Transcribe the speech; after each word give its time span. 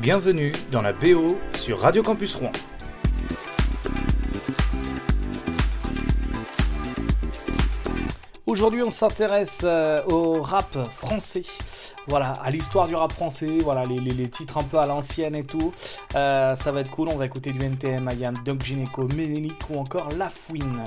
Bienvenue 0.00 0.52
dans 0.72 0.80
la 0.80 0.94
BO 0.94 1.36
sur 1.52 1.80
Radio 1.80 2.02
Campus 2.02 2.34
Rouen. 2.34 2.52
Aujourd'hui, 8.46 8.82
on 8.82 8.88
s'intéresse 8.88 9.60
euh, 9.64 10.02
au 10.06 10.40
rap 10.40 10.88
français. 10.90 11.42
Voilà, 12.06 12.32
à 12.42 12.50
l'histoire 12.50 12.88
du 12.88 12.94
rap 12.94 13.12
français, 13.12 13.58
voilà, 13.62 13.82
les, 13.82 14.30
titres 14.30 14.56
un 14.56 14.62
peu 14.62 14.78
à 14.78 14.86
l'ancienne 14.86 15.36
et 15.36 15.44
tout. 15.44 15.74
Euh, 16.14 16.54
ça 16.54 16.72
va 16.72 16.80
être 16.80 16.90
cool, 16.90 17.08
on 17.12 17.18
va 17.18 17.26
écouter 17.26 17.52
du 17.52 17.62
NTM, 17.62 18.08
Ayam, 18.08 18.34
Doc 18.42 18.64
Gineco, 18.64 19.06
Ménélique 19.14 19.68
ou 19.68 19.78
encore 19.78 20.08
La 20.16 20.30
Fouine. 20.30 20.82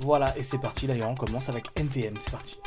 Voilà, 0.00 0.36
et 0.36 0.42
c'est 0.42 0.58
parti 0.58 0.88
d'ailleurs, 0.88 1.10
on 1.10 1.14
commence 1.14 1.48
avec 1.48 1.66
NTM, 1.76 2.14
c'est 2.18 2.32
parti. 2.32 2.58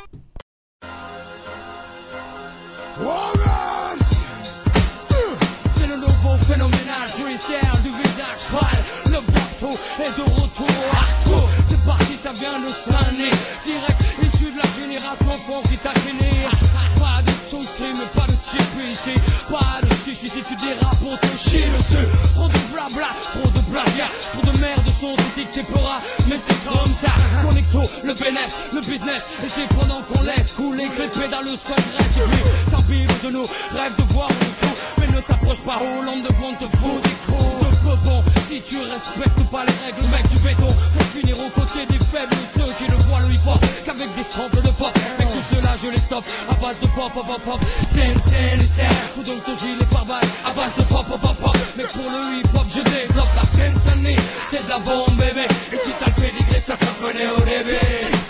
Du 7.24 7.90
visage 7.90 8.44
pâle, 8.50 8.84
le 9.06 9.20
bateau 9.32 9.78
est 9.98 10.16
de 10.16 10.22
retour 10.22 11.48
C'est 11.68 11.84
parti, 11.84 12.16
ça 12.16 12.32
vient 12.32 12.58
de 12.58 12.68
Sané, 12.72 13.30
direct. 13.62 14.00
Issu 14.22 14.50
de 14.50 14.56
la 14.56 14.64
génération 14.80 15.30
fond 15.46 15.62
qui 15.68 15.76
t'a 15.76 15.92
Pas 15.92 17.22
de 17.22 17.30
soucis, 17.48 17.92
mais 17.92 18.06
pas 18.14 18.26
de 18.26 18.36
chip 18.50 18.90
ici, 18.90 19.14
pas 19.50 19.80
de 19.82 19.94
chichi 20.04 20.30
si 20.30 20.42
tu 20.42 20.56
dérapes 20.56 20.98
pour 20.98 21.18
te 21.20 21.26
chier 21.36 21.66
dessus. 21.76 22.06
Trop 22.34 22.48
de 22.48 22.58
blabla, 22.72 23.10
trop 23.34 23.50
de 23.50 23.60
blague, 23.70 24.08
trop 24.32 24.52
de 24.52 24.58
merde 24.58 24.90
sont 25.00 25.16
dictés 25.36 25.62
pera, 25.62 26.00
mais 26.28 26.36
c'est 26.36 26.64
comme 26.64 26.92
ça. 26.94 27.12
Connecto, 27.42 27.82
le 28.04 28.14
bénéf, 28.14 28.52
le 28.72 28.80
business, 28.80 29.26
et 29.44 29.48
c'est 29.48 29.68
pendant 29.68 30.00
qu'on 30.02 30.22
laisse 30.22 30.52
couler 30.52 30.86
que 30.88 31.02
les 31.02 31.08
pédales 31.08 31.56
sans 31.56 31.74
graisse. 31.74 32.16
Et 32.16 32.28
puis, 32.30 32.70
s'imbibe 32.70 33.10
de 33.24 33.30
nous, 33.30 33.46
rêve 33.76 33.96
de 33.96 34.02
voir 34.12 34.28
en 34.28 34.44
dessous, 34.44 34.74
ne 35.20 35.26
t'approche 35.26 35.60
pas, 35.60 35.76
Hollande 35.76 36.22
de 36.22 36.32
bon 36.34 36.52
te 36.54 36.64
fout 36.76 37.02
des 37.02 37.16
coups 37.26 37.70
de 37.84 38.08
bon 38.08 38.22
si 38.46 38.60
tu 38.62 38.76
respectes 38.90 39.50
pas 39.50 39.64
les 39.64 39.74
règles, 39.84 40.08
mec 40.10 40.26
du 40.28 40.38
béton, 40.38 40.66
pour 40.66 41.06
finir 41.14 41.36
aux 41.38 41.50
côtés 41.50 41.86
des 41.86 41.98
faibles, 41.98 42.34
ceux 42.54 42.72
qui 42.78 42.90
ne 42.90 42.96
voient 43.04 43.20
le 43.20 43.32
hip-hop 43.34 43.60
qu'avec 43.84 44.14
des 44.16 44.22
samples 44.22 44.62
de 44.62 44.70
pop. 44.70 44.92
Mais 45.18 45.26
tout 45.26 45.44
cela, 45.54 45.70
je 45.82 45.90
les 45.90 46.00
stoppe 46.00 46.24
à 46.48 46.54
base 46.54 46.78
de 46.80 46.86
pop, 46.88 47.12
pop, 47.12 47.26
pop, 47.26 47.42
pop. 47.42 47.60
Scène, 47.86 48.18
scène, 48.18 48.60
Fous 49.14 49.22
donc 49.22 49.44
ton 49.44 49.54
gilet 49.54 49.84
par 49.90 50.04
balle 50.04 50.24
à 50.44 50.52
base 50.52 50.74
de 50.76 50.82
pop, 50.82 51.06
pop, 51.06 51.20
pop, 51.20 51.36
pop. 51.36 51.56
Mais 51.76 51.84
pour 51.84 52.10
le 52.10 52.38
hip-hop, 52.38 52.66
je 52.68 52.80
développe 52.80 53.34
la 53.36 53.44
scène, 53.44 53.74
c'est 54.50 54.64
de 54.64 54.68
la 54.68 54.78
bombe, 54.78 55.16
bébé. 55.16 55.46
Et 55.72 55.76
si 55.76 55.90
t'as 55.98 56.06
le 56.06 56.22
pédigré, 56.22 56.60
ça 56.60 56.74
connaît 57.00 57.30
au 57.30 57.40
début. 57.40 58.20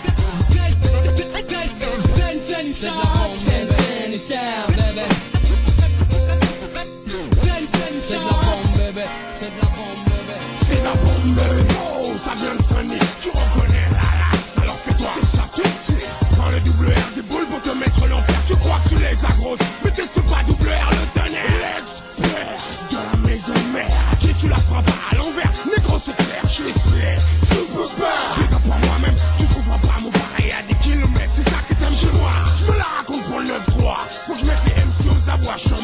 Oh, 11.38 12.12
ça 12.18 12.32
vient 12.34 12.54
de 12.54 12.62
sonner. 12.62 12.98
Tu 13.20 13.28
reconnais 13.28 13.86
la 13.92 14.10
lasse, 14.20 14.58
alors 14.62 14.76
fais-toi. 14.76 15.06
C'est 15.14 15.36
ça, 15.36 15.44
tu 15.54 15.62
Prends 16.36 16.50
le 16.50 16.60
double 16.60 16.88
R 16.88 17.14
des 17.14 17.22
boules 17.22 17.46
pour 17.46 17.60
te 17.60 17.70
mettre 17.76 18.06
l'enfer. 18.06 18.36
Tu 18.46 18.56
crois 18.56 18.78
que 18.84 18.88
tu 18.90 18.94
les 18.96 19.24
agroses, 19.24 19.58
mais 19.84 19.90
teste 19.90 20.20
pas 20.22 20.42
double 20.46 20.68
R 20.68 20.90
le 20.90 21.20
tonnerre. 21.20 21.76
L'expert 21.76 22.60
de 22.90 22.96
la 22.96 23.28
maison 23.28 23.52
mère. 23.72 24.18
Qui 24.20 24.34
tu 24.34 24.48
la 24.48 24.56
feras 24.56 24.82
pas 24.82 24.98
à 25.10 25.14
l'envers. 25.16 25.52
Négro, 25.76 25.98
c'est 25.98 26.16
clair, 26.16 26.42
je 26.44 26.48
suis 26.48 26.72
slay. 26.72 27.18
Super 27.42 27.88
pas. 27.98 28.40
Big 28.40 28.84
moi-même, 28.86 29.16
tu 29.38 29.44
trouveras 29.46 29.78
pas 29.78 30.00
mon 30.00 30.10
pareil 30.10 30.52
à 30.52 30.62
des 30.66 30.78
kilomètres. 30.78 31.32
C'est 31.34 31.48
ça 31.48 31.56
que 31.68 31.74
t'aimes 31.74 31.92
chez 31.92 32.12
moi. 32.18 32.32
Je 32.58 32.72
me 32.72 32.76
la 32.76 32.84
raconte 32.98 33.24
pour 33.24 33.38
le 33.40 33.46
9-3. 33.46 33.50
Faut 34.26 34.34
que 34.34 34.40
je 34.40 34.46
mette 34.46 34.64
les 34.66 34.82
MC 34.82 35.10
aux 35.10 35.30
abois. 35.30 35.54
Je 35.56 35.60
suis 35.60 35.74
en 35.74 35.82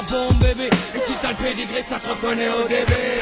la 0.00 0.10
bombe, 0.10 0.38
bébé. 0.38 0.70
Et 0.94 0.98
si 0.98 1.12
t'as 1.20 1.30
le 1.30 1.36
pédigré, 1.36 1.82
ça 1.82 1.98
se 1.98 2.08
reconnaît 2.08 2.48
au 2.48 2.66
début. 2.68 3.20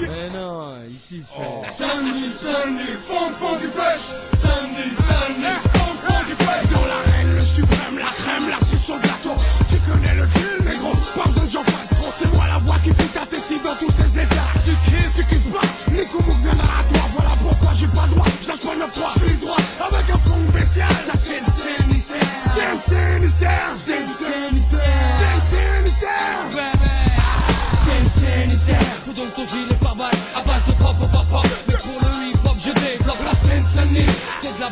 Mais 0.00 0.30
non, 0.30 0.78
ici 0.88 1.22
c'est. 1.22 1.40
Oh. 1.40 1.64
Sunny, 1.70 2.28
Sunny, 2.30 2.86
fond, 3.06 3.30
fond 3.38 3.56
du 3.58 3.68
pêche. 3.68 4.39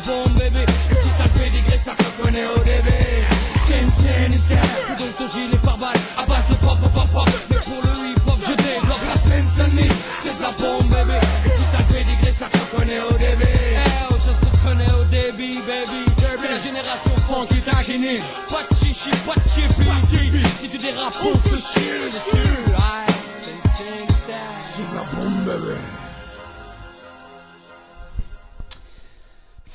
Bombe 0.06 0.34
bébé 0.38 0.64
Et 0.90 0.94
si 0.94 1.08
t'as 1.16 1.24
le 1.24 1.30
pédigré 1.30 1.78
ça 1.78 1.92
se 1.92 2.22
connaît 2.22 2.46
au 2.46 2.58
début. 2.58 3.26
Scène 3.66 3.90
Sinister 3.90 4.56
Faut 4.86 5.04
donc 5.04 5.16
ton 5.18 5.26
gilet 5.26 5.58
par 5.62 5.78
balle. 5.78 5.96
À 6.16 6.24
base 6.26 6.46
de 6.48 6.54
pop 6.54 6.78
pop 6.80 7.08
pop 7.12 7.28
Mais 7.50 7.56
pour 7.56 7.82
le 7.82 7.90
hip 7.90 8.20
hop 8.26 8.38
je 8.40 8.54
développe 8.54 9.04
la 9.08 9.20
scène 9.20 9.46
C'est 9.46 10.36
de 10.36 10.42
la 10.42 10.50
bombe 10.52 10.88
bébé 10.88 11.18
Et 11.46 11.50
si 11.50 11.62
t'as 11.72 11.78
le 11.78 11.92
pédigré 11.92 12.32
ça 12.32 12.46
se 12.48 12.76
connaît 12.76 13.00
au 13.00 13.12
début. 13.12 13.46
Eh 13.46 14.04
oh 14.10 14.16
ça 14.18 14.32
se 14.32 14.46
connaît 14.66 14.92
au 14.92 15.04
début 15.04 15.58
baby. 15.66 16.04
C'est 16.40 16.48
la 16.48 16.58
génération 16.58 17.12
funky 17.26 17.60
taquinée 17.60 18.20
Pas 18.48 18.62
de 18.70 18.74
chichi, 18.76 19.10
pas 19.26 19.34
de 19.34 19.48
chippy 19.48 20.42
Si 20.58 20.68
tu 20.68 20.78
dérapes 20.78 21.14
on 21.22 21.36
te 21.36 21.56
chie 21.56 22.08
dessus 22.12 22.48
Saint 24.78 26.07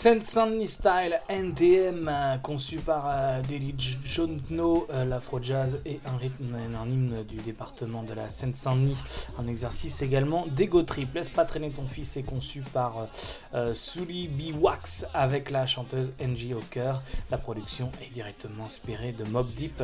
Sunny 0.04 0.68
Style 0.68 1.22
NTM, 1.30 2.12
conçu 2.42 2.76
par 2.76 3.06
euh, 3.08 3.42
Daily 3.48 3.74
Jontno, 4.04 4.86
euh, 4.92 5.06
l'afro-jazz 5.06 5.80
et 5.86 6.02
un 6.06 6.18
rythme 6.18 6.56
un 6.56 6.90
hymne 6.90 7.24
du 7.24 7.38
département 7.38 8.04
de 8.04 8.14
la 8.14 8.30
Seine-Saint-Denis. 8.30 8.98
Un 9.40 9.48
exercice 9.48 10.02
également 10.02 10.46
d'ego 10.48 10.82
trip. 10.82 11.16
Laisse 11.16 11.30
pas 11.30 11.46
traîner 11.46 11.72
ton 11.72 11.88
fils 11.88 12.18
est 12.18 12.24
conçu 12.24 12.64
par 12.74 12.98
euh, 12.98 13.06
euh 13.54 13.74
Sully 13.74 14.28
B. 14.28 14.62
Wax 14.62 15.06
avec 15.14 15.50
la 15.50 15.66
chanteuse 15.66 16.12
Angie 16.22 16.54
cœur. 16.70 17.02
La 17.32 17.38
production 17.38 17.90
est 18.02 18.14
directement 18.14 18.66
inspirée 18.66 19.14
de 19.14 19.24
Mob 19.24 19.48
Deep. 19.56 19.82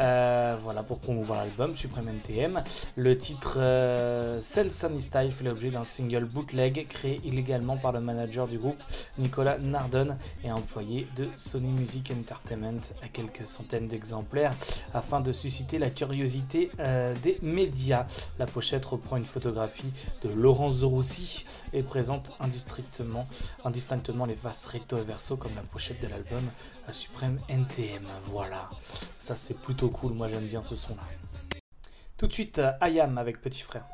Euh, 0.00 0.56
voilà 0.62 0.82
pour 0.82 0.98
promouvoir 0.98 1.40
l'album 1.40 1.74
Supreme 1.74 2.08
NTM. 2.08 2.62
Le 2.96 3.18
titre 3.18 3.58
euh, 3.58 4.40
Sunny 4.40 5.02
Style 5.02 5.32
fait 5.32 5.44
l'objet 5.44 5.70
d'un 5.70 5.84
single 5.84 6.24
bootleg 6.24 6.86
créé 6.88 7.20
illégalement 7.24 7.76
par 7.76 7.92
le 7.92 8.00
manager 8.00 8.46
du 8.46 8.58
groupe 8.58 8.80
Nicolas 9.18 9.58
Nardon 9.58 10.16
et 10.44 10.52
employé 10.52 11.06
de 11.16 11.26
Sony 11.36 11.72
Music 11.72 12.12
Entertainment 12.16 12.80
à 13.02 13.08
quelques 13.08 13.46
centaines 13.46 13.88
d'exemplaires 13.88 14.54
afin 14.94 15.20
de 15.20 15.32
susciter 15.32 15.78
la 15.78 15.90
curiosité 15.90 16.70
euh, 16.78 17.14
des 17.22 17.38
médias. 17.42 18.06
La 18.38 18.46
pochette 18.46 18.84
reprend 18.84 19.16
une 19.16 19.24
photographie 19.24 19.90
de 20.22 20.28
Laurent 20.28 20.70
Zorussi 20.70 21.44
et 21.72 21.82
présente 21.82 22.32
indistinctement, 22.40 23.26
indistinctement 23.64 24.26
les 24.26 24.36
faces 24.36 24.66
recto 24.66 24.96
et 24.98 25.02
verso 25.02 25.36
comme 25.36 25.54
la 25.56 25.62
pochette 25.62 26.00
de 26.00 26.06
l'album 26.06 26.42
la 26.88 26.94
suprême 26.94 27.38
NTM, 27.50 28.02
voilà. 28.28 28.70
Ça 29.18 29.36
c'est 29.36 29.52
plutôt 29.52 29.90
cool, 29.90 30.14
moi 30.14 30.26
j'aime 30.26 30.46
bien 30.46 30.62
ce 30.62 30.74
son 30.74 30.96
là. 30.96 31.02
Tout 32.16 32.26
de 32.26 32.32
suite, 32.32 32.62
Ayam 32.80 33.18
avec 33.18 33.42
Petit 33.42 33.60
Frère. 33.60 33.84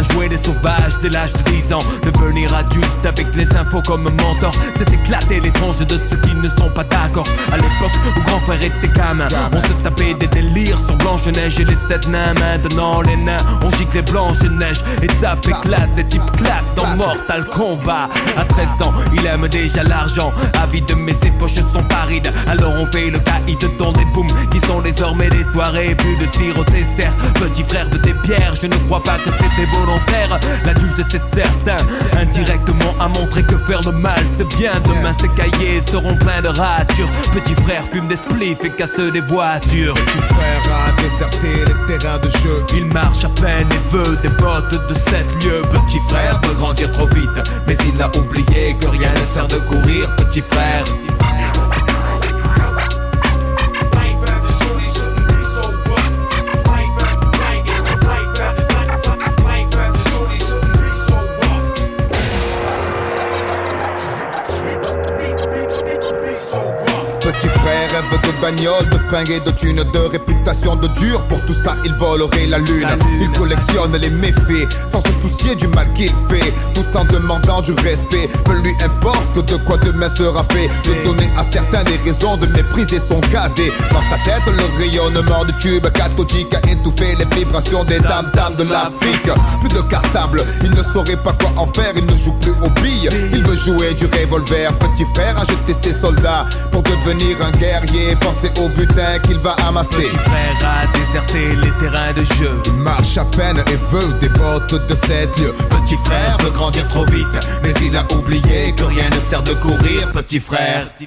À 0.00 0.02
jouer 0.12 0.28
des 0.28 0.38
sauvages 0.42 0.98
dès 1.02 1.08
l'âge 1.10 1.32
de 1.32 1.42
10 1.50 1.72
ans. 1.72 1.82
Devenir 2.04 2.54
adulte 2.54 3.04
avec 3.04 3.26
les 3.36 3.46
infos 3.56 3.82
comme 3.86 4.04
mentor, 4.04 4.52
c'est 4.76 4.92
éclater 4.92 5.40
les 5.40 5.50
tranches 5.50 5.78
de 5.78 5.98
ceux 6.08 6.16
qui 6.16 6.34
ne 6.34 6.48
sont 6.48 6.70
pas 6.74 6.84
d'accord. 6.84 7.26
À 7.52 7.56
l'époque 7.56 7.96
où 8.16 8.20
grand 8.22 8.40
frère 8.40 8.62
était 8.62 8.88
gamin, 8.88 9.28
on 9.52 9.60
se 9.62 9.72
tapait 9.84 10.14
des 10.14 10.26
délires 10.26 10.78
sur 10.86 10.96
Blanche-Neige 10.96 11.60
et 11.60 11.64
les 11.64 11.76
sept 11.88 12.08
nains. 12.08 12.34
Maintenant 12.34 13.02
les 13.02 13.16
nains, 13.16 13.38
on 13.62 13.70
gicle 13.70 13.96
les 13.96 14.02
blanches-neige 14.02 14.82
et 15.02 15.06
tape 15.06 15.46
éclate, 15.46 15.94
des 15.96 16.04
types 16.04 16.30
claquent 16.36 16.74
dans 16.76 16.96
Mortal 16.96 17.44
Kombat. 17.46 18.08
À 18.36 18.44
13 18.44 18.66
ans, 18.84 18.92
il 19.12 19.24
aime 19.26 19.46
déjà 19.48 19.82
l'argent, 19.84 20.32
avide 20.60 20.92
mais 20.96 21.14
ses 21.22 21.30
poches 21.32 21.54
sont 21.72 21.82
parides. 21.84 22.32
Alors 22.48 22.74
on 22.78 22.86
fait 22.86 23.10
le 23.10 23.18
caïd 23.20 23.58
dans 23.78 23.92
des 23.92 24.04
booms 24.14 24.28
qui 24.50 24.60
sont 24.66 24.80
désormais 24.80 25.28
des 25.28 25.44
soirées, 25.52 25.94
plus 25.94 26.16
de 26.16 26.26
tir 26.26 26.58
au 26.58 26.64
dessert. 26.64 27.14
Petit 27.34 27.59
frère 27.64 27.88
de 27.88 27.96
tes 27.98 28.14
pierres, 28.24 28.54
je 28.60 28.66
ne 28.66 28.76
crois 28.86 29.02
pas 29.02 29.18
que 29.18 29.30
c'était 29.32 29.66
volontaire. 29.72 30.38
L'adulte 30.64 31.04
c'est 31.10 31.22
certain, 31.34 31.76
indirectement 32.18 32.94
a 33.00 33.08
montré 33.08 33.42
que 33.42 33.56
faire 33.56 33.80
le 33.82 33.92
mal 33.92 34.22
c'est 34.38 34.56
bien. 34.56 34.72
Demain 34.84 35.14
ses 35.20 35.28
cahiers 35.28 35.82
seront 35.90 36.16
pleins 36.16 36.42
de 36.42 36.48
ratures. 36.48 37.08
Petit 37.32 37.54
frère 37.62 37.84
fume 37.92 38.08
des 38.08 38.16
spliffs 38.16 38.64
et 38.64 38.70
casse 38.70 38.98
des 38.98 39.20
voitures. 39.20 39.94
Petit 39.94 40.22
frère 40.28 40.62
a 40.72 41.02
déserté 41.02 41.48
les 41.66 41.98
terrains 41.98 42.18
de 42.18 42.28
jeu. 42.28 42.64
Il 42.74 42.86
marche 42.86 43.24
à 43.24 43.28
peine 43.28 43.68
et 43.70 43.94
veut 43.94 44.16
des 44.22 44.28
bottes 44.28 44.88
de 44.88 44.94
sept 44.94 45.26
lieux. 45.42 45.62
Petit 45.72 46.00
frère 46.08 46.40
veut 46.42 46.54
grandir 46.54 46.90
trop 46.92 47.06
vite, 47.06 47.28
mais 47.66 47.76
il 47.92 48.00
a 48.00 48.08
oublié 48.16 48.76
que 48.80 48.88
rien 48.88 49.12
ne 49.12 49.24
sert 49.24 49.48
de 49.48 49.56
courir. 49.56 50.14
Petit 50.16 50.42
frère. 50.42 50.84
De 68.22 68.32
bagnole, 68.40 68.88
de 68.90 68.98
fringues 69.08 69.44
de 69.44 69.52
thunes, 69.52 69.84
de 69.92 70.18
de 70.44 70.88
dur. 70.98 71.20
Pour 71.28 71.40
tout 71.46 71.54
ça, 71.54 71.76
il 71.84 71.92
volerait 71.94 72.46
la 72.46 72.58
lune. 72.58 72.88
Il 73.20 73.30
collectionne 73.32 73.96
les 73.96 74.10
méfaits 74.10 74.68
sans 74.90 75.00
se 75.00 75.10
soucier 75.22 75.54
du 75.54 75.66
mal 75.68 75.86
qu'il 75.94 76.12
fait, 76.28 76.52
tout 76.74 76.84
en 76.94 77.04
demandant 77.04 77.60
du 77.60 77.72
respect. 77.72 78.28
Peu 78.44 78.58
lui 78.60 78.72
importe 78.82 79.46
de 79.46 79.56
quoi 79.58 79.76
demain 79.78 80.08
sera 80.14 80.44
fait. 80.50 80.68
De 80.84 81.04
donner 81.04 81.30
à 81.36 81.44
certains 81.50 81.84
des 81.84 81.96
raisons 82.04 82.36
de 82.36 82.46
mépriser 82.46 83.00
son 83.08 83.20
cadet. 83.20 83.72
Dans 83.92 84.02
sa 84.02 84.16
tête, 84.24 84.42
le 84.46 84.78
rayonnement 84.78 85.44
du 85.44 85.52
tube 85.54 85.86
cathodique 85.92 86.54
a 86.54 86.70
étouffé 86.70 87.16
les 87.18 87.36
vibrations 87.36 87.84
des 87.84 88.00
dames 88.00 88.30
dames 88.34 88.56
de 88.56 88.64
l'Afrique. 88.64 89.30
Plus 89.60 89.68
de 89.68 89.82
cartable, 89.82 90.44
il 90.62 90.70
ne 90.70 90.82
saurait 90.92 91.16
pas 91.16 91.32
quoi 91.32 91.52
en 91.56 91.66
faire. 91.72 91.92
Il 91.96 92.06
ne 92.06 92.16
joue 92.16 92.32
plus 92.40 92.52
aux 92.62 92.70
billes, 92.80 93.10
il 93.32 93.42
veut 93.44 93.56
jouer 93.56 93.94
du 93.94 94.06
revolver. 94.06 94.72
Petit 94.78 95.04
frère 95.14 95.36
a 95.38 95.44
jeté 95.44 95.76
ses 95.82 96.00
soldats 96.00 96.46
pour 96.72 96.82
devenir 96.82 97.36
un 97.44 97.50
guerrier. 97.58 98.16
Pensez 98.20 98.50
au 98.60 98.68
butin 98.68 99.18
qu'il 99.26 99.38
va 99.38 99.54
amasser. 99.66 100.08
Petit 100.30 100.36
frère 100.36 100.70
a 100.70 100.86
déserté 100.98 101.56
les 101.56 101.70
terrains 101.80 102.12
de 102.12 102.24
jeu. 102.34 102.62
Il 102.66 102.72
marche 102.74 103.16
à 103.18 103.24
peine 103.24 103.58
et 103.66 103.76
veut 103.90 104.12
des 104.20 104.28
bottes 104.28 104.86
de 104.88 104.94
sept 104.94 105.36
lieux. 105.38 105.54
Petit 105.70 105.96
frère 106.04 106.36
veut 106.40 106.50
grandir 106.50 106.88
trop 106.88 107.04
vite, 107.06 107.26
mais 107.62 107.72
il 107.82 107.96
a 107.96 108.04
oublié 108.14 108.72
que 108.76 108.84
rien 108.84 109.10
ne 109.10 109.20
sert 109.20 109.42
de 109.42 109.54
courir. 109.54 110.12
Petit 110.12 110.40
frère. 110.40 110.86
Les 111.00 111.06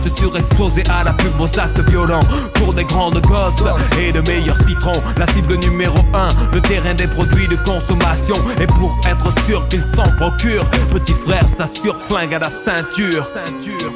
surexposé 0.15 0.83
à 0.89 1.03
la 1.03 1.13
pub 1.13 1.39
aux 1.39 1.59
actes 1.59 1.79
violents. 1.89 2.25
Pour 2.55 2.73
des 2.73 2.83
grandes 2.83 3.21
gosses 3.21 3.61
et 3.99 4.11
de 4.11 4.21
meilleurs 4.21 4.57
citrons 4.67 5.01
La 5.17 5.27
cible 5.27 5.55
numéro 5.57 5.97
1, 6.13 6.29
le 6.53 6.61
terrain 6.61 6.93
des 6.93 7.07
produits 7.07 7.47
de 7.47 7.55
consommation. 7.57 8.35
Et 8.59 8.67
pour 8.67 8.95
être 9.07 9.31
sûr 9.45 9.67
qu'il 9.67 9.83
s'en 9.95 10.09
procure 10.17 10.65
Petit 10.91 11.13
frère 11.13 11.45
s'assure 11.57 11.99
flingue 12.01 12.33
à 12.33 12.39
la 12.39 12.49
ceinture 12.49 13.27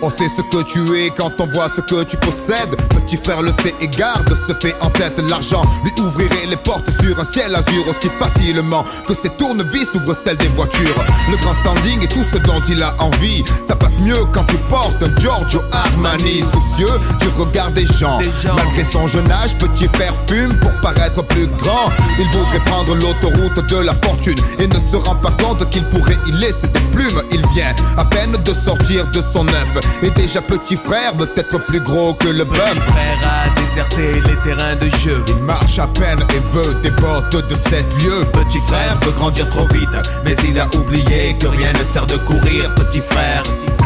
On 0.01 0.09
sait 0.09 0.29
ce 0.35 0.41
que 0.41 0.63
tu 0.63 0.79
es 0.97 1.09
quand 1.09 1.31
on 1.39 1.47
voit 1.47 1.69
ce 1.75 1.81
que 1.81 2.03
tu 2.03 2.17
possèdes. 2.17 2.75
Petit 2.89 3.17
frère 3.17 3.41
le 3.41 3.51
sait 3.63 3.73
et 3.81 3.87
garde 3.87 4.35
se 4.47 4.53
fait 4.53 4.75
en 4.81 4.89
tête 4.89 5.19
l'argent. 5.29 5.63
Lui 5.83 5.91
ouvrirait 6.03 6.47
les 6.49 6.55
portes 6.57 6.89
sur 7.01 7.19
un 7.19 7.25
ciel 7.25 7.55
azur 7.55 7.87
aussi 7.87 8.09
facilement 8.19 8.83
que 9.07 9.13
ses 9.13 9.29
tournevis 9.29 9.87
ouvrent 9.93 10.15
celles 10.23 10.37
des 10.37 10.47
voitures. 10.49 11.03
Le 11.29 11.37
grand 11.37 11.53
standing 11.61 12.03
et 12.03 12.07
tout 12.07 12.23
ce 12.31 12.37
dont 12.39 12.61
il 12.67 12.81
a 12.83 12.95
envie. 12.99 13.43
Ça 13.67 13.75
passe 13.75 13.93
mieux 13.99 14.25
quand 14.33 14.43
tu 14.45 14.57
portes 14.69 15.01
un 15.01 15.21
Giorgio 15.21 15.61
Armani. 15.71 16.43
Soucieux 16.53 16.99
du 17.19 17.27
regard 17.39 17.71
des 17.71 17.85
gens. 17.85 18.19
Des 18.19 18.31
gens. 18.43 18.55
Malgré 18.55 18.83
son 18.91 19.07
jeune 19.07 19.31
âge, 19.31 19.55
petit 19.57 19.87
frère 19.87 20.13
fume 20.27 20.57
pour 20.59 20.71
paraître 20.81 21.23
plus 21.23 21.47
grand. 21.47 21.89
Il 22.19 22.27
voudrait 22.29 22.59
prendre 22.65 22.95
l'autoroute 22.95 23.67
de 23.69 23.77
la 23.77 23.93
fortune 23.95 24.37
et 24.59 24.67
ne 24.67 24.75
se 24.91 24.97
rend 24.97 25.15
pas 25.15 25.31
compte 25.41 25.69
qu'il 25.69 25.83
pourrait 25.85 26.17
y 26.27 26.31
laisser 26.31 26.67
des 26.73 26.79
plumes. 26.91 27.21
Il 27.31 27.41
vient 27.53 27.73
à 27.97 28.05
peine 28.05 28.31
de 28.31 28.53
sortir 28.53 29.05
de 29.11 29.21
son 29.33 29.47
œuf. 29.47 29.94
Et 30.01 30.09
déjà 30.11 30.41
petit 30.41 30.75
frère 30.75 31.15
veut 31.15 31.29
être 31.35 31.59
plus 31.65 31.79
gros 31.79 32.13
que 32.13 32.27
le 32.27 32.43
bœuf. 32.43 32.73
Petit 32.73 32.91
frère 32.91 33.19
a 33.23 33.59
déserté 33.59 34.21
les 34.21 34.35
terrains 34.43 34.75
de 34.75 34.89
jeu 34.97 35.23
Il 35.29 35.43
marche 35.43 35.79
à 35.79 35.87
peine 35.87 36.19
et 36.33 36.39
veut 36.51 36.73
des 36.83 36.91
bottes 36.91 37.47
de 37.49 37.55
sept 37.55 37.85
lieux. 38.03 38.25
Petit 38.33 38.59
frère 38.59 38.97
veut 39.01 39.11
grandir 39.11 39.49
trop 39.49 39.67
vite, 39.67 39.89
mais 40.23 40.35
il 40.47 40.59
a 40.59 40.67
oublié 40.75 41.35
que 41.39 41.47
rien 41.47 41.73
ne 41.73 41.83
sert 41.83 42.05
de 42.05 42.17
courir. 42.17 42.73
Petit 42.75 43.01
frère. 43.01 43.43
Petit 43.43 43.84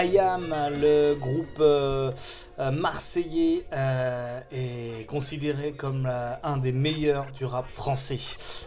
Ayam, 0.00 0.56
le 0.80 1.14
groupe 1.14 1.58
euh, 1.60 2.10
euh, 2.58 2.70
marseillais, 2.70 3.66
euh, 3.74 4.40
est 4.50 5.06
considéré 5.06 5.72
comme 5.72 6.10
un 6.42 6.56
des 6.56 6.72
meilleurs 6.72 7.26
du 7.32 7.44
rap 7.44 7.68
français. 7.68 8.18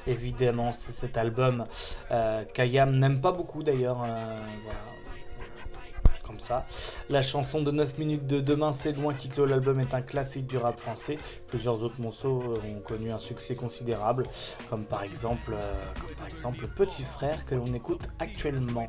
Évidemment, 0.06 0.72
c'est 0.74 0.92
cet 0.92 1.18
album 1.18 1.66
qu'Ayam 2.54 3.00
n'aime 3.00 3.20
pas 3.20 3.32
beaucoup 3.32 3.64
d'ailleurs. 3.64 4.06
Comme 6.24 6.40
ça. 6.40 6.66
La 7.10 7.22
chanson 7.22 7.62
de 7.62 7.72
9 7.72 7.98
minutes 7.98 8.28
de 8.28 8.40
Demain 8.40 8.72
c'est 8.72 8.94
loin 8.94 9.14
qui 9.14 9.30
clôt 9.30 9.46
l'album 9.46 9.80
est 9.80 9.94
un 9.94 10.02
classique 10.02 10.48
du 10.48 10.58
rap 10.58 10.80
français. 10.80 11.18
Plusieurs 11.48 11.84
autres 11.84 12.02
morceaux 12.02 12.42
euh, 12.42 12.78
ont 12.78 12.80
connu 12.80 13.12
un 13.12 13.20
succès 13.20 13.56
considérable, 13.56 14.24
comme 14.70 14.86
par 14.86 15.04
exemple, 15.04 15.54
euh, 15.54 15.84
comme 16.00 16.16
par 16.16 16.28
exemple 16.28 16.68
Petit 16.68 17.04
Frère 17.04 17.46
que 17.46 17.56
l'on 17.56 17.74
écoute 17.74 18.08
actuellement. 18.20 18.88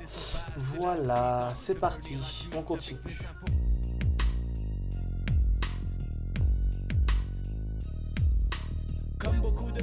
Voilà, 0.57 1.49
c'est 1.55 1.79
parti, 1.79 2.17
on 2.57 2.63
continue. 2.63 3.19
Comme 9.19 9.41
beaucoup 9.41 9.73
de 9.73 9.83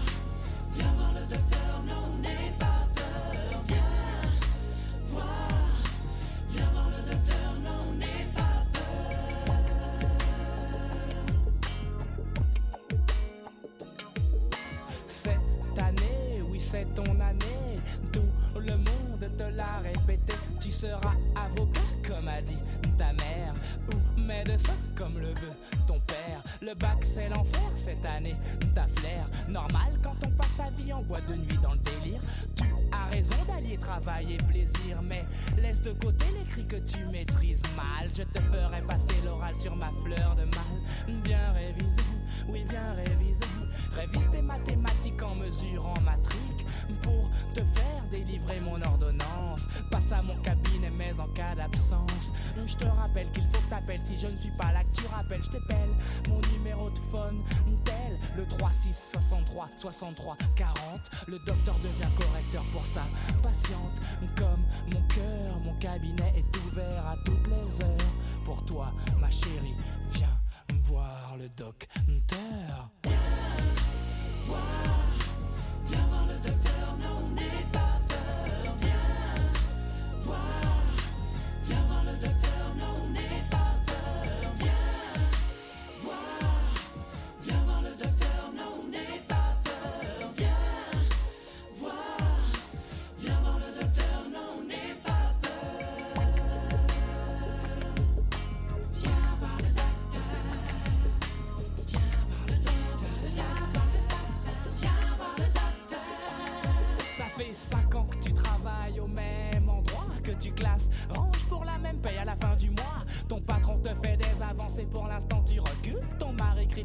docteur, 1.31 1.83
n'aie 2.21 2.53
pas 2.59 2.87
peur. 2.95 3.63
Voir, 5.07 5.29
le 6.89 7.11
docteur, 7.11 7.53
non, 7.63 7.93
n'aie 7.97 8.27
pas 8.35 8.41
Cette 15.07 15.79
année, 15.79 16.41
oui 16.49 16.59
c'est 16.59 16.85
ton 16.95 17.03
année, 17.03 17.77
tout 18.11 18.21
le 18.59 18.75
monde 18.75 19.37
te 19.37 19.43
l'a 19.43 19.79
répété, 19.83 20.33
tu 20.59 20.71
seras 20.71 21.15
avocat 21.35 21.81
comme 22.07 22.27
a 22.27 22.41
dit 22.41 22.59
ta 22.97 23.13
mère, 23.13 23.53
ou 23.89 24.19
médecin 24.19 24.73
comme 24.95 25.17
le 25.17 25.27
veut 25.27 25.55
ton 25.87 25.99
père. 26.01 26.43
Le 26.61 26.73
bac 26.75 26.97
c'est 27.03 27.29
l'enfer 27.29 27.71
cette 27.75 28.05
année, 28.05 28.35
ta 28.75 28.87
flair, 28.99 29.25
normal 29.49 29.93
quand 30.03 30.15
on 30.25 30.30
vie 30.69 30.93
en 30.93 31.01
boîte 31.01 31.27
de 31.27 31.35
nuit 31.35 31.57
dans 31.61 31.73
le 31.73 31.79
délire. 31.79 32.21
Tu 32.55 32.63
as 32.91 33.05
raison 33.09 33.35
d'allier 33.47 33.77
travail 33.77 34.33
et 34.33 34.37
plaisir, 34.37 35.01
mais 35.03 35.25
laisse 35.61 35.81
de 35.81 35.91
côté 35.91 36.25
les 36.37 36.45
cris 36.45 36.67
que 36.67 36.77
tu 36.77 37.05
maîtrises 37.05 37.63
mal. 37.75 38.09
Je 38.15 38.23
te 38.23 38.39
ferai 38.39 38.81
passer 38.87 39.21
l'oral 39.25 39.55
sur 39.55 39.75
ma 39.75 39.89
fleur 40.03 40.35
de 40.35 40.43
mal. 40.43 41.21
Bien 41.23 41.51
réviser, 41.53 42.03
oui 42.49 42.63
bien 42.69 42.93
réviser. 42.93 43.39
Révise 43.95 44.29
tes 44.31 44.41
mathématiques 44.41 45.21
en 45.21 45.35
mesurant 45.35 45.99
matrique 46.05 46.50
pour 47.01 47.29
te 47.53 47.59
faire 47.59 48.03
délivrer 48.11 48.59
mon 48.61 48.81
ordonnance. 48.81 49.67
Passe 49.89 50.11
à 50.11 50.21
mon 50.21 50.35
cabinet, 50.37 50.91
mais 50.97 51.13
en 51.19 51.27
cas 51.33 51.55
d'absence, 51.55 52.33
je 52.65 52.75
te 52.75 52.85
rappelle 52.85 53.29
qu'il 53.31 53.45
faut 53.47 53.61
que 53.61 53.69
t'appelles. 53.69 54.01
Si 54.05 54.17
je 54.17 54.27
ne 54.27 54.37
suis 54.37 54.51
pas 54.51 54.71
là, 54.71 54.83
que 54.83 55.01
tu 55.01 55.07
rappelles, 55.07 55.43
je 55.43 55.49
t'appelle 55.49 55.89
mon 56.29 56.41
numéro 56.53 56.89
de 56.89 56.99
phone 57.11 57.41
tel 57.83 58.17
le 58.37 58.45
36 58.45 58.93
63 59.13 59.67
63 59.77 60.37
40. 60.55 61.11
Le 61.27 61.39
docteur 61.39 61.75
devient 61.79 62.11
correcteur 62.17 62.63
pour 62.71 62.85
sa 62.85 63.03
patiente. 63.41 64.01
Comme 64.37 64.63
mon 64.93 65.01
cœur, 65.07 65.59
mon 65.63 65.73
cabinet 65.75 66.33
est 66.35 66.57
ouvert 66.57 67.05
à 67.07 67.15
toutes 67.25 67.47
les 67.47 67.85
heures. 67.85 68.11
Pour 68.45 68.63
toi, 68.65 68.91
ma 69.19 69.29
chérie, 69.29 69.75
viens 70.11 70.37
voir 70.83 71.35
le 71.39 71.49
docteur. 71.49 72.89
Viens 75.87 76.05
voir 76.09 76.27
le 76.27 76.49
docteur, 76.49 76.70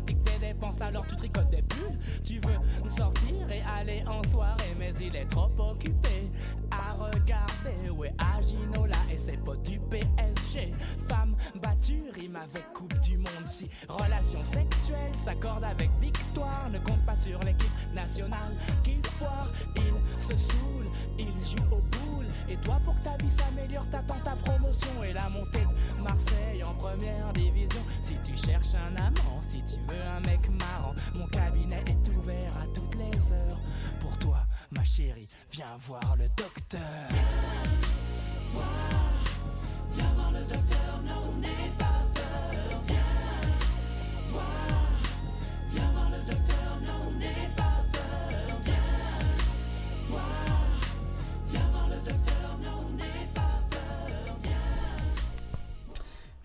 tes 0.05 0.39
dépenses, 0.41 0.81
alors 0.81 1.07
tu 1.07 1.17
tricotes 1.17 1.51
des 1.51 1.63
pulls. 1.63 1.99
Tu 2.25 2.35
veux 2.35 2.91
sortir 2.91 3.35
et 3.51 3.63
aller 3.79 4.03
en 4.07 4.23
soirée, 4.29 4.75
mais 4.79 4.93
il 5.01 5.15
est 5.17 5.27
trop 5.27 5.51
occupé 5.59 6.31
à 6.77 6.93
regarder. 6.93 7.91
Ouais, 7.97 8.13
à 8.19 8.41
Ginola 8.43 8.97
et 9.11 9.17
ses 9.19 9.37
potes 9.39 9.63
du 9.63 9.79
PSG. 9.79 10.73
Femme 11.09 11.35
battue, 11.63 12.03
rime 12.15 12.37
avec 12.37 12.73
Coupe 12.73 12.99
du 13.01 13.17
Monde. 13.19 13.47
Si 13.47 13.71
relation 13.89 14.45
sexuelle 14.45 15.13
s'accorde 15.25 15.65
avec 15.65 15.91
victoire, 16.01 16.69
ne 16.71 16.79
compte 16.79 17.05
pas 17.07 17.17
sur 17.17 17.39
l'équipe 17.41 17.71
nationale 17.95 18.55
qu'il 18.85 19.05
foire. 19.19 19.49
Il 19.77 20.23
se 20.23 20.37
saoule, 20.37 20.87
il 21.19 21.27
joue 21.45 21.65
au 21.73 21.81
boule. 21.81 22.27
Et 22.49 22.57
toi, 22.57 22.79
pour 22.85 22.95
que 22.99 23.05
ta 23.05 23.17
vie 23.17 23.31
s'améliore, 23.31 23.89
t'attends 23.91 24.21
ta 24.25 24.37
promotion 24.37 25.03
et 25.03 25.13
la 25.13 25.29
montée 25.29 25.67
de 25.97 26.03
Marseille 26.03 26.63
en 26.63 26.75
première 26.75 27.33
division. 27.33 27.83
Si 28.03 28.15
tu 28.23 28.37
cherches 28.37 28.75
un 28.75 28.97
amant, 28.97 29.41
si 29.43 29.63
tu 29.65 29.79
veux 29.89 30.03
un 30.17 30.21
mec 30.21 30.49
marrant, 30.51 30.95
mon 31.15 31.27
cabinet 31.27 31.83
est 31.87 32.09
ouvert 32.17 32.53
à 32.63 32.67
toutes 32.75 32.95
les 32.95 33.33
heures. 33.33 33.61
Pour 34.01 34.17
toi, 34.19 34.39
ma 34.71 34.85
chérie, 34.85 35.29
viens 35.51 35.77
voir 35.81 36.17
le 36.19 36.29
docteur. 36.37 36.66
Viens 36.69 36.81
voir, 38.53 38.67
viens 39.93 40.13
voir 40.17 40.33
le 40.33 40.41
docteur, 40.41 41.01
non, 41.07 41.33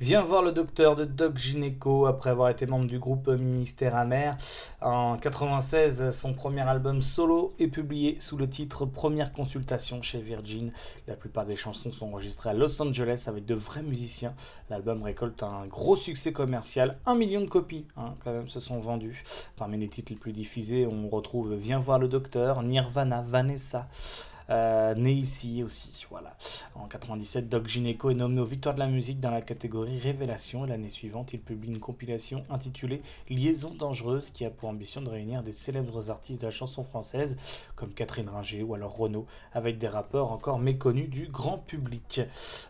Viens 0.01 0.23
voir 0.23 0.41
le 0.41 0.51
docteur 0.51 0.95
de 0.95 1.05
Doc 1.05 1.37
Gynéco 1.37 2.07
après 2.07 2.31
avoir 2.31 2.49
été 2.49 2.65
membre 2.65 2.87
du 2.87 2.97
groupe 2.97 3.27
Ministère 3.27 3.95
Amer. 3.95 4.35
En 4.81 5.15
96, 5.15 6.09
son 6.09 6.33
premier 6.33 6.61
album 6.61 7.03
solo 7.03 7.53
est 7.59 7.67
publié 7.67 8.15
sous 8.19 8.35
le 8.35 8.49
titre 8.49 8.87
Première 8.87 9.31
consultation 9.31 10.01
chez 10.01 10.19
Virgin. 10.19 10.71
La 11.05 11.15
plupart 11.15 11.45
des 11.45 11.55
chansons 11.55 11.91
sont 11.91 12.07
enregistrées 12.07 12.49
à 12.49 12.53
Los 12.53 12.81
Angeles 12.81 13.25
avec 13.27 13.45
de 13.45 13.53
vrais 13.53 13.83
musiciens. 13.83 14.33
L'album 14.71 15.03
récolte 15.03 15.43
un 15.43 15.67
gros 15.67 15.95
succès 15.95 16.33
commercial, 16.33 16.97
un 17.05 17.13
million 17.13 17.41
de 17.41 17.45
copies 17.47 17.85
hein, 17.95 18.15
quand 18.23 18.31
même 18.31 18.49
se 18.49 18.59
sont 18.59 18.79
vendues. 18.79 19.21
Parmi 19.55 19.77
les 19.77 19.87
titres 19.87 20.11
les 20.11 20.17
plus 20.17 20.33
diffusés, 20.33 20.87
on 20.87 21.09
retrouve 21.09 21.53
Viens 21.53 21.77
voir 21.77 21.99
le 21.99 22.07
docteur, 22.07 22.63
Nirvana, 22.63 23.21
Vanessa. 23.21 23.87
Euh, 24.51 24.93
né 24.95 25.13
ici 25.13 25.63
aussi, 25.63 26.05
voilà. 26.09 26.35
En 26.75 26.85
97, 26.85 27.47
Doc 27.47 27.67
Gineco 27.67 28.09
est 28.09 28.15
nommé 28.15 28.41
aux 28.41 28.45
Victoires 28.45 28.75
de 28.75 28.79
la 28.79 28.87
musique 28.87 29.21
dans 29.21 29.31
la 29.31 29.41
catégorie 29.41 29.97
Révélation. 29.97 30.65
L'année 30.65 30.89
suivante, 30.89 31.31
il 31.31 31.39
publie 31.39 31.69
une 31.69 31.79
compilation 31.79 32.43
intitulée 32.49 33.01
Liaison 33.29 33.73
dangereuse 33.73 34.29
qui 34.29 34.43
a 34.43 34.49
pour 34.49 34.67
ambition 34.67 35.01
de 35.01 35.09
réunir 35.09 35.41
des 35.41 35.53
célèbres 35.53 36.09
artistes 36.09 36.41
de 36.41 36.47
la 36.47 36.51
chanson 36.51 36.83
française 36.83 37.37
comme 37.75 37.93
Catherine 37.93 38.27
Ringer 38.27 38.63
ou 38.63 38.73
alors 38.73 38.97
Renaud 38.97 39.25
avec 39.53 39.77
des 39.77 39.87
rappeurs 39.87 40.33
encore 40.33 40.59
méconnus 40.59 41.09
du 41.09 41.27
grand 41.27 41.57
public. 41.57 42.21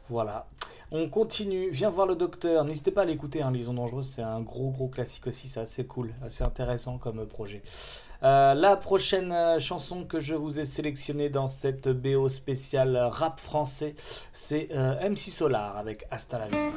Voilà. 0.08 0.48
On 0.92 1.10
continue, 1.10 1.72
viens 1.72 1.90
voir 1.90 2.06
le 2.06 2.16
docteur. 2.16 2.64
N'hésitez 2.64 2.92
pas 2.92 3.04
à 3.04 3.06
l'écouter, 3.06 3.42
hein, 3.42 3.50
Liaison 3.50 3.74
dangereuse, 3.74 4.08
c'est 4.08 4.22
un 4.22 4.42
gros 4.42 4.70
gros 4.70 4.90
classique 4.90 5.26
aussi, 5.26 5.48
c'est 5.48 5.62
assez 5.62 5.86
cool, 5.86 6.14
assez 6.24 6.44
intéressant 6.44 6.98
comme 6.98 7.26
projet. 7.26 7.64
Euh, 8.24 8.54
la 8.54 8.76
prochaine 8.76 9.32
euh, 9.32 9.60
chanson 9.60 10.04
que 10.04 10.20
je 10.20 10.36
vous 10.36 10.60
ai 10.60 10.66
sélectionnée 10.66 11.30
dans 11.30 11.48
cette 11.48 11.88
BO 11.90 12.30
spéciale 12.30 12.96
rap 12.98 13.40
français, 13.40 13.96
c'est 14.32 14.70
euh, 14.72 15.10
MC 15.10 15.32
Solar 15.32 15.78
avec 15.78 16.06
Hasta 16.12 16.38
la 16.38 16.48
Vista. 16.48 16.72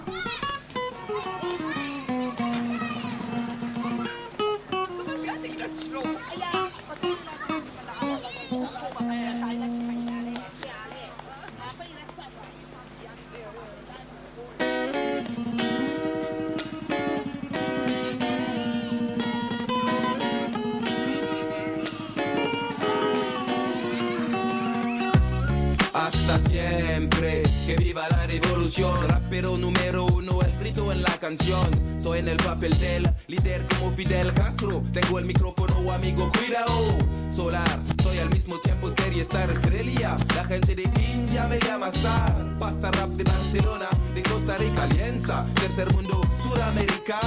Soy 32.03 32.19
en 32.19 32.29
el 32.29 32.37
papel 32.37 32.79
del 32.79 33.11
líder 33.29 33.67
como 33.69 33.91
Fidel 33.91 34.31
Castro. 34.35 34.83
Tengo 34.93 35.19
el 35.19 35.25
micrófono, 35.25 35.91
amigo, 35.91 36.31
cuidado. 36.39 36.99
Solar, 37.31 37.81
soy 38.03 38.19
al 38.19 38.29
mismo 38.29 38.59
tiempo 38.59 38.91
serie 38.99 39.23
Star 39.23 39.51
Estrella. 39.51 40.19
La 40.37 40.45
gente 40.45 40.75
de 40.75 40.83
India 40.83 41.47
me 41.47 41.59
llama 41.61 41.89
Star. 41.89 42.59
Pasta 42.59 42.91
rap 42.91 43.09
de 43.13 43.25
Barcelona, 43.25 43.89
de 44.15 44.23
Costa 44.23 44.59
Rica, 44.59 44.83
Alianza. 44.83 45.47
Tercer 45.55 45.91
mundo, 45.95 46.21
Sudamérica. 46.43 47.19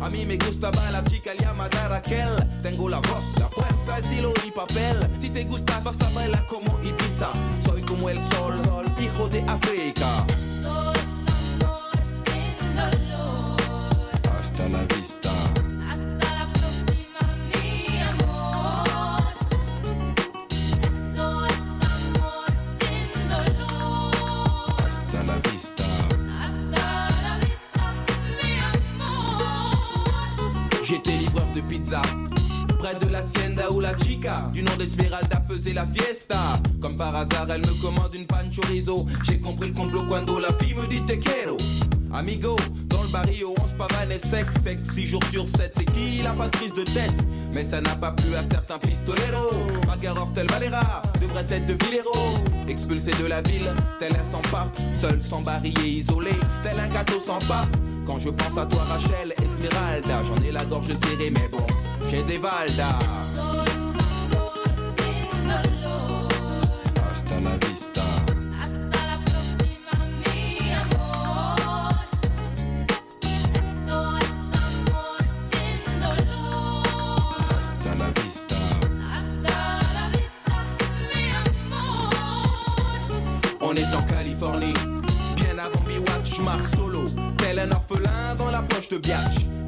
A 0.00 0.08
mí 0.08 0.24
me 0.24 0.38
gustaba 0.38 0.90
la 0.90 1.04
chica 1.04 1.34
llamada 1.34 1.88
Raquel. 1.88 2.30
Tengo 2.62 2.88
la 2.88 3.00
voz, 3.00 3.38
la 3.38 3.50
fuerza, 3.50 3.98
estilo 3.98 4.32
y 4.46 4.52
papel. 4.52 4.96
Si 5.20 5.28
te 5.28 5.44
gustas, 5.44 5.84
vas 5.84 6.00
a 6.00 6.08
bailar 6.14 6.46
como 6.46 6.80
Ibiza. 6.82 7.28
Soy 7.62 7.82
como 7.82 8.08
el 8.08 8.18
sol, 8.22 8.54
hijo 8.98 9.28
de 9.28 9.42
África. 9.42 10.24
Elle 37.54 37.60
me 37.60 37.80
commande 37.80 38.14
une 38.14 38.26
pan 38.26 38.50
chorizo. 38.50 39.06
J'ai 39.28 39.38
compris 39.38 39.68
le 39.68 39.74
complot 39.74 40.04
quand 40.08 40.38
la 40.38 40.52
fille 40.58 40.74
me 40.74 40.86
dit 40.86 41.02
te 41.02 41.12
quiero. 41.12 41.56
Amigo, 42.12 42.56
dans 42.88 43.02
le 43.02 43.08
barrio, 43.08 43.54
on 43.60 43.68
se 43.68 43.74
pavane 43.74 44.12
et 44.12 44.18
sec, 44.18 44.46
sec, 44.62 44.78
6 44.78 45.06
jours 45.06 45.24
sur 45.32 45.48
7 45.48 45.72
et 45.80 45.84
qui 45.84 46.22
n'a 46.22 46.30
pas 46.30 46.46
de 46.46 46.56
prise 46.56 46.74
de 46.74 46.84
tête? 46.84 47.16
Mais 47.54 47.64
ça 47.64 47.80
n'a 47.80 47.94
pas 47.96 48.12
plu 48.12 48.34
à 48.34 48.42
certains 48.42 48.78
pistoleros. 48.78 49.54
Macaror 49.86 50.32
tel 50.34 50.48
Valera, 50.48 51.02
devrait 51.20 51.46
être 51.48 51.66
de 51.66 51.84
Villero. 51.84 52.12
Expulsé 52.68 53.10
de 53.20 53.26
la 53.26 53.42
ville, 53.42 53.72
tel 53.98 54.12
un 54.12 54.30
sans 54.30 54.42
pape, 54.50 54.70
seul 55.00 55.20
sans 55.22 55.40
bariller, 55.40 55.88
isolé, 55.88 56.32
tel 56.62 56.78
un 56.78 56.88
gâteau 56.88 57.20
sans 57.20 57.38
pape. 57.46 57.76
Quand 58.06 58.18
je 58.18 58.30
pense 58.30 58.58
à 58.58 58.66
toi, 58.66 58.82
Rachel, 58.84 59.34
Esmeralda, 59.44 60.22
j'en 60.24 60.48
ai 60.48 60.52
la 60.52 60.64
gorge 60.64 60.88
serrée, 60.88 61.30
mais 61.30 61.48
bon, 61.50 61.66
j'ai 62.10 62.22
des 62.24 62.38
valdas. 62.38 62.98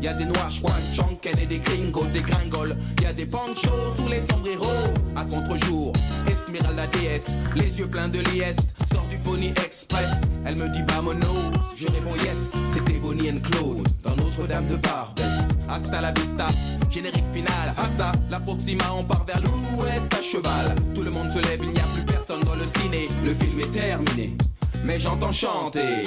Biatch. 0.06 0.08
Y 0.08 0.08
a 0.08 0.14
des 0.14 0.24
noirs, 0.26 0.50
Chonken 0.94 1.38
et 1.40 1.46
des 1.46 1.58
gringos, 1.58 2.06
des 2.12 2.20
gringoles. 2.20 2.76
Y 3.02 3.06
a 3.06 3.12
des 3.12 3.26
panchos 3.26 3.94
sous 3.96 4.08
les 4.08 4.20
sombreros. 4.20 4.94
À 5.16 5.24
contre-jour, 5.24 5.92
Esmeralda 6.30 6.86
déesse, 6.86 7.30
les 7.56 7.78
yeux 7.78 7.88
pleins 7.88 8.08
de 8.08 8.20
liesse. 8.20 8.56
Sort 8.92 9.06
du 9.10 9.18
Pony 9.18 9.48
Express, 9.64 10.20
elle 10.44 10.56
me 10.56 10.68
dit 10.68 10.82
vamonos. 10.88 11.52
Je 11.76 11.86
réponds 11.86 12.14
yes, 12.24 12.52
c'était 12.72 12.98
Bonnie 12.98 13.30
and 13.30 13.40
Claude 13.50 13.88
dans 14.02 14.14
Notre-Dame 14.16 14.68
de 14.68 14.76
Barbès. 14.76 15.24
Hasta 15.68 16.00
la 16.00 16.12
vista, 16.12 16.46
générique 16.90 17.24
final. 17.32 17.74
Hasta 17.76 18.12
la 18.30 18.40
proxima, 18.40 18.84
on 18.96 19.04
part 19.04 19.24
vers 19.24 19.40
l'ouest 19.40 20.12
à 20.14 20.22
cheval. 20.22 20.74
Tout 20.94 21.02
le 21.02 21.10
monde 21.10 21.30
se 21.32 21.38
lève, 21.38 21.60
il 21.64 21.72
n'y 21.72 21.80
a 21.80 21.86
plus 21.94 22.04
personne 22.04 22.42
dans 22.44 22.54
le 22.54 22.66
ciné. 22.66 23.08
Le 23.24 23.34
film 23.34 23.58
est 23.60 23.72
terminé, 23.72 24.28
mais 24.84 25.00
j'entends 25.00 25.32
chanter. 25.32 26.06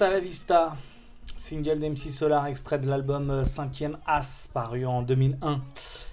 Hasta 0.00 0.14
la 0.14 0.20
vista, 0.20 0.76
single 1.36 1.78
d'MC 1.78 2.08
Solar, 2.08 2.46
extrait 2.46 2.78
de 2.78 2.88
l'album 2.88 3.42
5ème 3.42 3.98
As, 4.06 4.48
paru 4.50 4.86
en 4.86 5.02
2001. 5.02 5.60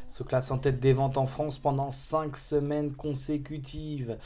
Se 0.09 0.23
classe 0.23 0.51
en 0.51 0.57
tête 0.57 0.81
des 0.81 0.91
ventes 0.91 1.17
en 1.17 1.25
France 1.25 1.57
pendant 1.57 1.89
5 1.89 2.35
semaines 2.35 2.91
consécutives. 2.91 4.17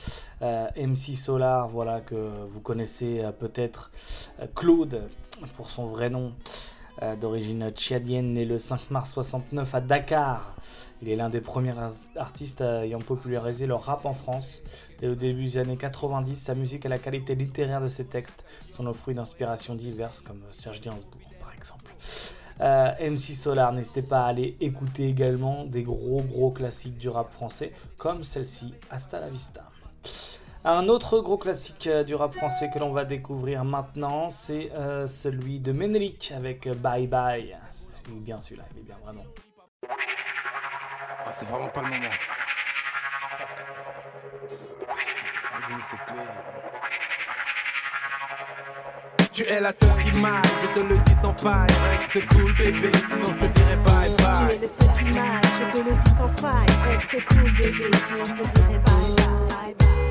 Euh, 0.42 0.68
MC 0.76 1.16
Solar, 1.16 1.68
voilà 1.68 2.02
que 2.02 2.16
vous 2.50 2.60
connaissez 2.60 3.20
euh, 3.20 3.32
peut-être 3.32 3.92
euh, 4.40 4.48
Claude 4.56 5.04
pour 5.56 5.70
son 5.70 5.86
vrai 5.86 6.10
nom. 6.10 6.34
Euh, 7.02 7.16
D'origine 7.16 7.72
tchadienne, 7.72 8.34
né 8.34 8.46
le 8.46 8.58
5 8.58 8.92
mars 8.92 9.12
69 9.14 9.76
à 9.76 9.82
Dakar. 9.82 10.56
Il 11.02 11.10
est 11.10 11.16
l'un 11.16 11.30
des 11.30 11.42
premiers 11.42 11.74
artistes 12.16 12.62
ayant 12.62 13.00
popularisé 13.00 13.66
le 13.66 13.76
rap 13.76 14.06
en 14.06 14.14
France. 14.14 14.62
Dès 15.00 15.08
le 15.08 15.16
début 15.16 15.46
des 15.46 15.58
années 15.58 15.78
90, 15.78 16.36
sa 16.36 16.56
musique 16.56 16.86
et 16.86 16.90
la 16.90 17.00
qualité 17.00 17.36
littéraire 17.36 17.82
de 17.82 17.88
ses 17.88 18.06
textes 18.06 18.46
sont 18.70 18.84
le 18.84 18.94
fruit 18.94 19.16
d'inspirations 19.16 19.76
diverses, 19.76 20.22
comme 20.22 20.42
Serge 20.52 20.82
Gainsbourg 20.82 21.32
par 21.40 21.54
exemple. 21.54 21.92
Euh, 22.62 23.10
MC 23.10 23.34
Solar, 23.34 23.74
n'hésitez 23.74 24.04
pas 24.04 24.26
à 24.26 24.28
aller 24.28 24.56
écouter 24.62 25.08
également 25.08 25.66
des 25.66 25.82
gros 25.82 26.22
gros 26.22 26.52
classiques 26.52 26.98
du 26.98 27.10
rap 27.10 27.34
français, 27.34 27.72
comme 27.98 28.24
celle-ci, 28.24 28.74
Hasta 28.92 29.20
la 29.20 29.30
Vista. 29.30 29.64
Un 30.64 30.88
autre 30.90 31.20
gros 31.20 31.38
classique 31.38 31.88
euh, 31.88 32.04
du 32.04 32.14
rap 32.14 32.34
français 32.34 32.70
que 32.72 32.78
l'on 32.78 32.92
va 32.92 33.04
découvrir 33.04 33.66
maintenant, 33.66 34.30
c'est 34.30 34.72
euh, 34.74 35.08
celui 35.08 35.60
de 35.60 35.72
Menelik 35.72 36.32
avec 36.36 36.68
euh, 36.68 36.76
Bye 36.76 37.08
Bye. 37.08 37.58
Il 38.10 38.18
est 38.18 38.20
bien 38.20 38.40
celui-là, 38.40 38.64
il 38.76 38.80
est 38.82 38.84
bien 38.84 38.98
vraiment. 39.04 39.24
Ah, 41.26 41.32
c'est 41.36 41.48
vraiment 41.48 41.70
pas 41.70 41.82
le 41.82 41.88
moment. 41.90 42.10
Tu 49.32 49.44
es 49.44 49.60
la 49.62 49.72
seule 49.72 50.04
qui 50.04 50.20
m'aille, 50.20 50.42
je 50.62 50.80
te 50.82 50.86
le 50.88 50.98
dis 50.98 51.14
sans 51.24 51.34
faille. 51.38 51.68
Reste 51.92 52.28
cool, 52.28 52.54
bébé, 52.58 52.92
sinon 52.98 53.26
je 53.34 53.40
te 53.40 53.46
dirai 53.46 53.76
bye 53.78 54.16
Tu 54.16 54.24
bye. 54.24 54.56
es 54.56 54.60
le 54.60 54.68
seul 54.68 54.88
qui 54.98 55.04
m'aille, 55.06 55.42
je 55.60 55.72
te 55.72 55.78
le 55.90 55.96
dis 55.96 56.10
sans 56.18 56.30
faille. 56.42 56.68
Reste 56.92 57.26
cool, 57.26 57.52
bébé, 57.54 57.98
sinon 58.08 58.24
je 58.26 58.34
te 58.34 58.48
dirai 58.60 58.78
bye 58.80 59.16
bye. 59.16 59.76
Où 60.10 60.11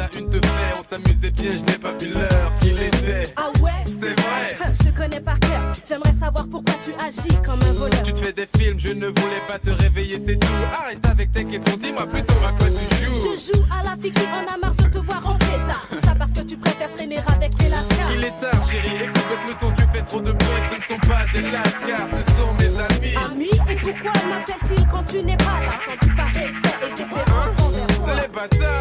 à 0.00 0.08
une 0.16 0.28
te 0.30 0.46
faire, 0.46 0.76
on 0.78 0.82
s'amusait 0.82 1.30
bien, 1.30 1.50
je 1.52 1.64
n'ai 1.64 1.78
pas 1.78 1.92
vu 1.92 2.08
l'heure 2.08 2.52
qu'il 2.60 2.80
était. 2.80 3.32
Ah 3.36 3.50
ouais? 3.60 3.70
C'est 3.86 4.20
vrai. 4.20 4.72
Je 4.72 4.90
te 4.90 4.96
connais 4.96 5.20
par 5.20 5.38
cœur, 5.40 5.60
j'aimerais 5.86 6.12
savoir 6.20 6.46
pourquoi 6.50 6.74
tu 6.82 6.92
agis 7.04 7.36
comme 7.44 7.60
un 7.62 7.72
voleur. 7.72 8.02
Tu 8.02 8.12
te 8.12 8.18
fais 8.18 8.32
des 8.32 8.46
films, 8.58 8.78
je 8.78 8.90
ne 8.90 9.06
voulais 9.06 9.42
pas 9.46 9.58
te 9.58 9.70
réveiller, 9.70 10.20
c'est 10.24 10.36
tout. 10.36 10.48
Arrête 10.72 11.04
avec 11.06 11.32
tes 11.32 11.44
questions, 11.44 11.76
dis-moi 11.78 12.06
plutôt 12.06 12.34
à 12.46 12.52
quoi 12.52 12.66
tu 12.66 13.04
joues. 13.04 13.12
Je 13.14 13.52
joue 13.52 13.64
à 13.70 13.82
la 13.82 13.96
fille 14.00 14.12
qui 14.12 14.26
en 14.26 14.54
a 14.54 14.58
marre 14.58 14.74
de 14.76 14.88
te 14.88 14.98
voir 14.98 15.22
en 15.26 15.36
état. 15.36 15.80
Tout 15.90 16.00
ça 16.04 16.14
parce 16.18 16.32
que 16.32 16.40
tu 16.40 16.56
préfères 16.56 16.92
traîner 16.92 17.18
avec 17.26 17.52
les 17.58 17.68
lascars. 17.68 18.12
Il 18.14 18.24
est 18.24 18.40
tard, 18.40 18.68
chérie, 18.70 19.04
écoute 19.04 19.26
le 19.30 19.54
peloton, 19.54 19.74
tu 19.76 19.82
fais 19.92 20.04
trop 20.04 20.20
de 20.20 20.32
bruit, 20.32 20.62
ce 20.70 20.76
ne 20.76 20.98
sont 20.98 21.08
pas 21.08 21.24
des 21.32 21.50
lascars, 21.50 22.08
ce 22.12 22.32
sont 22.36 22.54
mes 22.54 22.78
amis. 22.78 23.32
Amis, 23.32 23.60
et 23.70 23.76
pourquoi 23.76 24.12
m'appelle-t-il 24.28 24.88
quand 24.88 25.04
tu 25.04 25.22
n'es 25.22 25.36
pas 25.36 25.60
là, 25.64 25.72
sans 25.86 26.06
doute 26.06 26.16
par 26.16 26.26
respect 26.26 26.86
et 26.86 26.90
déférence 26.92 27.60
envers 27.60 27.98
toi. 27.98 28.14
Les 28.14 28.28
bâtards 28.28 28.77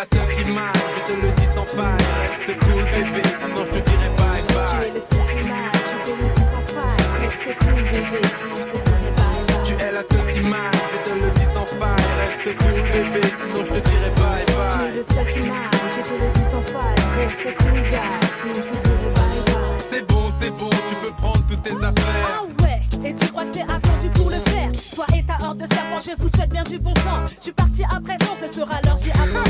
Tu 0.00 0.16
flash. 0.16 0.20
es 0.20 0.22
la 0.22 0.24
seule 0.24 0.44
qui 0.44 0.50
m'aille, 0.52 0.72
je 0.96 1.12
te 1.12 1.20
le 1.20 1.30
dis 1.36 1.48
sans 1.54 1.66
faille. 1.66 2.04
Reste 2.24 2.58
cool, 2.60 2.82
bébé, 2.84 3.22
sinon 3.28 3.62
je 3.66 3.70
te 3.70 3.80
dirai 3.90 4.08
bye 4.16 4.42
Tu 4.48 4.54
bye. 4.54 4.88
es 4.88 4.94
le 4.94 5.00
seul 5.00 5.26
qui 5.28 5.48
m'aille, 5.48 5.76
je 5.76 5.98
te 6.04 6.12
le 6.16 6.26
dis 6.30 6.44
sans 6.50 6.64
faille. 6.72 7.04
Reste 7.20 7.50
cool, 7.60 7.82
bébé, 7.92 8.20
sinon 8.40 8.56
je 8.56 8.72
te 8.72 8.78
dirai 8.80 9.10
bye 9.20 9.42
bye. 9.46 9.64
Tu 9.64 9.72
es 9.74 9.92
la 9.92 10.02
seule 10.08 10.32
qui 10.32 10.40
m'aille, 10.48 10.80
je 10.90 10.98
te 11.04 11.12
le 11.20 11.30
dis 11.36 11.48
sans 11.54 11.66
faille. 11.76 12.08
Reste 12.20 12.48
cool, 12.58 12.78
bébé, 12.92 13.20
sinon 13.28 13.60
je 13.60 13.72
te 13.72 13.80
dirai 13.88 14.10
bye 14.16 14.44
Tu 14.46 14.52
es 14.52 14.56
bye. 14.56 14.94
le 14.96 15.02
seul 15.02 15.26
qui 15.32 15.40
m'aille, 15.40 15.80
je 15.96 16.02
te 16.08 16.14
le 16.16 16.28
dis 16.34 16.46
sans 16.50 16.64
faille. 16.72 17.00
Reste 17.20 17.48
cool, 17.60 17.78
gars, 17.92 18.20
sinon 18.40 18.54
je 18.56 18.68
te 18.72 18.76
dirai 18.80 19.08
bye 19.16 19.40
bye. 19.52 19.84
C'est 19.90 20.04
bon, 20.06 20.24
c'est 20.40 20.50
bon, 20.56 20.70
tu 20.88 20.94
peux 21.02 21.12
prendre 21.20 21.42
toutes 21.48 21.62
tes 21.62 21.76
affaires. 21.76 22.26
Ah 22.26 22.62
ouais, 22.64 22.80
et 23.04 23.14
tu 23.14 23.26
crois 23.28 23.42
que 23.44 23.48
je 23.48 23.52
t'ai 23.52 23.62
attendu 23.68 24.08
pour 24.16 24.30
le 24.30 24.40
faire? 24.50 24.70
Toi 24.94 25.06
et 25.16 25.22
ta 25.24 25.36
horde 25.44 25.58
de 25.58 25.66
serpents, 25.74 26.00
je 26.00 26.12
vous 26.22 26.28
souhaite 26.28 26.50
bien 26.50 26.62
du 26.64 26.78
bon 26.78 26.94
temps. 26.94 27.20
Je 27.38 27.42
suis 27.44 27.52
parti 27.52 27.84
à 27.84 28.00
présent, 28.00 28.34
ce 28.40 28.46
sera 28.52 28.80
l'heure, 28.82 28.96
j'y 28.96 29.10
attends. 29.10 29.49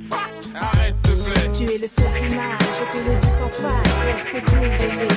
Fuck, 0.00 0.18
Arrête, 0.54 0.94
s'il 1.04 1.16
te 1.16 1.30
plaît. 1.30 1.50
Tu 1.52 1.62
es 1.72 1.78
le 1.78 1.86
seul 1.86 2.04
qui 2.18 2.34
je 2.34 2.84
te 2.90 2.96
le 2.96 3.14
dis 3.20 3.26
sans 3.38 3.48
faille. 3.48 3.82
Reste 4.06 4.44
cool, 4.44 4.68
bébé, 4.68 5.13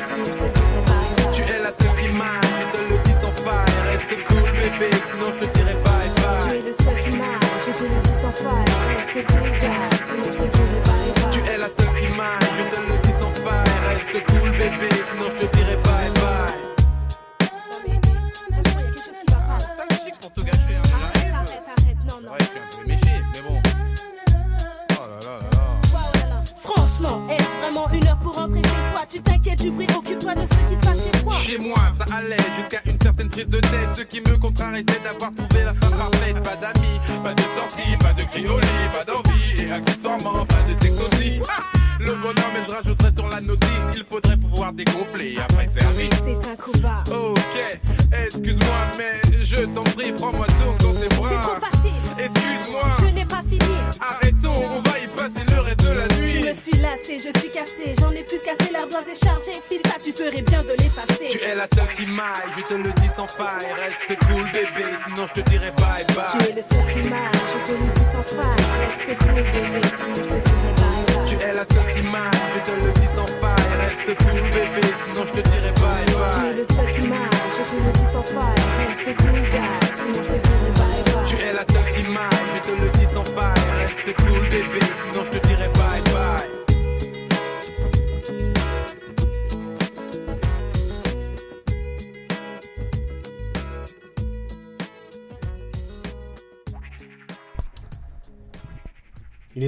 Tu 61.30 61.38
es 61.44 61.56
la 61.56 61.68
seule 61.76 61.92
qui 61.96 62.06
m'aille, 62.12 62.52
je 62.58 62.64
te 62.64 62.74
le 62.74 62.92
dis 62.94 63.10
sans 63.16 63.28
faille. 63.28 63.68
Reste 63.80 64.20
cool, 64.28 64.44
bébé, 64.52 64.86
sinon 65.06 65.28
je 65.28 65.42
te 65.42 65.50
dirai 65.50 65.72
bye 65.72 66.06
Tu 66.08 66.16
bye. 66.16 66.50
es 66.50 66.54
le 66.54 66.62
seul 66.62 66.80
qui 66.94 67.10
m'aille, 67.10 67.20
je 67.34 67.68
te 67.68 67.72
le 67.72 67.88
dis 67.94 68.08
sans 68.12 68.24
faille. 68.24 68.66
Reste 68.80 69.18
cool, 69.20 69.34
bébé, 69.44 69.82
sinon 69.98 70.16
je 70.16 70.22
te 70.22 70.26
dirai 70.28 70.42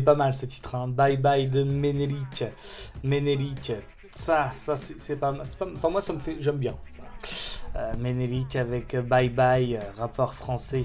pas 0.10 0.16
mal 0.16 0.34
ce 0.34 0.48
titre, 0.48 0.74
hein. 0.74 0.88
Bye 0.88 1.18
Bye 1.18 1.48
de 1.48 1.62
Ménélique. 1.62 2.44
Ménélique, 3.04 3.74
ça, 4.12 4.50
ça 4.52 4.76
c'est 4.76 5.18
pas, 5.18 5.32
pas. 5.32 5.68
Enfin, 5.76 5.90
moi, 5.92 6.02
ça 6.02 6.14
me 6.14 6.20
fait. 6.20 6.38
J'aime 6.40 6.58
bien. 6.58 6.76
Euh, 7.76 7.94
Ménélique 8.00 8.56
avec 8.56 8.96
Bye 8.96 9.30
Bye, 9.30 9.76
euh, 9.76 9.82
rappeur 10.00 10.34
français 10.34 10.82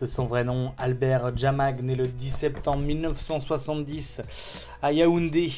de 0.00 0.06
son 0.06 0.26
vrai 0.26 0.42
nom, 0.42 0.72
Albert 0.76 1.36
Jamag, 1.36 1.84
né 1.84 1.94
le 1.94 2.08
10 2.08 2.30
septembre 2.30 2.82
1970 2.82 4.66
à 4.82 4.90
Yaoundé. 4.90 5.48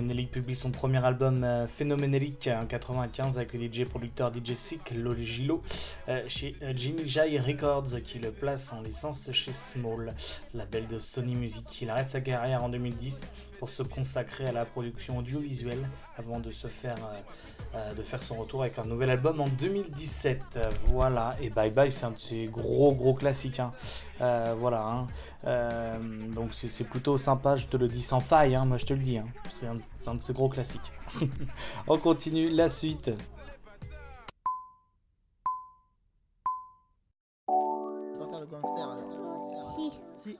Ménélique 0.00 0.30
publie 0.30 0.54
son 0.54 0.70
premier 0.70 1.04
album 1.04 1.42
euh, 1.42 1.66
Phénoménélique 1.66 2.48
en 2.52 2.66
95 2.66 3.36
avec 3.36 3.52
le 3.52 3.60
DJ 3.60 3.84
producteur 3.84 4.32
DJ 4.32 4.54
Sick, 4.54 4.92
Logilo, 4.92 5.60
euh, 6.08 6.22
chez 6.28 6.54
euh, 6.62 6.72
Jimmy 6.76 7.08
Jai 7.08 7.38
Records 7.38 8.00
qui 8.04 8.20
le 8.20 8.30
place 8.30 8.72
en 8.72 8.80
licence 8.80 9.28
chez 9.32 9.52
Small, 9.52 10.14
label 10.54 10.86
de 10.86 11.00
Sony 11.00 11.34
Music. 11.34 11.82
Il 11.82 11.90
arrête 11.90 12.08
sa 12.08 12.20
carrière 12.20 12.62
en 12.62 12.68
2010 12.68 13.26
pour 13.58 13.68
se 13.68 13.82
consacrer 13.82 14.46
à 14.46 14.52
la 14.52 14.64
production 14.64 15.18
audiovisuelle 15.18 15.88
avant 16.16 16.38
de 16.38 16.52
se 16.52 16.68
faire 16.68 16.98
euh, 17.74 17.94
de 17.94 18.02
faire 18.02 18.22
son 18.22 18.36
retour 18.36 18.62
avec 18.62 18.78
un 18.78 18.84
nouvel 18.84 19.10
album 19.10 19.40
en 19.40 19.48
2017. 19.48 20.42
Euh, 20.56 20.70
voilà, 20.86 21.36
et 21.40 21.50
Bye 21.50 21.70
Bye, 21.70 21.92
c'est 21.92 22.06
un 22.06 22.10
de 22.12 22.18
ses 22.18 22.46
gros 22.46 22.92
gros 22.94 23.14
classiques. 23.14 23.60
hein. 23.60 23.72
Euh, 24.20 24.54
voilà, 24.58 24.84
hein. 24.86 25.06
Euh, 25.44 25.98
donc 26.34 26.54
c'est 26.54 26.84
plutôt 26.84 27.18
sympa, 27.18 27.56
je 27.56 27.66
te 27.66 27.76
le 27.76 27.88
dis 27.88 28.02
sans 28.02 28.20
faille, 28.20 28.54
hein, 28.54 28.64
moi 28.64 28.76
je 28.78 28.86
te 28.86 28.92
le 28.94 29.00
dis. 29.00 29.18
hein. 29.18 29.26
C'est 29.50 29.66
un, 29.66 29.78
c'est 30.00 30.08
un 30.08 30.14
de 30.14 30.22
ses 30.22 30.32
gros 30.32 30.48
classiques. 30.48 30.92
On 31.88 31.98
continue 31.98 32.48
la 32.50 32.68
suite. 32.68 33.10
On 37.48 38.12
va 38.18 38.26
faire 38.28 38.40
le 38.40 38.46
gangster 38.46 38.90
alors. 38.90 39.74
Si. 39.76 39.92
Si. 40.16 40.38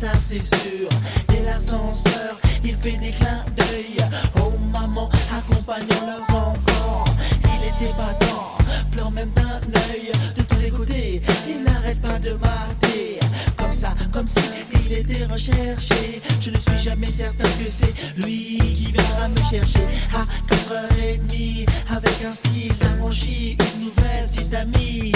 Ça 0.00 0.12
c'est 0.20 0.44
sûr. 0.44 0.88
Dès 1.28 1.42
l'ascenseur, 1.42 2.38
il 2.62 2.76
fait 2.76 2.98
des 2.98 3.12
clins 3.12 3.44
d'œil 3.56 3.96
aux 4.42 4.52
mamans 4.70 5.08
accompagnant 5.34 6.06
leurs 6.06 6.36
enfants. 6.36 7.04
Il 7.44 7.64
était 7.64 7.94
battant, 7.96 8.58
pleure 8.92 9.10
même 9.10 9.30
d'un 9.30 9.60
œil 9.90 10.12
de 10.36 10.42
tous 10.42 10.60
les 10.60 10.70
côtés. 10.70 11.22
Il 11.48 11.64
n'arrête 11.64 12.00
pas 12.02 12.18
de 12.18 12.32
mater, 12.32 13.20
comme 13.56 13.72
ça, 13.72 13.94
comme 14.12 14.28
si 14.28 14.40
il 14.84 14.92
était 14.92 15.24
recherché. 15.24 16.20
Je 16.42 16.50
ne 16.50 16.58
suis 16.58 16.78
jamais 16.78 17.10
certain 17.10 17.44
que 17.44 17.70
c'est 17.70 17.94
lui 18.18 18.58
qui 18.58 18.92
viendra 18.92 19.28
me 19.28 19.42
chercher 19.48 19.86
à 20.12 20.26
4h30 20.52 21.66
avec 21.88 22.22
un 22.22 22.32
style 22.32 22.72
affranchi, 22.82 23.56
une 23.74 23.84
nouvelle 23.86 24.28
petite 24.30 24.54
amie. 24.54 25.12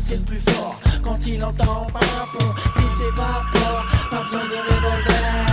C'est 0.00 0.16
le 0.16 0.22
plus 0.22 0.40
fort? 0.40 0.78
Quand 1.02 1.18
il 1.26 1.42
entend 1.42 1.86
papon, 1.92 2.54
il 2.76 2.96
s'évapore, 2.96 3.84
pas 4.10 4.22
besoin 4.24 4.44
de 4.44 4.56
revolver. 4.56 5.45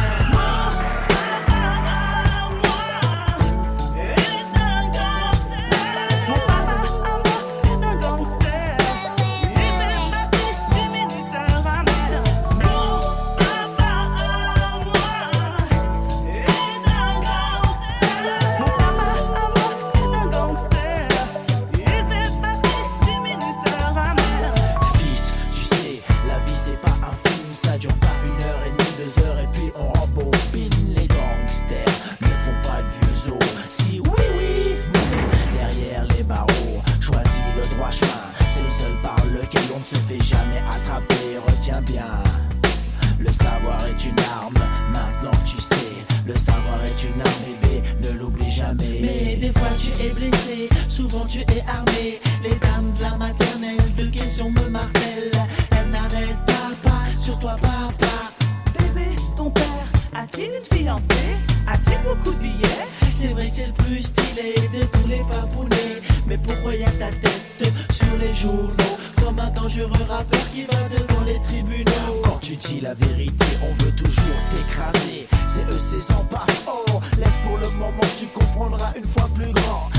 Blessé, 50.24 50.70
souvent 50.88 51.26
tu 51.26 51.40
es 51.40 51.64
armé. 51.68 52.20
Les 52.44 52.56
dames 52.56 52.94
de 52.98 53.04
la 53.04 53.16
maternelle, 53.18 53.96
de 53.98 54.06
questions 54.08 54.50
me 54.52 54.70
martèlent. 54.70 55.32
Elles 55.72 55.90
n'arrêtent 55.90 56.46
pas, 56.46 56.72
pas 56.84 57.12
sur 57.20 57.38
toi, 57.40 57.56
papa. 57.62 58.32
Bébé, 58.78 59.08
ton 59.36 59.50
père 59.50 59.88
a-t-il 60.16 60.52
une 60.52 60.78
fiancée? 60.78 61.38
A-t-il 61.68 61.98
beaucoup 62.04 62.36
de 62.36 62.40
billets? 62.40 62.88
C'est 63.10 63.30
vrai, 63.30 63.48
c'est 63.50 63.68
le 63.68 63.74
plus 63.74 64.04
stylé 64.04 64.56
de 64.74 64.86
tous 64.86 65.08
les 65.08 65.22
papounets. 65.30 66.02
Mais 66.28 66.38
pourquoi 66.38 66.76
y 66.76 66.84
a 66.84 66.92
ta 66.92 67.12
tête 67.22 67.72
sur 67.92 68.18
les 68.20 68.34
journaux? 68.34 68.98
Comme 69.24 69.40
un 69.40 69.52
dangereux 69.52 70.06
rappeur 70.10 70.52
qui 70.52 70.64
va 70.64 70.90
devant 70.90 71.24
les 71.26 71.40
tribunaux. 71.48 72.22
Quand 72.24 72.40
tu 72.42 72.56
dis 72.56 72.82
la 72.82 72.94
vérité, 72.94 73.46
on 73.62 73.84
veut 73.84 73.92
toujours 73.96 74.42
t'écraser. 74.52 75.28
C'est 75.48 75.64
eux, 75.72 75.80
c'est 75.80 76.02
sans 76.02 76.26
pas. 76.26 76.46
Oh, 76.68 77.00
laisse 77.18 77.40
pour 77.46 77.58
le 77.58 77.70
moment, 77.78 78.10
tu 78.20 78.28
comprendras 78.28 78.92
une 78.98 79.06
fois 79.06 79.30
plus 79.34 79.52
grand. 79.52 79.90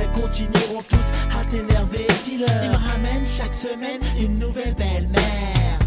Elles 0.00 0.22
continueront 0.22 0.82
toutes 0.88 0.98
à 1.38 1.44
t'énerver, 1.50 2.06
dis-leur. 2.24 2.48
Ils 2.64 2.70
me 2.70 2.76
ramènent 2.76 3.26
chaque 3.26 3.54
semaine 3.54 4.00
une 4.18 4.38
nouvelle 4.38 4.74
belle-mère. 4.74 5.78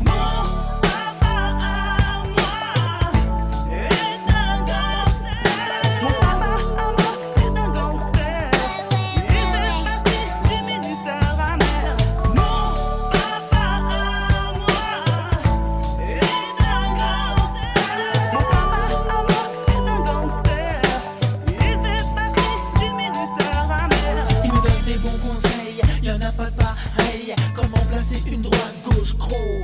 Placer 28.12 28.30
une 28.30 28.42
droite, 28.42 28.76
gauche, 28.84 29.14
crochet. 29.18 29.64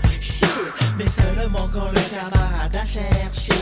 Mais 0.98 1.10
seulement 1.10 1.68
quand 1.74 1.90
le 1.92 2.00
camarade 2.16 2.76
a 2.76 2.86
cherché. 2.86 3.54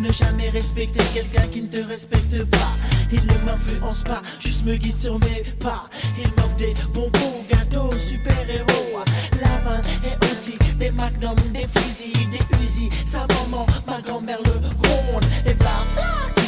Ne 0.00 0.10
jamais 0.10 0.50
respecter 0.50 1.04
quelqu'un 1.14 1.46
qui 1.52 1.62
ne 1.62 1.68
te 1.68 1.86
respecte 1.86 2.44
pas. 2.50 2.72
Il 3.12 3.20
ne 3.20 3.44
m'influence 3.44 4.02
pas, 4.02 4.20
juste 4.40 4.64
me 4.64 4.74
guide 4.74 5.00
sur 5.00 5.18
mes 5.20 5.44
pas. 5.60 5.88
Il 6.18 6.28
m'offre 6.30 6.56
des 6.56 6.74
bonbons, 6.92 7.44
gâteaux, 7.48 7.96
super-héros. 7.96 9.04
Lapin 9.40 9.80
et 10.04 10.32
aussi 10.32 10.58
des 10.76 10.90
magnums, 10.90 11.36
des 11.52 11.68
fusils, 11.78 12.28
des 12.30 12.64
usines. 12.64 12.90
Sa 13.06 13.20
maman, 13.20 13.64
ma 13.86 14.00
grand-mère 14.00 14.40
le 14.44 14.58
gronde. 14.60 15.24
Et 15.46 15.54
bla 15.54 15.70
bla, 15.94 16.41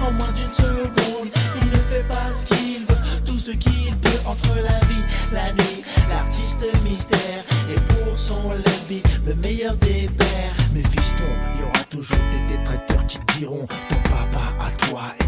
en 0.00 0.12
moins 0.12 0.32
d'une 0.32 0.52
seconde. 0.52 1.28
Il 1.60 1.68
ne 1.68 1.78
fait 1.90 2.06
pas 2.08 2.32
ce 2.32 2.46
qu'il 2.46 2.84
veut, 2.86 3.24
tout 3.26 3.38
ce 3.38 3.50
qu'il 3.50 3.96
peut 3.96 4.20
entre 4.26 4.54
la 4.56 4.78
vie, 4.86 5.04
la 5.32 5.52
nuit. 5.52 5.82
L'artiste 6.08 6.64
mystère 6.84 7.44
et 7.70 7.80
pour 7.92 8.18
son 8.18 8.50
lobby, 8.50 9.02
le 9.26 9.34
meilleur 9.34 9.76
des 9.76 10.08
pères. 10.16 10.56
Mais 10.74 10.82
fiston, 10.82 11.24
il 11.54 11.60
y 11.60 11.64
aura 11.64 11.84
toujours 11.90 12.18
des 12.32 12.56
détracteurs 12.56 13.06
qui 13.06 13.18
diront 13.38 13.66
ton 13.88 13.96
papa 14.10 14.54
à 14.60 14.70
toi 14.86 15.02
est 15.20 15.27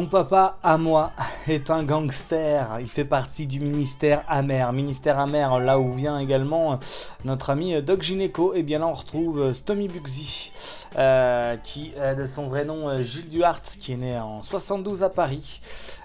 Mon 0.00 0.06
papa, 0.06 0.56
à 0.62 0.78
moi, 0.78 1.12
est 1.50 1.70
un 1.70 1.82
gangster. 1.82 2.78
Il 2.80 2.88
fait 2.88 3.04
partie 3.04 3.46
du 3.46 3.60
ministère 3.60 4.24
amer. 4.28 4.72
Ministère 4.72 5.18
amer, 5.18 5.58
là 5.58 5.78
où 5.78 5.92
vient 5.92 6.18
également 6.18 6.78
notre 7.24 7.50
ami 7.50 7.80
Doc 7.82 8.02
Gineco. 8.02 8.54
Et 8.54 8.62
bien 8.62 8.78
là, 8.78 8.86
on 8.86 8.92
retrouve 8.92 9.52
Stomy 9.52 9.88
Bugsy, 9.88 10.52
euh, 10.96 11.56
qui 11.56 11.92
de 12.16 12.26
son 12.26 12.46
vrai 12.46 12.64
nom 12.64 12.88
euh, 12.88 13.02
Gilles 13.02 13.28
Duhart, 13.28 13.62
qui 13.62 13.92
est 13.92 13.96
né 13.96 14.18
en 14.18 14.42
72 14.42 15.02
à 15.02 15.10
Paris. 15.10 15.60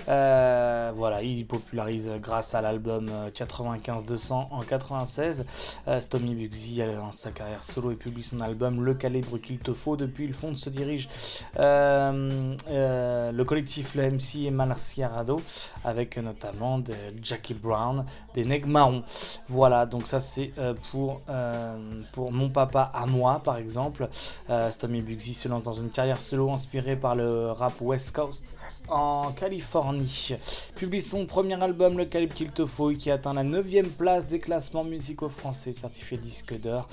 Euh, 0.07 0.91
voilà, 0.95 1.23
il 1.23 1.45
popularise 1.47 2.11
grâce 2.21 2.53
à 2.53 2.61
l'album 2.61 3.09
euh, 3.11 3.29
95-200 3.29 4.33
en 4.51 4.59
96. 4.61 5.45
Euh, 5.87 5.99
Stomy 5.99 6.35
Bugsy, 6.35 6.81
euh, 6.81 6.95
dans 6.97 7.11
sa 7.11 7.31
carrière 7.31 7.63
solo, 7.63 7.91
et 7.91 7.95
publie 7.95 8.23
son 8.23 8.41
album 8.41 8.83
Le 8.83 8.93
calibre 8.93 9.37
qu'il 9.37 9.59
te 9.59 9.73
faut. 9.73 9.95
Depuis, 9.97 10.27
le 10.27 10.33
fond 10.33 10.53
se 10.55 10.69
dirige 10.69 11.09
euh, 11.57 12.53
euh, 12.69 13.31
le 13.31 13.45
collectif 13.45 13.95
Le 13.95 14.11
MC 14.11 14.45
et 14.45 14.51
Marciarado, 14.51 15.34
avec 15.83 16.17
notamment 16.17 16.79
de 16.79 16.93
Jackie 17.21 17.53
Brown, 17.53 18.05
des 18.33 18.45
Nègres 18.45 18.67
Marrons. 18.67 19.03
Voilà, 19.47 19.85
donc 19.85 20.07
ça 20.07 20.19
c'est 20.19 20.51
euh, 20.57 20.73
pour, 20.91 21.21
euh, 21.29 22.01
pour 22.11 22.31
Mon 22.31 22.49
Papa 22.49 22.91
à 22.93 23.05
moi, 23.05 23.41
par 23.43 23.57
exemple. 23.57 24.09
Euh, 24.49 24.71
Stomy 24.71 25.01
Bugsy 25.01 25.33
se 25.33 25.47
lance 25.47 25.63
dans 25.63 25.73
une 25.73 25.89
carrière 25.89 26.19
solo 26.19 26.51
inspirée 26.51 26.95
par 26.95 27.15
le 27.15 27.51
rap 27.51 27.79
West 27.81 28.15
Coast 28.15 28.57
en 28.87 29.31
Californie. 29.31 30.35
Publie 30.75 31.01
son 31.01 31.25
premier 31.25 31.61
album, 31.61 31.97
Le 31.97 32.05
Calibre 32.05 32.35
qu'il 32.35 32.51
te 32.51 32.65
faut, 32.65 32.91
qui 32.91 33.09
atteint 33.09 33.33
la 33.33 33.43
9ème 33.43 33.89
place 33.89 34.27
des 34.27 34.39
classements 34.39 34.83
musicaux 34.83 35.29
français, 35.29 35.73
certifié 35.73 36.17
disque 36.17 36.59
d'or. 36.59 36.87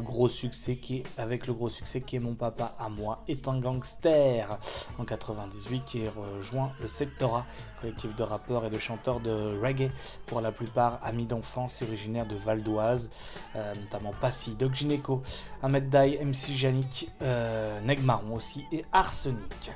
Gros 0.00 0.28
succès 0.28 0.76
qui 0.76 0.98
est, 0.98 1.02
avec 1.18 1.46
le 1.46 1.52
gros 1.52 1.68
succès 1.68 2.00
qui 2.00 2.16
est 2.16 2.20
Mon 2.20 2.34
Papa 2.34 2.74
à 2.78 2.88
moi 2.88 3.22
est 3.28 3.46
un 3.48 3.58
gangster 3.58 4.58
en 4.98 5.04
98 5.04 5.84
qui 5.84 6.08
rejoint 6.08 6.72
le 6.80 6.88
Sectora, 6.88 7.44
collectif 7.84 8.16
de 8.16 8.22
rappeurs 8.22 8.64
et 8.64 8.70
de 8.70 8.78
chanteurs 8.78 9.20
de 9.20 9.58
reggae, 9.60 9.90
pour 10.24 10.40
la 10.40 10.52
plupart 10.52 11.00
amis 11.04 11.26
d'enfance 11.26 11.82
et 11.82 11.84
originaires 11.84 12.24
de 12.24 12.34
Val 12.34 12.62
d'Oise, 12.62 13.10
euh, 13.56 13.74
notamment 13.74 14.12
Passy, 14.22 14.54
Doc 14.54 14.72
Gineco, 14.74 15.22
Ahmed 15.62 15.90
Dai, 15.90 16.18
MC 16.24 16.56
Janik, 16.56 17.10
euh, 17.20 17.78
Neg 17.82 18.02
Marron 18.02 18.36
aussi 18.36 18.64
et 18.72 18.86
Arsenic. 18.90 19.70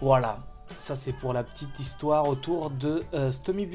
Voilà. 0.00 0.38
Ça 0.78 0.94
c'est 0.94 1.12
pour 1.12 1.32
la 1.32 1.42
petite 1.42 1.80
histoire 1.80 2.28
autour 2.28 2.70
de 2.70 3.02
euh, 3.12 3.32
Stomy. 3.32 3.68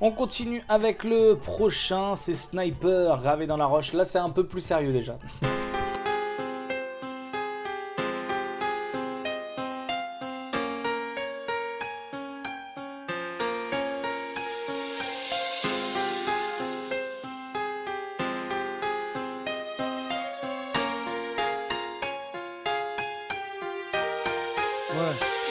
On 0.00 0.10
continue 0.10 0.64
avec 0.68 1.04
le 1.04 1.34
prochain, 1.34 2.16
c'est 2.16 2.34
Sniper 2.34 3.18
gravé 3.18 3.46
dans 3.46 3.56
la 3.56 3.66
roche. 3.66 3.92
Là 3.92 4.04
c'est 4.04 4.18
un 4.18 4.30
peu 4.30 4.44
plus 4.44 4.60
sérieux 4.60 4.92
déjà. 4.92 5.16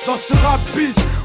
Dans 0.05 0.15
ce 0.15 0.33
rap 0.45 0.59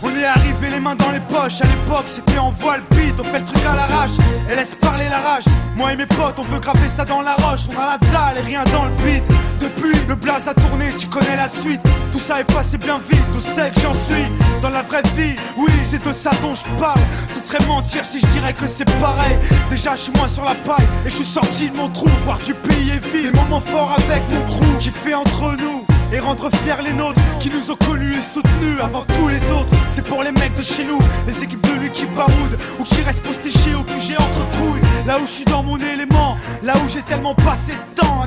on 0.02 0.16
est 0.16 0.24
arrivé 0.24 0.70
les 0.70 0.80
mains 0.80 0.96
dans 0.96 1.11
les 1.11 1.20
poches. 1.20 1.61
À 1.61 1.64
l'époque, 1.64 2.06
c'était 2.08 2.38
en 2.38 2.50
voile 2.50 2.82
beat. 2.90 3.14
On 3.20 3.24
fait 3.24 3.38
le 3.38 3.44
truc 3.44 3.64
à 3.64 3.76
l'arrache 3.76 4.11
et 4.50 4.56
laisse 4.56 4.74
parler 4.74 5.08
la 5.08 5.18
rage. 5.18 5.44
Moi 5.76 5.92
et 5.92 5.96
mes 5.96 6.06
potes, 6.06 6.35
on 6.38 6.42
veut 6.42 6.58
graver 6.58 6.88
ça 6.88 7.04
dans 7.04 7.22
la 7.22 7.35
roche. 7.37 7.62
On 7.70 7.80
a 7.80 7.87
la 7.87 7.98
dalle 7.98 8.38
et 8.38 8.46
rien 8.46 8.64
dans 8.72 8.85
le 8.85 8.90
beat. 9.02 9.22
Depuis, 9.61 9.94
le 10.08 10.14
blaze 10.16 10.48
a 10.48 10.54
tourné, 10.54 10.92
tu 10.98 11.06
connais 11.06 11.37
la 11.37 11.48
suite. 11.48 11.80
Tout 12.11 12.18
ça 12.18 12.40
est 12.40 12.52
passé 12.52 12.76
bien 12.76 12.98
vite, 12.98 13.24
tout 13.32 13.40
sait 13.40 13.70
que 13.70 13.80
j'en 13.80 13.94
suis. 13.94 14.26
Dans 14.61 14.70
la 14.70 14.82
vraie 14.82 15.02
vie, 15.16 15.35
oui, 15.56 15.70
c'est 15.88 16.04
de 16.04 16.12
ça 16.12 16.30
dont 16.42 16.54
je 16.54 16.64
parle. 16.80 17.00
Ce 17.35 17.40
serait 17.40 17.64
mentir 17.66 18.04
si 18.04 18.20
je 18.20 18.26
dirais 18.26 18.52
que 18.52 18.66
c'est 18.66 18.90
pareil. 19.00 19.38
Déjà, 19.70 19.94
je 19.94 20.02
suis 20.02 20.12
moins 20.12 20.28
sur 20.28 20.44
la 20.44 20.54
paille 20.54 20.87
et 21.06 21.11
je 21.11 21.16
suis 21.16 21.24
sorti 21.24 21.70
de 21.70 21.76
mon 21.76 21.88
trou. 21.88 22.08
Voir 22.24 22.38
du 22.38 22.54
pays 22.54 22.90
est 22.90 23.04
vide. 23.12 23.32
Des 23.32 23.38
moments 23.38 23.61
forts 23.61 23.96
avec 23.96 24.22
mon 24.30 24.44
crew 24.46 24.78
qui 24.80 24.90
fait 24.90 25.14
entre 25.14 25.56
nous 25.61 25.87
et 26.12 26.18
rendre 26.18 26.50
fiers 26.56 26.82
les 26.85 26.92
nôtres 26.92 27.20
qui 27.42 27.50
nous 27.50 27.72
ont 27.72 27.76
connus 27.76 28.14
et 28.14 28.22
soutenus 28.22 28.78
avant 28.81 29.05
tous 29.05 29.26
les 29.26 29.42
autres. 29.50 29.72
C'est 29.90 30.07
pour 30.07 30.22
les 30.22 30.31
mecs 30.31 30.55
de 30.57 30.62
chez 30.62 30.85
nous, 30.85 30.98
les 31.26 31.42
équipes 31.42 31.61
de 31.61 31.88
qui 31.88 32.07
baroudent 32.07 32.57
ou 32.78 32.85
qui 32.85 33.02
restent 33.02 33.22
postés 33.22 33.50
au 33.74 33.83
QG 33.83 34.14
entre 34.16 34.48
couilles. 34.57 34.81
Là 35.07 35.18
où 35.18 35.26
je 35.26 35.33
suis 35.33 35.44
dans 35.44 35.64
mon 35.64 35.76
élément, 35.76 36.37
là 36.62 36.74
où 36.76 36.88
j'ai 36.88 37.02
tellement 37.02 37.35
passé 37.35 37.72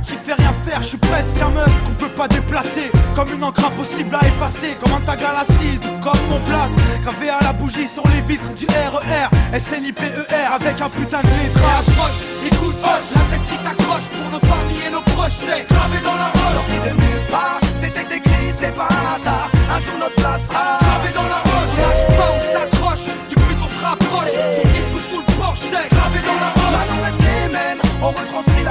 qui 0.06 0.14
fait 0.14 0.34
rien 0.34 0.54
faire, 0.66 0.82
je 0.82 0.88
suis 0.90 0.98
presque 0.98 1.42
un 1.42 1.50
meuble 1.50 1.72
qu'on 1.86 2.06
peut 2.06 2.14
pas 2.14 2.28
déplacer. 2.28 2.92
Comme 3.16 3.34
une 3.34 3.44
encre 3.44 3.66
impossible 3.66 4.16
à 4.16 4.26
effacer, 4.28 4.78
comme 4.80 4.94
un 4.94 5.02
tag 5.02 5.20
à 5.24 5.34
l'acide, 5.34 5.82
comme 6.02 6.22
mon 6.30 6.40
place. 6.42 6.72
Gravé 7.04 7.30
à 7.30 7.40
la 7.42 7.54
bougie 7.54 7.88
sur 7.88 8.04
les 8.08 8.22
vitres 8.22 8.54
du 8.56 8.68
RER, 8.68 9.60
SNIPER 9.60 10.14
avec 10.54 10.80
un 10.82 10.90
putain 10.90 11.22
de 11.22 11.28
lettre. 11.28 11.60
Approche, 11.80 12.22
écoute, 12.46 12.78
hoche, 12.84 13.10
la 13.16 13.24
tête 13.32 13.46
si 13.50 13.58
t'accroche 13.58 14.08
pour 14.14 14.30
nos 14.32 14.40
familles 14.40 14.86
et 14.88 14.92
nos 14.92 15.02
proches, 15.02 15.40
c'est 15.40 15.66
gravé 15.68 15.98
dans 16.04 16.16
la 16.16 16.30
roche. 16.38 16.56
Sorti 16.56 16.78
de 16.86 16.94
nulle 17.02 17.26
part, 17.32 17.60
c'était 17.82 18.16
écrit, 18.16 18.54
c'est 18.60 18.76
pas 18.76 18.88
un 18.90 19.06
hasard. 19.16 19.50
Un 19.74 19.80
jour 19.80 19.98
notre 20.00 20.16
place 20.16 20.42
sera 20.50 20.78
gravé 20.86 21.10
dans 21.14 21.30
la 21.34 21.42
roche. 21.50 21.74
On 21.74 21.82
lâche 21.82 22.06
pas, 22.18 22.32
on 22.38 22.42
s'accroche, 22.54 23.06
du 23.30 23.36
but 23.36 23.58
on 23.64 23.68
se 23.68 23.84
rapproche. 23.84 24.34
Son 24.58 24.68
disque 24.70 24.98
sous 25.10 25.24
le 25.26 25.34
porche, 25.40 25.60
c'est 25.72 25.90
gravé 25.90 26.20
dans 26.22 26.40
la 26.40 26.52
roche 26.54 27.25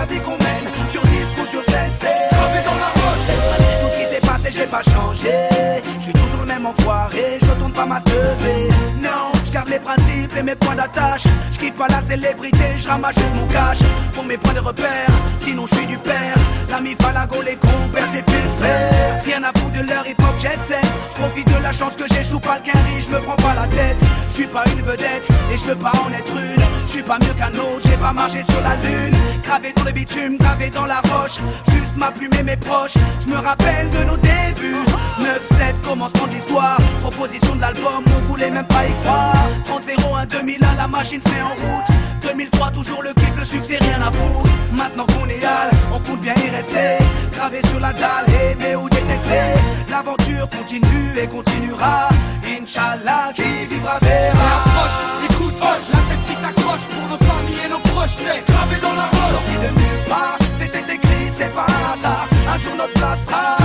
vie 0.06 0.20
qu'on 0.20 0.32
mène 0.32 0.66
Sur 0.90 1.02
disque 1.02 1.38
ou 1.42 1.46
sur 1.50 1.64
scène 1.70 1.92
c'est 2.00 2.34
gravé 2.34 2.58
dans 2.64 2.74
la 2.74 2.88
roche. 2.88 3.30
Tout 3.80 3.88
ce 3.88 3.96
qui 3.98 4.14
s'est 4.14 4.20
passé 4.20 4.50
j'ai 4.54 4.66
pas 4.66 4.82
changé. 4.82 5.48
Je 5.98 6.02
suis 6.02 6.12
toujours 6.12 6.40
le 6.40 6.46
même 6.46 6.66
enfoiré 6.66 7.38
Je 7.40 7.50
retourne 7.50 7.72
pas 7.72 7.86
masturber 7.86 8.68
Non 9.00 9.33
mes 9.68 9.78
principes 9.78 10.36
et 10.36 10.42
mes 10.42 10.54
points 10.54 10.74
d'attache. 10.74 11.24
Je 11.52 11.58
kiffe 11.58 11.74
pas 11.74 11.88
la 11.88 12.02
célébrité 12.08 12.78
Je 12.78 12.88
ramasse 12.88 13.16
mon 13.34 13.46
cash. 13.46 13.78
Pour 14.12 14.24
mes 14.24 14.36
points 14.36 14.54
de 14.54 14.60
repère 14.60 15.08
Sinon 15.40 15.66
je 15.66 15.74
suis 15.76 15.86
du 15.86 15.98
père. 15.98 16.34
L'ami 16.68 16.96
Falago 17.00 17.42
les 17.42 17.56
compères 17.56 18.08
c'est 18.12 18.24
pépère 18.24 19.22
Rien 19.24 19.42
à 19.44 19.58
foutre 19.58 19.72
de 19.72 19.88
leur 19.88 20.06
hip 20.06 20.16
hop 20.18 20.38
jet 20.40 20.58
set. 20.68 20.92
Profite 21.14 21.46
de 21.46 21.62
la 21.62 21.72
chance 21.72 21.94
que 21.96 22.04
j'échoue 22.14 22.40
pas 22.40 22.56
le 22.56 22.70
quinri 22.70 23.04
Je 23.06 23.14
me 23.14 23.20
prends 23.20 23.36
pas 23.36 23.54
la 23.54 23.66
tête. 23.66 23.98
Je 24.28 24.34
suis 24.34 24.46
pas 24.46 24.64
une 24.72 24.82
vedette 24.82 25.26
Et 25.52 25.58
je 25.58 25.64
veux 25.64 25.76
pas 25.76 25.92
en 26.04 26.12
être 26.12 26.32
une. 26.32 26.64
Je 26.86 26.90
suis 26.90 27.02
pas 27.02 27.18
mieux 27.18 27.34
qu'un 27.34 27.54
autre 27.54 27.82
J'ai 27.84 27.96
pas 27.96 28.12
marché 28.12 28.42
sur 28.50 28.60
la 28.60 28.76
lune. 28.76 29.16
Gravé 29.42 29.72
dans 29.76 29.84
le 29.84 29.92
bitume 29.92 30.36
Gravé 30.38 30.70
dans 30.70 30.86
la 30.86 31.00
roche. 31.00 31.38
Juste 31.68 31.96
ma 31.96 32.10
plume 32.10 32.32
et 32.38 32.42
mes 32.42 32.56
proches. 32.56 32.94
Je 33.20 33.32
me 33.32 33.38
rappelle 33.38 33.90
de 33.90 34.04
nos 34.04 34.16
débuts. 34.16 34.84
9-7 35.20 35.80
commencement 35.82 36.26
de 36.26 36.32
l'histoire. 36.32 36.78
Proposition 37.00 37.56
de 37.56 37.60
l'album 37.60 38.04
On 38.06 38.26
voulait 38.26 38.50
même 38.50 38.66
pas 38.66 38.86
y 38.86 38.92
croire 39.02 39.33
30-01 40.44 40.46
2001 40.46 40.74
la 40.76 40.86
machine 40.86 41.20
se 41.26 41.34
met 41.34 41.42
en 41.42 41.48
route. 41.48 41.96
2003 42.22 42.70
toujours 42.70 43.02
le 43.02 43.12
kiff 43.14 43.34
le 43.38 43.44
succès 43.44 43.78
rien 43.80 44.00
à 44.00 44.10
foutre. 44.12 44.50
Maintenant 44.72 45.06
qu'on 45.06 45.28
est 45.28 45.44
hal 45.44 45.70
On 45.92 45.98
compte 46.00 46.20
bien 46.20 46.34
y 46.34 46.50
rester. 46.50 47.04
Gravé 47.32 47.60
sur 47.66 47.80
la 47.80 47.92
dalle 47.92 48.26
Aimer 48.28 48.76
ou 48.76 48.88
détester 48.88 49.54
L'aventure 49.90 50.48
continue 50.48 51.18
et 51.20 51.26
continuera. 51.26 52.08
Inch'Allah 52.44 53.32
qui 53.34 53.66
vivra 53.70 53.98
verra. 54.00 54.46
Approche, 54.56 55.30
écoute, 55.30 55.54
hoche, 55.60 55.88
la 55.92 56.00
tête 56.08 56.24
si 56.24 56.34
t'accroches 56.36 56.88
pour 56.88 57.08
nos 57.08 57.18
familles 57.18 57.64
et 57.66 57.68
nos 57.68 57.78
proches, 57.78 58.16
c'est 58.16 58.52
gravé 58.52 58.76
dans 58.80 58.94
la 58.94 59.06
roche. 59.06 59.32
Sorti 59.32 59.54
de 59.64 59.80
nulle 59.80 60.08
part, 60.08 60.38
c'était 60.58 60.94
écrit, 60.94 61.32
c'est 61.36 61.54
pas 61.54 61.66
un 61.68 61.98
hasard. 61.98 62.28
Un 62.52 62.58
jour 62.58 62.74
notre 62.76 62.94
place 62.94 63.18
sera 63.26 63.63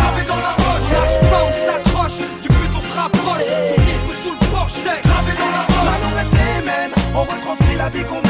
vie 7.91 8.04
qu'on 8.04 8.29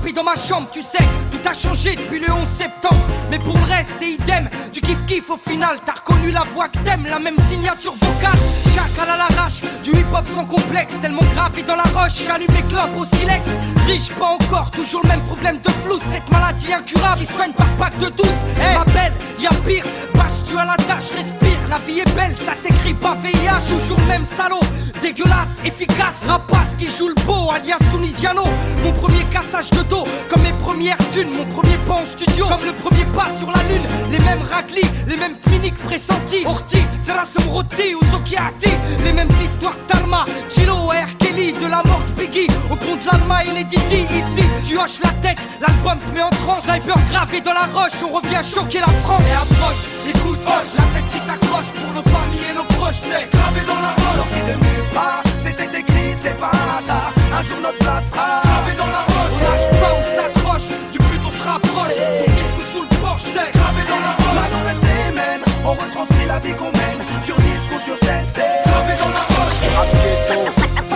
rapper 0.00 0.12
dans 0.12 0.24
ma 0.24 0.34
chambre, 0.34 0.68
tu 0.72 0.82
sais, 0.82 1.04
tout 1.30 1.48
a 1.48 1.52
changé 1.52 1.94
depuis 1.96 2.20
le 2.20 2.32
11 2.32 2.48
septembre. 2.48 3.00
Mais 3.30 3.38
pour 3.38 3.56
le 3.56 3.64
reste, 3.64 3.90
c'est 3.98 4.12
idem, 4.12 4.48
du 4.72 4.80
kiff 4.80 5.04
kiff 5.06 5.30
au 5.30 5.36
final, 5.36 5.78
t'as 5.84 5.92
reconnu 5.92 6.30
la 6.30 6.44
voix 6.54 6.68
que 6.68 6.78
t'aimes, 6.78 7.06
la 7.08 7.18
même 7.18 7.36
signature 7.50 7.94
vocale. 8.00 8.38
Chacal 8.74 9.08
à 9.08 9.16
l'arrache, 9.16 9.60
du 9.84 9.90
hip 9.90 10.06
hop 10.14 10.26
sans 10.34 10.44
complexe, 10.44 10.94
tellement 11.00 11.24
gravé 11.34 11.62
dans 11.62 11.76
la 11.76 11.82
roche, 11.82 12.24
j'allume 12.26 12.50
mes 12.52 12.62
clopes 12.62 12.96
au 12.98 13.16
silex. 13.16 13.48
Riche 13.86 14.12
pas 14.14 14.26
encore, 14.26 14.70
toujours 14.70 15.02
le 15.02 15.08
même 15.08 15.22
problème 15.22 15.60
de 15.60 15.70
flou, 15.70 15.98
cette 16.12 16.30
maladie 16.30 16.72
incurable 16.72 17.20
qui 17.20 17.32
soigne 17.32 17.52
par 17.52 17.68
pack 17.78 17.98
de 17.98 18.08
12. 18.08 18.26
Eh 18.56 18.78
ma 18.78 18.84
belle, 18.84 19.12
y'a 19.38 19.50
pire, 19.66 19.84
bâche 20.14 20.44
tu 20.46 20.56
à 20.56 20.64
la 20.64 20.76
tâche, 20.76 21.10
respire, 21.14 21.60
la 21.68 21.78
vie 21.78 22.00
est 22.00 22.14
belle, 22.14 22.36
ça 22.36 22.54
s'écrit 22.54 22.94
pas 22.94 23.14
VIH, 23.14 23.78
toujours 23.78 23.98
le 23.98 24.06
même 24.06 24.26
salaud, 24.26 24.60
dégueulasse, 25.00 25.58
efficace, 25.64 26.24
rapace 26.26 26.74
qui 26.78 26.86
joue 26.86 27.08
le 27.08 27.14
beau, 27.26 27.50
alias 27.50 27.78
Tunisiano. 27.90 28.44
Mon 28.84 28.92
premier 28.92 29.24
cassage 29.32 29.70
de 29.70 29.82
dos, 29.82 30.04
comme 30.28 30.42
mes 30.42 30.52
premières 30.64 30.98
thunes, 31.10 31.30
mon 31.36 31.44
premier 31.46 31.76
pas 31.86 31.94
en 31.94 32.06
studio, 32.06 32.46
comme 32.46 32.66
le 32.66 32.72
premier 32.72 33.04
pas 33.16 33.28
sur 33.38 33.50
la 33.50 33.62
lune. 33.64 33.86
Les 34.10 34.18
mêmes 34.18 34.42
raclis, 34.50 34.90
les 35.06 35.16
mêmes 35.16 35.36
cliniques 35.40 35.78
pressentis. 35.78 36.44
Orti, 36.46 36.82
Zerasum 37.04 37.52
Roti 37.52 37.94
ou 37.94 38.00
Zokiati, 38.12 38.70
les 39.04 39.12
mêmes 39.12 39.30
histoires 39.42 39.76
d'Alma, 39.88 40.24
Chilo 40.48 40.74
R. 40.88 41.16
Kelly, 41.18 41.52
de 41.52 41.66
la 41.66 41.82
mort 41.82 42.02
de 42.08 42.22
Biggie, 42.22 42.48
au 42.70 42.76
de 42.76 43.06
l'Alma 43.06 43.44
et 43.44 43.50
les 43.50 43.64
Didi. 43.64 44.02
Ici, 44.02 44.44
tu 44.66 44.76
hoches 44.78 45.00
la 45.02 45.10
tête, 45.22 45.40
l'album 45.60 45.98
te 45.98 46.14
met 46.14 46.22
en 46.22 46.30
transe. 46.30 46.64
Sniper 46.64 46.96
gravé 47.10 47.40
dans 47.40 47.54
la 47.54 47.66
roche, 47.72 48.02
on 48.04 48.14
revient 48.14 48.42
choquer 48.42 48.80
la 48.80 48.92
France. 49.02 49.22
Et 49.28 49.34
approche, 49.34 49.84
écoute, 50.08 50.40
hoche, 50.46 50.74
la 50.76 50.84
tête 50.94 51.10
si 51.10 51.20
t'accroches 51.20 51.72
pour 51.72 51.92
nos 51.94 52.02
familles 52.02 52.50
et 52.50 52.54
nos 52.54 52.64
proches, 52.64 53.00
c'est 53.00 53.30
gravé 53.30 53.60
dans 53.66 53.80
la 53.80 53.90
roche. 53.90 54.89
Nulle 54.90 54.94
part, 54.94 55.22
c'était 55.44 55.78
écrit, 55.78 56.16
c'est 56.20 56.38
pas 56.38 56.50
un 56.52 56.78
hasard. 56.78 57.12
Un 57.38 57.42
jour 57.42 57.58
notre 57.62 57.78
place 57.78 58.04
sera 58.10 58.40
gravé 58.42 58.72
dans 58.76 58.86
la 58.86 59.02
roche. 59.12 59.36
Lâche 59.42 59.80
pas, 59.80 59.92
on 59.98 60.04
s'accroche, 60.16 60.68
du 60.92 60.98
but 60.98 61.20
on 61.26 61.30
se 61.30 61.42
rapproche. 61.42 61.96
Son 62.18 62.30
disque 62.32 62.62
sous 62.72 62.82
le 62.82 62.96
porche, 63.00 63.22
c'est 63.22 63.50
gravé 63.52 63.82
dans 63.88 64.00
la 64.00 64.12
roche. 64.18 64.34
Maintenant 64.34 64.64
reste 64.66 64.82
les 64.82 65.14
mêmes, 65.14 65.44
on 65.64 65.72
retranscrit 65.72 66.26
la 66.26 66.38
vie 66.38 66.54
qu'on 66.54 66.72
mène. 66.72 67.00
Sur 67.24 67.36
disque 67.36 67.70
ou 67.74 67.80
sur 67.84 67.98
scène, 68.06 68.26
c'est 68.34 68.70
gravé 68.70 68.92
dans 69.02 69.10
la 69.10 69.24
roche. 69.36 69.58
Ghetto, 70.02 70.40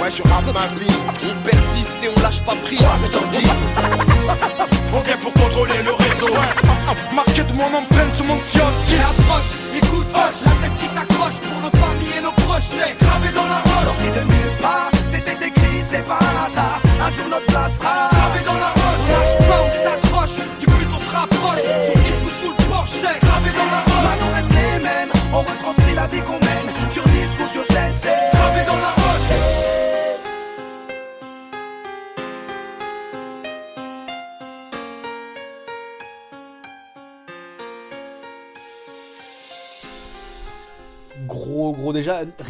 ouais 0.03 0.11
je 0.11 0.23
rappe 0.23 0.53
ma 0.53 0.67
vie 0.79 0.97
On 1.09 1.43
persiste 1.43 1.91
et 2.03 2.09
on 2.15 2.23
lâche 2.23 2.41
pas 2.43 2.57
prise, 2.65 2.81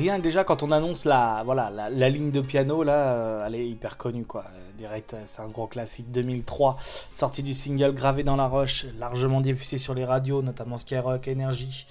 rien 0.05 0.18
déjà 0.18 0.44
quand 0.44 0.62
on 0.62 0.70
annonce 0.70 1.07
la, 1.07 1.42
voilà, 1.44 1.70
la, 1.70 1.88
la 1.88 2.09
ligne 2.11 2.30
de 2.30 2.42
piano, 2.42 2.82
là, 2.82 3.14
euh, 3.14 3.46
elle 3.46 3.55
est 3.55 3.66
hyper 3.66 3.96
connue, 3.96 4.26
quoi. 4.26 4.44
Euh, 4.55 4.70
Direct, 4.76 5.14
euh, 5.14 5.22
c'est 5.24 5.40
un 5.40 5.48
gros 5.48 5.66
classique 5.66 6.11
2003, 6.11 6.76
sortie 7.12 7.42
du 7.42 7.55
single 7.55 7.94
Gravé 7.94 8.22
dans 8.22 8.36
la 8.36 8.46
roche, 8.46 8.86
largement 8.98 9.40
diffusé 9.40 9.78
sur 9.78 9.94
les 9.94 10.05
radios, 10.05 10.42
notamment 10.42 10.76
Skyrock, 10.76 11.26
Energy. 11.28 11.86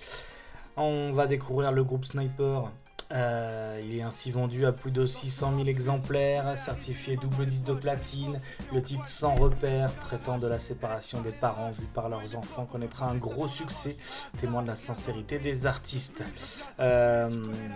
On 0.78 1.11
va 1.11 1.26
découvrir 1.26 1.72
le 1.72 1.84
groupe 1.84 2.05
Sniper. 2.05 2.70
Euh, 3.14 3.80
il 3.84 3.97
est 3.97 4.01
ainsi 4.01 4.32
vendu 4.32 4.66
à 4.66 4.72
plus 4.72 4.91
de 4.91 5.05
600 5.05 5.53
000 5.57 5.68
exemplaires, 5.68 6.57
certifié 6.57 7.16
double 7.16 7.45
disque 7.45 7.66
de 7.66 7.74
platine. 7.74 8.39
Le 8.74 8.82
titre 8.82 9.05
Sans 9.05 9.36
repère, 9.36 9.95
traitant 9.99 10.39
de 10.39 10.47
la 10.47 10.57
séparation 10.57 11.22
des 11.22 11.32
parents 11.32 11.72
vus 11.72 11.88
par 11.93 12.09
leurs 12.09 12.36
enfants, 12.36 12.66
connaîtra 12.66 13.07
un 13.07 13.16
gros 13.16 13.47
succès, 13.47 13.95
témoin 14.38 14.64
de 14.64 14.68
la 14.68 14.76
sincérité 14.76 15.38
des 15.38 15.68
artistes. 15.68 16.24
Euh, 16.80 17.30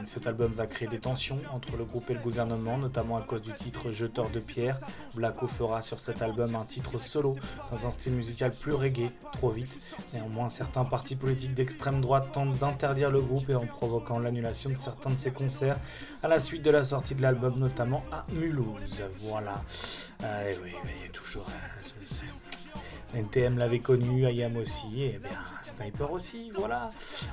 cet 0.08 0.26
album 0.26 0.52
va 0.54 0.66
créer 0.66 0.88
des 0.88 1.00
tensions 1.00 1.40
entre 1.54 1.78
le 1.78 1.86
groupe 1.86 2.10
et 2.10 2.14
le 2.14 2.20
gouvernement, 2.20 2.78
notamment 2.78 3.18
à 3.18 3.22
cause 3.22 3.42
du 3.42 3.54
titre 3.54 3.92
Jeteur 3.92 4.30
de 4.30 4.40
pierre. 4.40 4.80
Blacko 5.16 5.48
fera 5.48 5.82
sur 5.82 6.00
cet 6.00 6.22
album 6.22 6.56
un 6.56 6.66
titre 6.66 6.98
solo, 6.98 7.36
dans 7.72 7.86
un 7.86 7.92
style 7.92 8.14
musical 8.14 8.52
plus 8.52 8.74
reggae, 8.74 9.12
trop 9.34 9.50
vite. 9.50 9.80
Néanmoins, 10.14 10.48
certains 10.48 10.86
partis 10.86 11.16
politiques 11.16 11.54
d'extrême 11.54 12.02
droite 12.02 12.32
tentent 12.32 12.58
d'interdire 12.58 13.12
le 13.12 13.22
groupe 13.22 13.50
et 13.50 13.56
en 13.56 13.68
provoquant 13.68 14.20
l'annulation 14.20 14.70
de 14.72 14.78
certains 14.78 15.12
de 15.12 15.18
ses 15.18 15.27
concerts 15.32 15.78
à 16.24 16.28
la 16.28 16.40
suite 16.40 16.64
de 16.64 16.72
la 16.72 16.84
sortie 16.84 17.16
de 17.16 17.22
l'album, 17.22 17.58
notamment 17.58 18.04
à 18.12 18.26
Mulhouse. 18.32 19.04
Voilà. 19.24 19.62
Euh, 20.24 20.54
oui, 20.64 20.72
mais 20.84 20.92
il 21.00 21.06
y 21.06 21.10
a 21.10 21.12
toujours. 21.12 21.48
euh, 21.50 23.18
NTM 23.18 23.58
l'avait 23.58 23.80
connu, 23.80 24.30
IAM 24.30 24.58
aussi, 24.58 25.04
et 25.04 25.18
bien 25.18 25.30
Sniper 25.64 26.12
aussi, 26.12 26.52
voilà, 26.58 26.90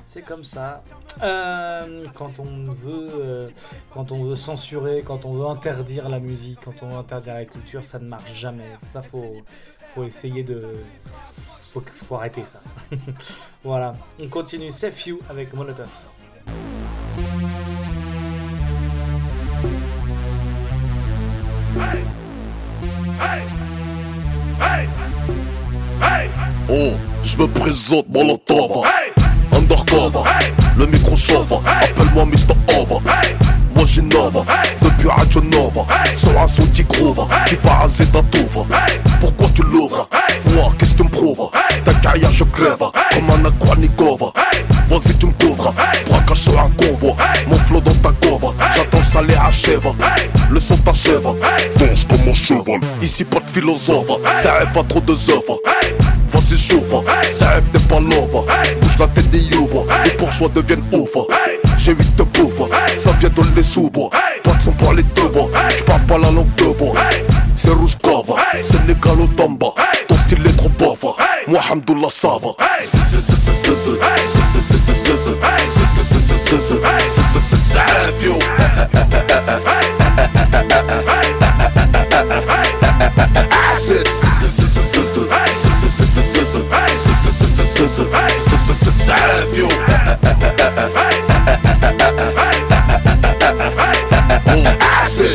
c'est 0.06 0.22
comme 0.22 0.44
ça. 0.44 0.82
Euh, 1.22 2.04
quand 2.14 2.38
on 2.38 2.70
veut, 2.70 3.08
euh, 3.16 3.48
quand 3.92 4.12
on 4.12 4.24
veut 4.24 4.36
censurer, 4.36 5.02
quand 5.04 5.24
on 5.24 5.32
veut 5.32 5.46
interdire 5.46 6.08
la 6.08 6.20
musique, 6.20 6.60
quand 6.64 6.82
on 6.82 6.90
veut 6.90 6.96
interdire 6.98 7.34
la 7.34 7.44
culture, 7.44 7.84
ça 7.84 7.98
ne 7.98 8.06
marche 8.06 8.32
jamais. 8.34 8.70
Ça 8.92 9.02
faut, 9.02 9.42
faut 9.88 10.04
essayer 10.04 10.44
de, 10.44 10.74
faut, 11.70 11.82
faut 11.90 12.14
arrêter 12.16 12.44
ça. 12.44 12.60
voilà, 13.64 13.94
on 14.20 14.28
continue. 14.28 14.70
Safe 14.70 15.06
You 15.06 15.18
avec 15.28 15.52
Molotov. 15.54 15.90
Oh, 26.76 26.92
je 27.22 27.36
me 27.36 27.46
présente 27.46 28.06
Molotov. 28.08 28.82
Undercover 29.52 30.28
Le 30.76 30.86
micro 30.86 31.16
chauffe 31.16 31.52
Appelle-moi 31.52 32.24
Mr. 32.24 32.56
Over. 32.76 32.98
Moi 33.76 33.84
j'innove 33.86 34.44
Depuis 34.82 35.06
Radio 35.06 35.40
Nova 35.42 35.86
Sur 36.16 36.36
un 36.36 36.48
son 36.48 36.66
qui 36.66 36.82
groove 36.82 37.28
Qui 37.46 37.54
va 37.62 37.74
raser 37.74 38.06
ta 38.06 38.20
touve 38.22 38.66
Pourquoi 39.20 39.46
tu 39.54 39.62
l'ouvres? 39.62 40.08
Quoi, 40.10 40.72
qu'est-ce 40.76 40.94
que 40.94 40.98
tu 40.98 41.04
me 41.04 41.10
prouves? 41.10 41.48
Ta 41.84 41.94
carrière 41.94 42.32
je 42.32 42.42
crève. 42.42 42.78
Comme 42.78 43.30
un 43.30 43.48
Aquanikova 43.48 44.32
Vas-y 44.88 45.14
tu 45.14 45.26
me 45.26 45.32
couvres. 45.32 45.72
Braquage 46.08 46.38
sur 46.38 46.58
un 46.58 46.70
convoi. 46.70 47.14
Mon 47.46 47.56
flow 47.56 47.80
dans 47.80 47.94
ta 47.94 48.10
cova 48.20 48.52
J'attends 48.74 49.04
ça 49.04 49.22
les 49.22 49.36
achève. 49.36 49.86
Le 50.50 50.60
son 50.60 50.76
t'achève. 50.78 51.22
Danse 51.78 52.04
comme 52.08 52.28
un 52.28 52.34
cheval, 52.34 52.80
ici 53.00 53.24
pas 53.24 53.40
de 53.40 53.50
philosophe. 53.50 54.10
Ça 54.42 54.54
rêve 54.54 54.72
pas 54.72 54.82
trop 54.82 55.00
de 55.00 55.12
œuvres. 55.12 55.60
Chauffe, 56.40 57.04
ça 57.30 57.48
rêve 57.50 57.64
t'es 57.72 57.78
pas 57.80 58.00
love. 58.00 58.44
Bouge 58.80 58.98
la 58.98 59.06
tête 59.08 59.30
des 59.30 59.38
les 59.38 60.16
bourgeois 60.18 60.48
deviennent 60.48 60.84
ouf. 60.92 61.10
J'ai 61.78 61.92
huit 61.92 62.16
de 62.16 62.22
bouffe, 62.22 62.68
ça 62.96 63.12
vient 63.12 63.28
de 63.28 63.56
les 63.56 63.62
sous-bois. 63.62 64.10
Pas 64.42 64.52
de 64.52 64.62
son 64.62 64.72
pour 64.72 64.92
les 64.92 65.02
deux 65.02 65.28
bois, 65.28 65.48
j'parle 65.76 66.02
pas 66.02 66.18
la 66.18 66.30
langue 66.30 66.54
de 66.56 66.64
bois. 66.78 66.94
C'est 67.56 67.70
rouge 67.70 67.96
cava, 68.02 68.40
Sénégal 68.62 69.20
au 69.20 69.26
Tamba. 69.28 69.68
Ton 70.08 70.16
style 70.16 70.46
est 70.46 70.56
trop 70.56 70.68
bava, 70.70 71.14
moi 71.46 71.60
Hamdoullah 71.70 72.08
ça 72.10 72.28
va. 72.42 72.50
Cause 87.84 87.98
hey. 87.98 88.34
s 88.34 88.48
-s 88.54 88.70
-s 88.70 88.94
side 89.06 89.46
fuel. 89.52 89.68
Hey. 90.96 91.23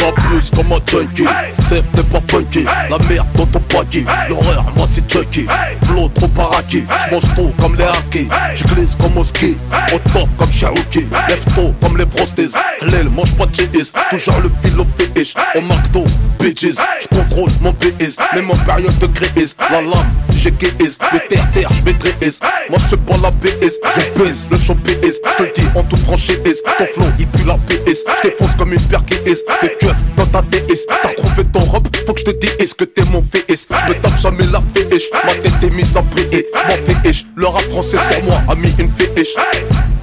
J'en 0.09 0.15
plus 0.23 0.51
comme 0.51 0.71
un 0.71 0.79
junkie. 0.89 1.25
Safe 1.59 1.85
t'es 1.93 2.03
pas 2.03 2.21
funky. 2.29 2.63
La 2.89 2.97
merde 3.07 3.27
dans 3.35 3.45
ton 3.45 3.59
paquet 3.59 4.05
L'horreur 4.27 4.65
moi 4.75 4.87
c'est 4.89 5.07
Chucky. 5.11 5.45
Flow 5.85 6.09
trop 6.09 6.27
paraki 6.29 6.83
J'mange 7.07 7.23
tout 7.35 7.53
comme 7.59 7.75
les 7.75 7.83
hackers 7.83 8.55
J'glisse 8.55 8.95
comme 8.95 9.17
au 9.17 9.23
ski. 9.23 9.55
Au 9.93 9.99
top 10.11 10.29
comme 10.37 10.51
Cherokee 10.51 11.07
Lève 11.27 11.45
tôt 11.55 11.73
comme 11.81 11.97
les 11.97 12.05
frosties. 12.07 12.55
L'aile 12.81 13.09
mange 13.09 13.33
pas 13.35 13.45
de 13.45 13.51
GS 13.51 13.93
Toujours 14.09 14.39
le 14.41 14.49
fil 14.63 14.79
au 14.79 14.85
fétiche. 14.97 15.35
Au 15.55 15.61
McDo 15.61 16.05
Bitches. 16.39 16.79
J'contrôle 17.01 17.51
mon 17.61 17.73
PS 17.73 18.17
Même 18.33 18.49
en 18.49 18.55
période 18.57 18.97
de 18.97 19.07
crise. 19.07 19.55
La 19.69 19.81
lame 19.81 20.09
j'ai 20.41 20.51
KS 20.51 20.97
Le 21.11 21.19
terre-terre 21.27 21.69
j'maîtrise 21.73 22.39
Moi 22.69 22.79
j'fais 22.79 22.95
pas 22.95 23.17
la 23.21 23.29
PS 23.29 23.75
Je 23.83 24.23
baisse 24.23 24.47
le 24.49 24.57
champ 24.57 24.75
PS 24.75 25.19
J'te 25.37 25.51
dis 25.53 25.67
en 25.75 25.83
toute 25.83 25.99
franchise 25.99 26.63
Ton 26.77 26.85
flow 26.93 27.11
il 27.19 27.27
pue 27.27 27.45
la 27.45 27.55
PS 27.55 28.05
J'défonce 28.19 28.55
comme 28.55 28.71
une 28.71 28.81
paire 28.83 29.03
KS 29.05 29.43
Des 29.61 29.73
keufs 29.81 29.98
dans 30.15 30.25
ta 30.25 30.41
DS 30.41 30.85
T'as 30.87 31.13
trouvé 31.13 31.43
ton 31.51 31.59
robe 31.59 31.87
Faut 32.05 32.13
que 32.13 32.19
j'te 32.19 32.57
dise 32.59 32.73
que 32.73 32.83
t'es 32.83 33.03
mon 33.11 33.21
VS 33.21 33.67
J'me 33.69 33.93
tape 34.01 34.19
jamais 34.19 34.45
la 34.51 34.61
féiche 34.73 35.09
Ma 35.25 35.33
tête 35.33 35.53
est 35.63 35.69
mise 35.69 35.95
à 35.97 36.01
briller 36.01 36.45
J'm'en 36.53 36.85
fais 36.85 37.09
ish. 37.09 37.25
Le 37.35 37.47
rap 37.47 37.61
français 37.63 37.97
sur 38.11 38.23
moi 38.23 38.41
a 38.47 38.55
mis 38.55 38.73
une 38.77 38.91
féiche. 38.91 39.35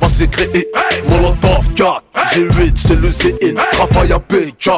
Vas-y 0.01 0.28
créé 0.28 0.68
Molotov 1.09 1.72
4 1.74 2.03
G8 2.34 2.72
c'est 2.74 3.01
le 3.01 3.09
ZN 3.09 3.57
Travail 3.72 4.12
à 4.12 4.18
PK 4.18 4.70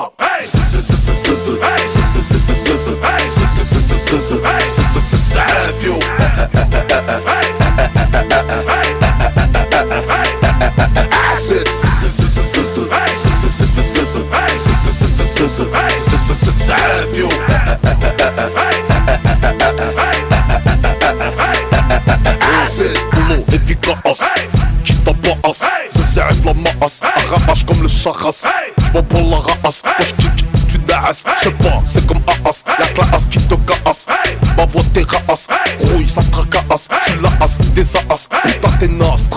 Boulot 23.12 23.44
efficace 23.52 24.22
Qui 24.84 26.02
s'arrête 26.02 26.44
la 26.44 26.54
masse 26.54 27.00
Arrache 27.02 27.64
comme 27.64 27.82
le 27.82 27.88
charras 27.88 28.44
J'm'en 28.86 29.02
prends 29.02 29.20
la 29.30 29.36
race 29.36 29.82
Quand 29.82 30.04
j'kick 30.04 30.48
tu 30.68 30.78
dasses 30.78 31.24
J'sais 31.40 31.50
pas 31.52 31.82
c'est 31.86 32.06
comme 32.06 32.20
Aas 32.44 32.64
La 32.78 32.86
classe 32.88 33.26
qui 33.26 33.38
te 33.40 33.54
casse. 33.54 34.06
Ma 34.56 34.66
voix 34.66 34.82
t'es 34.92 35.02
raas 35.02 35.46
Grouille 35.80 36.08
ça 36.08 36.20
tracasse. 36.30 36.88
Tu 37.06 37.18
la 37.22 37.30
as 37.40 37.58
des 37.74 37.96
as 37.96 38.28
Putain 38.44 38.70
t'es 38.78 38.88
naze 38.88 39.28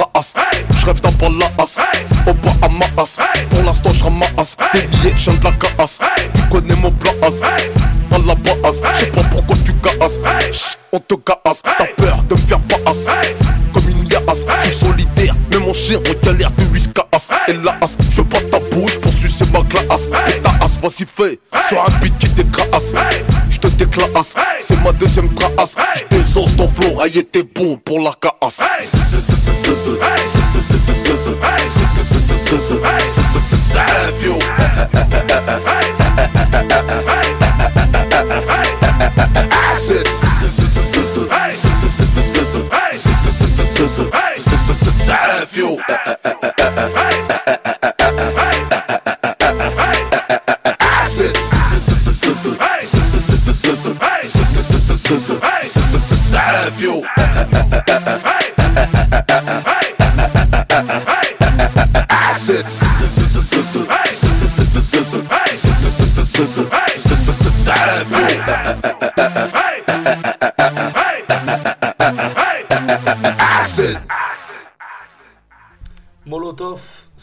traas 0.82 0.94
J'rêve 0.94 1.02
d'un 1.02 1.12
bal 1.12 1.32
la 1.40 1.64
as 1.64 1.80
Au 2.28 2.34
bas 2.34 2.52
à 2.62 2.70
ma 2.70 2.86
as. 3.02 3.18
Pour 3.50 3.64
l'instant 3.64 3.90
j'ramasse 3.92 4.58
Des 4.74 4.82
billets 4.84 5.14
j'aime 5.18 5.38
de 5.38 5.44
la 5.44 5.52
casse. 5.52 6.00
Tu 6.34 6.42
connais 6.50 6.76
mon 6.76 6.92
place 6.92 7.40
Pas 8.10 8.18
la 8.26 8.36
base 8.36 8.82
J'sais 8.98 9.08
pas 9.08 9.24
pourquoi 9.24 9.56
tu 9.66 9.74
casses. 9.76 10.20
On 10.92 11.00
te 11.00 11.16
casse. 11.16 11.62
T'as 11.64 11.86
peur 11.98 12.24
de 12.30 12.36
me 12.36 12.40
faire 12.40 12.60
face 12.86 13.08
Liasse 14.32 14.46
Je 14.64 14.70
suis 14.70 14.86
solidaire 14.86 15.36
Mais 15.52 15.60
mon 15.60 15.74
chien 15.74 16.00
on 16.00 16.26
galère 16.26 16.52
de 16.52 16.64
whiskas 16.72 17.04
Et 17.48 17.54
la 17.54 17.78
as 17.82 17.98
Je 18.10 18.22
pas 18.22 18.40
ta 18.52 18.60
bouche 18.74 18.98
pour 19.00 19.14
sucer 19.14 19.46
ma 19.52 19.62
glace 19.62 20.08
Et 20.28 20.42
ta 20.42 20.50
as 20.62 20.80
vas-y 20.82 21.06
fais 21.06 21.40
Sur 21.68 21.84
un 21.84 22.00
beat 22.00 22.18
qui 22.18 22.30
t'écrase 22.30 22.96
Je 23.50 23.60
te 23.60 23.68
déclasse 23.68 24.36
C'est 24.60 24.82
ma 24.84 24.92
deuxième 24.94 25.34
trace 25.34 25.76
Je 25.96 26.18
désosse 26.18 26.56
ton 26.56 26.68
flow 26.68 27.02
Aïe 27.02 27.24
t'es 27.26 27.44
bon 27.44 27.78
pour 27.78 28.00
la 28.00 28.12
casse 28.12 28.62
scissor, 43.88 44.92
side 44.92 45.48
fuel. 45.48 45.82
Side 56.32 56.72
fuel. 56.74 57.04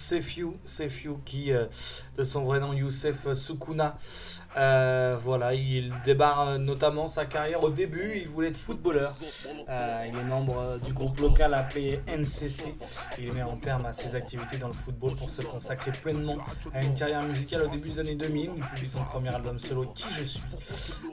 Sefiu, 0.08 0.54
Sefiu 0.64 1.18
qui, 1.26 1.52
euh, 1.52 1.66
de 2.16 2.22
son 2.22 2.44
vrai 2.44 2.60
nom 2.60 2.72
Youssef 2.72 3.30
Sukuna, 3.34 3.94
euh, 4.58 5.16
voilà, 5.22 5.54
il 5.54 5.92
débarre 6.04 6.48
euh, 6.48 6.58
notamment 6.58 7.06
sa 7.06 7.26
carrière 7.26 7.62
au 7.62 7.70
début, 7.70 8.14
il 8.16 8.28
voulait 8.28 8.48
être 8.48 8.56
footballeur. 8.56 9.12
Euh, 9.68 10.06
il 10.08 10.18
est 10.18 10.24
membre 10.24 10.78
du 10.84 10.92
groupe 10.92 11.20
local 11.20 11.54
appelé 11.54 12.00
NCC. 12.08 12.74
Il 13.18 13.32
met 13.32 13.42
en 13.42 13.56
terme 13.56 13.86
à 13.86 13.92
ses 13.92 14.16
activités 14.16 14.56
dans 14.56 14.66
le 14.66 14.72
football 14.72 15.14
pour 15.14 15.30
se 15.30 15.42
consacrer 15.42 15.92
pleinement 15.92 16.38
à 16.74 16.82
une 16.82 16.94
carrière 16.94 17.22
musicale 17.22 17.62
au 17.62 17.68
début 17.68 17.88
des 17.88 18.00
années 18.00 18.16
2000. 18.16 18.50
Il 18.56 18.64
publie 18.64 18.88
son 18.88 19.04
premier 19.04 19.28
album 19.28 19.58
solo 19.60 19.84
Qui 19.94 20.08
je 20.12 20.24
suis 20.24 20.42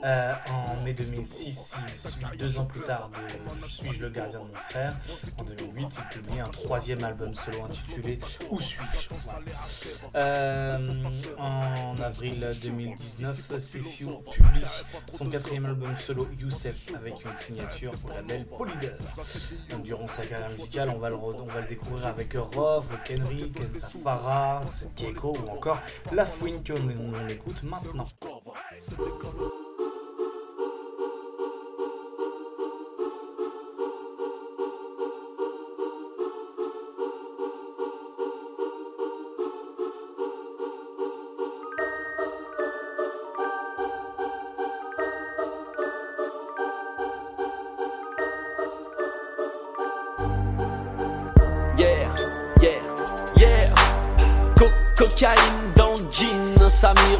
en 0.02 0.82
mai 0.82 0.92
2006. 0.92 1.76
Il 1.88 1.96
suit 1.96 2.38
deux 2.38 2.58
ans 2.58 2.64
plus 2.64 2.80
tard 2.80 3.10
de 3.10 3.64
Je 3.64 3.70
suis-je 3.70 4.02
le 4.02 4.10
gardien 4.10 4.40
de 4.40 4.44
mon 4.44 4.54
frère. 4.54 4.96
En 5.40 5.44
2008, 5.44 5.86
il 5.98 6.20
publie 6.20 6.40
un 6.40 6.48
troisième 6.48 7.04
album 7.04 7.32
solo 7.34 7.64
intitulé 7.64 8.18
Où 8.50 8.58
suis-je? 8.58 9.08
En 11.38 11.94
avril 12.02 12.50
2019, 12.62 13.35
Sefiu 13.58 14.06
publie 14.32 14.64
son 15.12 15.26
quatrième 15.26 15.66
album 15.66 15.96
solo 15.96 16.28
Youssef 16.38 16.94
avec 16.94 17.14
une 17.24 17.36
signature 17.36 17.92
au 18.04 18.08
label 18.08 18.46
Polydor. 18.46 18.90
Donc, 19.70 19.82
durant 19.82 20.08
sa 20.08 20.24
carrière 20.26 20.50
musicale, 20.50 20.90
on 20.94 20.98
va 20.98 21.08
le, 21.10 21.16
re- 21.16 21.40
on 21.40 21.46
va 21.46 21.60
le 21.60 21.66
découvrir 21.66 22.06
avec 22.06 22.34
Rof, 22.34 22.86
Kenry, 23.04 23.50
Kenza 23.52 23.88
Farah, 24.02 24.62
Gecko 24.96 25.36
ou 25.44 25.48
encore 25.50 25.78
La 26.12 26.26
Fouine 26.26 26.62
que 26.62 26.72
l'on 26.72 27.14
on 27.14 27.28
écoute 27.28 27.62
maintenant. 27.62 28.04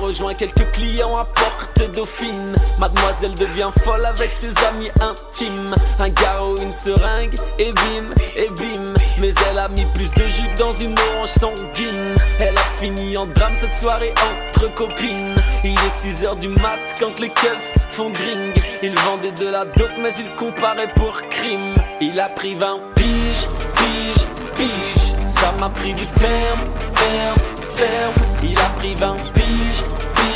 Rejoint 0.07 0.35
quelques 0.35 0.71
clients 0.71 1.17
à 1.17 1.25
Porte 1.25 1.83
Dauphine. 1.97 2.55
Mademoiselle 2.79 3.35
devient 3.35 3.71
folle 3.83 4.07
avec 4.07 4.33
ses 4.33 4.53
amis 4.69 4.91
intimes. 5.01 5.75
Un 5.99 6.09
garrot, 6.11 6.57
une 6.59 6.71
seringue, 6.71 7.35
et 7.59 7.73
bim, 7.73 8.15
et 8.37 8.49
bim. 8.51 8.95
Mais 9.21 9.33
elle 9.51 9.59
a 9.59 9.69
mis 9.69 9.85
plus 9.95 10.13
de 10.13 10.29
jupe 10.29 10.55
dans 10.57 10.73
une 10.73 10.95
orange 10.99 11.31
sanguine. 11.31 12.15
Elle 12.39 12.57
a 12.57 12.81
fini 12.81 13.17
en 13.17 13.27
drame 13.27 13.57
cette 13.57 13.75
soirée 13.75 14.15
entre 14.29 14.73
copines. 14.75 15.35
Il 15.65 15.73
est 15.73 16.23
6h 16.23 16.39
du 16.39 16.49
mat 16.49 16.79
quand 17.01 17.19
les 17.19 17.31
keufs 17.31 17.75
font 17.91 18.11
gring. 18.11 18.55
Il 18.85 18.95
vendait 19.01 19.33
de 19.33 19.49
la 19.49 19.65
dope, 19.65 19.97
mais 20.01 20.15
il 20.21 20.31
comparait 20.37 20.93
pour 20.95 21.21
crime. 21.31 21.75
Il 22.01 22.21
a 22.21 22.29
pris 22.29 22.55
20 22.55 22.79
piges, 22.95 23.49
piges, 23.75 24.29
piges. 24.55 25.15
Ça 25.31 25.53
m'a 25.59 25.69
pris 25.69 25.95
du 25.95 26.07
ferme, 26.07 26.71
ferme, 26.95 27.39
ferme. 27.75 28.15
Il 28.43 28.59
a 28.59 28.69
pris 28.79 28.95
20 28.95 29.17
piges, 29.35 29.83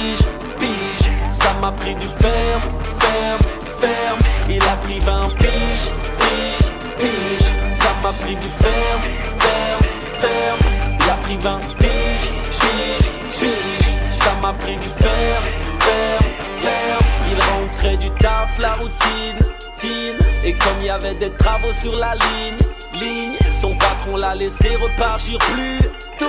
piges, 0.01 0.27
piges. 0.59 1.11
Ça 1.33 1.53
m'a 1.61 1.73
pris 1.73 1.95
du 1.95 2.09
ferme, 2.09 2.63
ferme, 3.01 3.43
ferme. 3.79 4.21
Il 4.49 4.63
a 4.63 4.77
pris 4.77 4.99
20 5.01 5.31
piges, 5.39 5.91
piges, 6.19 6.73
piges. 6.99 7.51
Ça 7.75 7.91
m'a 8.03 8.13
pris 8.13 8.37
du 8.37 8.51
ferme, 8.51 9.01
ferme, 9.39 9.83
ferme. 10.15 10.61
Il 11.01 11.11
a 11.11 11.15
pris 11.15 11.37
20 11.37 11.61
piges, 11.79 12.31
piges, 12.61 13.11
piges. 13.39 14.19
Ça 14.19 14.33
m'a 14.43 14.53
pris 14.55 14.77
du 14.77 14.89
ferme, 14.89 15.45
ferme, 15.81 16.27
ferme. 16.59 17.05
Il 17.31 17.39
rentrait 17.53 17.97
du 17.97 18.11
taf, 18.23 18.59
la 18.59 18.75
routine, 18.75 19.39
tine. 19.75 20.19
Et 20.45 20.53
comme 20.53 20.81
il 20.81 20.87
y 20.87 20.91
avait 20.91 21.15
des 21.15 21.31
travaux 21.31 21.73
sur 21.73 21.95
la 21.97 22.15
ligne, 22.15 22.59
ligne, 22.95 23.39
son 23.61 23.75
patron 23.77 24.17
l'a 24.17 24.35
laissé 24.35 24.77
repartir 24.77 25.39
plus 25.39 25.79
tôt. 26.19 26.27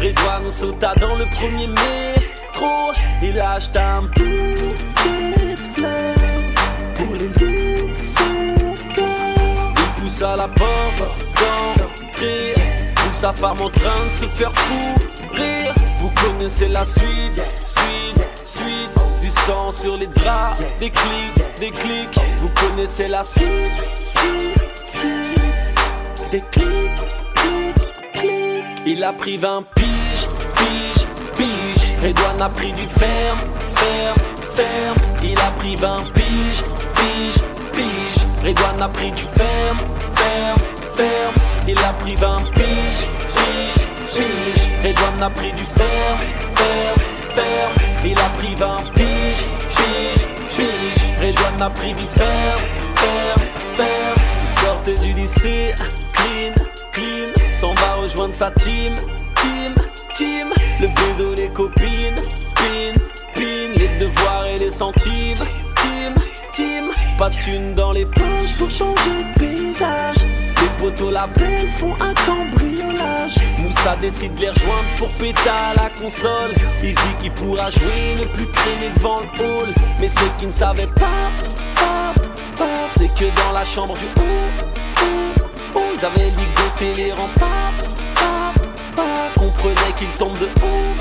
Redouane 0.00 0.50
sauta 0.50 0.94
dans 1.00 1.14
le 1.14 1.24
premier 1.26 1.66
métro. 1.66 2.15
Il 3.22 3.40
a 3.40 3.52
acheté 3.52 3.78
un 3.78 4.02
bouquet 4.02 4.54
de 5.50 5.56
fleurs 5.74 6.14
pour 6.94 7.14
les 7.14 7.28
cœur. 8.94 9.34
Il 9.76 10.02
poussa 10.02 10.36
la 10.36 10.48
porte 10.48 11.02
d'entrée. 11.40 12.54
Trouve 12.94 13.14
sa 13.14 13.32
femme 13.32 13.62
en 13.62 13.70
train 13.70 14.04
de 14.06 14.10
se 14.10 14.26
faire 14.26 14.52
rire. 15.32 15.74
Vous 16.00 16.10
connaissez 16.22 16.68
la 16.68 16.84
suite, 16.84 17.42
suite, 17.64 18.26
suite. 18.44 18.90
Du 19.22 19.30
sang 19.30 19.70
sur 19.72 19.96
les 19.96 20.06
draps, 20.06 20.62
des 20.78 20.90
clics, 20.90 21.44
des 21.58 21.70
clics. 21.70 22.18
Vous 22.40 22.50
connaissez 22.54 23.08
la 23.08 23.24
suite, 23.24 23.82
suite, 24.04 24.60
suite. 24.86 25.74
Des 26.30 26.42
clics, 26.50 27.02
clics, 27.34 27.74
clics. 28.12 28.64
Il 28.86 29.02
a 29.02 29.12
pris 29.12 29.36
20 29.36 29.64
piges, 29.74 29.84
piges, 29.84 29.86
piges. 29.86 29.95
Redouane 32.02 32.42
a 32.42 32.48
pris 32.50 32.72
du 32.72 32.86
ferme, 32.86 33.38
ferme, 33.68 34.18
ferme. 34.54 34.96
Il 35.22 35.38
a 35.38 35.50
pris 35.58 35.76
20 35.76 36.12
piges, 36.14 36.62
piges, 36.94 37.42
piges. 37.72 38.26
Redouane 38.44 38.82
a 38.82 38.88
pris 38.88 39.12
du 39.12 39.24
ferme, 39.24 39.78
ferme, 40.14 40.60
ferme. 40.94 41.34
Il 41.66 41.78
a 41.78 41.92
pris 41.94 42.14
20 42.14 42.52
piges, 42.54 43.06
piges, 43.34 43.86
piges. 44.14 44.62
Redouane 44.84 45.22
a 45.22 45.30
pris 45.30 45.52
du 45.52 45.64
ferme, 45.64 46.18
ferme, 46.54 47.00
ferme. 47.34 47.74
Il 48.04 48.18
a 48.18 48.28
pris 48.38 48.54
20 48.54 48.92
piges, 48.94 49.44
piges, 49.74 50.26
piges. 50.54 51.02
Redouane 51.20 51.62
a 51.62 51.70
pris 51.70 51.94
du 51.94 52.06
ferme, 52.06 52.60
ferme, 52.94 53.42
ferme. 53.74 54.16
Il 54.42 54.60
sortait 54.60 55.06
du 55.06 55.12
lycée, 55.12 55.74
clean, 56.12 56.54
clean. 56.92 57.32
S'en 57.58 57.72
va 57.74 57.94
rejoindre 58.02 58.34
sa 58.34 58.50
team, 58.50 58.94
team, 59.36 59.74
Le 60.18 60.86
bédo, 60.86 61.34
les 61.34 61.48
copines, 61.48 62.14
pin, 62.54 62.94
pin. 63.34 63.42
Les 63.76 64.00
devoirs 64.00 64.46
et 64.46 64.58
les 64.58 64.70
centimes, 64.70 65.36
team, 65.76 66.14
team. 66.52 66.86
Pas 67.18 67.28
de 67.28 67.74
dans 67.74 67.92
les 67.92 68.06
poches 68.06 68.54
pour 68.56 68.70
changer 68.70 68.94
de 68.94 69.38
paysage. 69.38 70.16
Les 70.62 70.68
poteaux 70.78 71.10
la 71.10 71.26
belle 71.26 71.68
font 71.68 71.94
un 72.00 72.14
cambriolage. 72.14 73.36
Moussa 73.58 73.96
décide 74.00 74.34
de 74.36 74.40
les 74.40 74.48
rejoindre 74.48 74.94
pour 74.96 75.08
péter 75.16 75.50
à 75.50 75.74
la 75.74 75.90
console. 75.90 76.54
Dit 76.80 76.94
qu'il 77.20 77.32
pourra 77.32 77.68
jouer, 77.68 78.14
ne 78.18 78.24
plus 78.24 78.50
traîner 78.50 78.88
devant 78.94 79.20
le 79.20 79.44
hall. 79.44 79.68
Mais 80.00 80.08
ce 80.08 80.24
qu'il 80.38 80.48
ne 80.48 80.52
savait 80.52 80.86
pas, 80.86 81.30
pas, 81.74 82.14
pas, 82.56 82.86
c'est 82.86 83.14
que 83.14 83.26
dans 83.44 83.52
la 83.52 83.64
chambre 83.64 83.94
du 83.98 84.06
haut, 84.06 85.04
ils 85.94 86.04
avaient 86.06 86.30
ligoté 86.30 87.04
les 87.04 87.12
remparts. 87.12 87.74
Pas, 88.14 88.54
pas, 88.94 89.25
comprenait 89.36 89.92
qu'il 89.98 90.08
tombe 90.10 90.38
de 90.38 90.46
haut, 90.46 90.94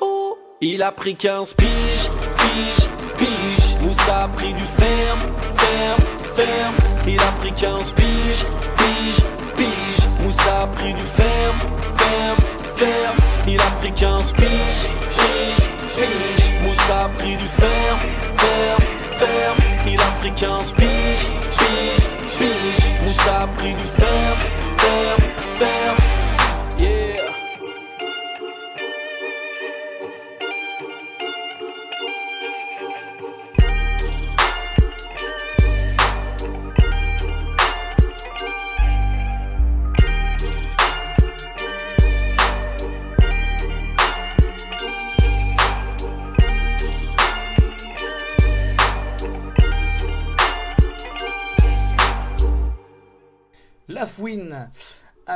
haut, 0.00 0.06
haut. 0.06 0.38
Il 0.60 0.82
a 0.82 0.92
pris 0.92 1.14
15 1.14 1.54
piges, 1.54 2.10
piges, 2.38 2.88
piges. 3.16 3.80
Moussa 3.82 4.24
a 4.24 4.28
pris 4.28 4.54
du 4.54 4.64
ferme, 4.64 5.20
ferme, 5.56 6.00
ferme. 6.34 6.76
Il 7.06 7.20
a 7.20 7.32
pris 7.40 7.52
15 7.52 7.90
piges, 7.92 8.44
piges, 8.76 9.24
piges. 9.56 10.08
Moussa 10.22 10.62
a 10.62 10.66
pris 10.66 10.94
du 10.94 11.04
ferme, 11.04 11.58
ferme, 11.96 12.38
ferme. 12.76 13.16
Il 13.46 13.60
a 13.60 13.70
pris 13.80 13.92
15 13.92 14.32
piges, 14.32 14.88
piges, 15.16 15.68
piges. 15.96 16.62
Moussa 16.62 17.04
a 17.04 17.08
pris 17.08 17.36
du 17.36 17.48
ferme, 17.48 17.98
ferme, 18.36 18.84
ferme. 19.12 19.56
Il 19.86 20.00
a 20.00 20.10
pris 20.20 20.32
15 20.32 20.72
piges, 20.72 21.26
piges, 21.58 22.08
piges. 22.38 22.84
Moussa 23.04 23.42
a 23.42 23.46
pris 23.56 23.74
du 23.74 23.86
ferme, 23.86 24.38
ferme, 24.76 25.22
ferme. 25.58 25.96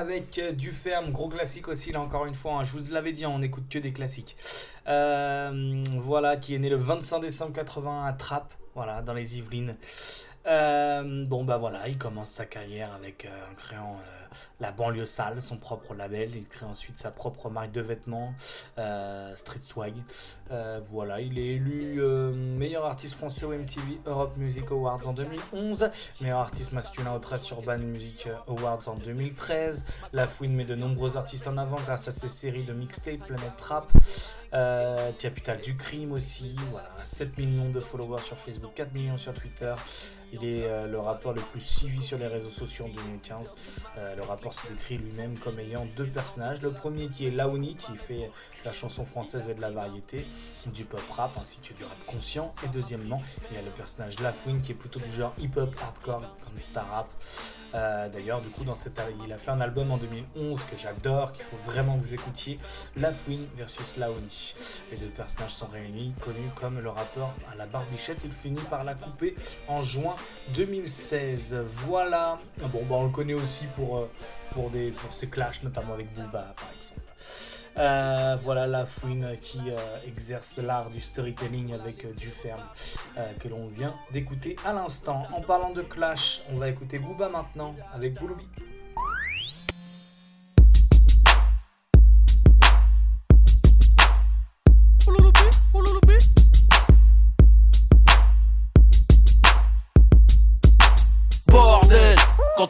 Avec 0.03 0.39
euh, 0.39 0.53
du 0.53 0.73
ferme, 0.73 1.13
gros 1.13 1.29
classique 1.29 1.69
aussi 1.69 1.93
là 1.93 2.01
encore 2.01 2.27
une 2.27 2.35
fois, 2.35 2.55
hein, 2.55 2.65
je 2.65 2.73
vous 2.73 2.93
l'avais 2.93 3.13
dit, 3.13 3.25
hein, 3.25 3.33
on 3.33 3.41
écoute 3.41 3.65
que 3.71 3.79
des 3.79 3.93
classiques. 3.93 4.37
Euh, 4.89 5.83
voilà, 5.97 6.37
qui 6.37 6.55
est 6.55 6.59
né 6.59 6.69
le 6.69 6.77
25 6.77 7.21
décembre 7.21 7.53
80 7.53 8.05
à 8.05 8.13
Trappes, 8.13 8.55
voilà, 8.75 9.01
dans 9.01 9.15
les 9.15 9.39
Yvelines. 9.39 9.77
Euh, 10.47 11.25
bon 11.25 11.45
bah 11.45 11.57
voilà, 11.57 11.87
il 11.87 11.99
commence 11.99 12.31
sa 12.31 12.47
carrière 12.47 12.93
avec 12.93 13.29
en 13.51 13.55
créant 13.55 13.97
la 14.61 14.73
banlieue 14.73 15.05
sale, 15.05 15.43
son 15.43 15.57
propre 15.57 15.95
label. 15.95 16.35
Il 16.37 16.47
crée 16.47 16.67
ensuite 16.67 16.99
sa 16.99 17.11
propre 17.11 17.51
marque 17.51 17.73
de 17.73 17.81
vêtements, 17.81 18.35
euh, 18.79 19.35
Street 19.37 19.61
Swag. 19.63 19.95
Euh, 20.51 20.81
voilà, 20.91 21.21
il 21.21 21.39
est 21.39 21.55
élu 21.55 22.01
euh, 22.01 22.33
meilleur 22.33 22.85
artiste 22.85 23.15
français 23.17 23.45
au 23.45 23.53
MTV 23.53 24.01
Europe 24.07 24.37
Music 24.37 24.71
Awards 24.71 25.07
en 25.07 25.13
2011, 25.13 25.91
meilleur 26.21 26.41
artiste 26.41 26.73
masculin 26.73 27.15
au 27.15 27.19
Trace 27.19 27.49
Urban 27.51 27.79
Music 27.79 28.29
Awards 28.49 28.89
en 28.89 28.95
2013. 28.95 29.85
La 30.13 30.27
Fouine 30.27 30.55
met 30.55 30.65
de 30.65 30.75
nombreux 30.75 31.17
artistes 31.17 31.49
en 31.49 31.57
avant 31.57 31.81
grâce 31.81 32.09
à 32.09 32.13
ses 32.13 32.29
séries 32.29 32.65
de 32.65 32.73
mixtape 32.73 33.21
Planet 33.27 33.57
Trap. 33.57 33.91
Capital 35.19 35.61
du 35.63 35.77
crime 35.77 36.13
aussi, 36.13 36.55
voilà, 36.71 36.91
7 37.05 37.39
millions 37.39 37.71
de 37.71 37.81
followers 37.81 38.23
sur 38.23 38.37
Facebook, 38.37 38.73
4 38.75 38.93
millions 38.93 39.17
sur 39.17 39.33
Twitter. 39.33 39.75
Il 40.33 40.45
est 40.45 40.67
euh, 40.67 40.87
le 40.87 40.99
rappeur 40.99 41.35
le 41.35 41.43
plus 41.43 41.61
suivi 41.61 42.03
sur 42.03 42.17
les 42.17 42.27
réseaux 42.27 42.51
sociaux 42.51 42.87
en 42.87 42.89
2015. 42.89 43.55
Euh, 43.99 44.17
le 44.17 44.23
rappeur 44.23 44.55
se 44.55 44.67
décrit 44.67 44.97
lui-même 44.97 45.39
comme 45.39 45.59
ayant 45.59 45.87
deux 45.97 46.07
personnages. 46.07 46.63
Le 46.63 46.71
premier 46.71 47.09
qui 47.09 47.27
est 47.27 47.31
Laouni, 47.31 47.77
qui 47.77 47.97
fait 47.97 48.31
la 48.65 48.73
chanson 48.73 49.05
française 49.05 49.51
et 49.51 49.55
de 49.55 49.61
la 49.61 49.71
variété, 49.71 50.27
du 50.67 50.85
pop 50.85 51.03
rap 51.11 51.33
ainsi 51.41 51.59
que 51.59 51.75
du 51.75 51.85
rap 51.85 51.99
conscient. 52.07 52.51
Et 52.65 52.69
deuxièmement, 52.69 53.21
il 53.51 53.57
y 53.57 53.59
a 53.59 53.63
le 53.63 53.71
personnage 53.71 54.19
Lafouine 54.21 54.63
qui 54.63 54.73
est 54.73 54.77
plutôt 54.77 55.01
du 55.01 55.13
genre 55.13 55.35
hip-hop 55.39 55.75
hardcore 55.83 56.23
comme 56.43 56.59
star 56.59 56.89
rap. 56.89 57.09
Euh, 57.75 58.09
D'ailleurs, 58.09 58.41
du 58.41 58.49
coup, 58.49 58.65
dans 58.65 58.75
cette, 58.75 59.01
il 59.25 59.33
a 59.33 59.39
fait 59.39 59.51
un 59.51 59.61
album 59.61 59.91
en 59.91 59.97
2011 59.97 60.65
que 60.65 60.77
j'adore, 60.77 61.33
qu'il 61.33 61.45
faut 61.45 61.57
vraiment 61.67 61.99
que 61.99 62.05
vous 62.05 62.15
écoutiez. 62.15 62.59
Lafouine 62.97 63.47
versus 63.57 63.97
Laouni. 63.97 64.55
Les 64.91 64.99
deux 64.99 65.07
personnages 65.09 65.55
sont 65.55 65.67
réunis, 65.67 66.15
connus 66.21 66.51
comme 66.55 66.81
le 66.81 66.89
rappeur 66.89 67.33
à 67.51 67.57
la 67.57 67.67
barbichette. 67.67 68.21
Il 68.25 68.33
finit 68.33 68.61
par 68.71 68.85
la 68.85 68.95
couper 68.95 69.35
en 69.69 69.83
juin 69.83 70.15
2016. 70.55 71.59
Voilà. 71.87 72.39
Bon, 72.59 72.85
bah, 72.89 72.97
on 72.99 73.05
le 73.05 73.11
connaît 73.11 73.35
aussi 73.35 73.67
pour, 73.75 73.99
euh, 73.99 74.11
pour, 74.53 74.71
des, 74.71 74.91
pour 74.91 75.13
ses 75.13 75.29
clashs, 75.29 75.63
notamment 75.63 75.95
avec 75.95 76.13
Booba, 76.15 76.53
par 76.57 76.71
exemple. 76.77 77.03
Euh, 77.79 78.37
voilà 78.43 78.67
la 78.67 78.85
fouine 78.85 79.29
qui 79.41 79.61
euh, 79.71 79.77
exerce 80.07 80.59
l'art 80.59 80.91
du 80.91 81.01
storytelling 81.01 81.73
avec 81.73 82.05
euh, 82.05 82.13
du 82.13 82.27
ferme 82.27 82.61
que 83.41 83.49
l'on 83.49 83.67
vient 83.69 83.95
d'écouter 84.13 84.57
à 84.65 84.73
l'instant. 84.73 85.27
En 85.33 85.41
parlant 85.41 85.71
de 85.71 85.83
clash, 85.83 86.43
on 86.53 86.57
va 86.57 86.69
écouter 86.69 86.99
Booba 86.99 87.29
maintenant 87.29 87.75
avec 87.95 88.15
Bouloubi. 88.15 88.47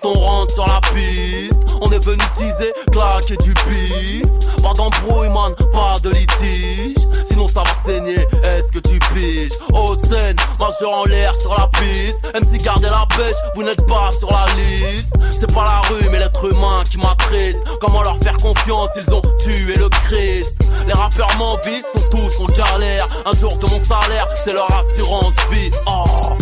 On 0.05 0.19
rentre 0.19 0.55
sur 0.55 0.67
la 0.67 0.81
piste, 0.95 1.63
est 1.93 2.05
venu 2.05 2.23
teaser, 2.37 2.73
claquer 2.91 3.37
du 3.37 3.53
pif. 3.55 4.25
Pas 4.63 4.73
d'embrouille, 4.75 5.29
man, 5.29 5.55
pas 5.73 5.99
de 6.03 6.11
litige. 6.11 6.97
Sinon 7.29 7.47
ça 7.47 7.63
va 7.63 7.71
saigner, 7.85 8.27
est-ce 8.43 8.73
que 8.73 8.79
tu 8.79 8.99
piges? 9.15 9.53
Haute 9.73 10.05
scène, 10.07 10.37
majeur 10.59 10.91
en 10.91 11.05
l'air 11.05 11.39
sur 11.41 11.55
la 11.55 11.69
piste. 11.69 12.19
MC 12.35 12.63
gardez 12.63 12.89
la 12.89 13.05
pêche, 13.17 13.37
vous 13.55 13.63
n'êtes 13.63 13.87
pas 13.87 14.11
sur 14.13 14.31
la 14.31 14.47
liste. 14.57 15.13
C'est 15.39 15.53
pas 15.53 15.65
la 15.65 15.81
rue, 15.89 16.09
mais 16.11 16.19
l'être 16.19 16.45
humain 16.51 16.83
qui 16.89 16.99
m'attriste. 16.99 17.61
Comment 17.81 18.03
leur 18.03 18.19
faire 18.19 18.37
confiance, 18.37 18.91
ils 18.97 19.13
ont 19.13 19.23
tué 19.39 19.75
le 19.75 19.89
Christ. 20.07 20.57
Les 20.87 20.93
rappeurs 20.93 21.31
m'envient, 21.39 21.83
sont 21.95 22.11
tous 22.11 22.41
en 22.41 22.47
galère. 22.47 23.09
Un 23.27 23.33
jour 23.33 23.57
de 23.57 23.67
mon 23.67 23.83
salaire, 23.83 24.29
c'est 24.35 24.53
leur 24.53 24.69
assurance 24.73 25.35
vie. 25.51 25.71
Oh. 25.87 26.37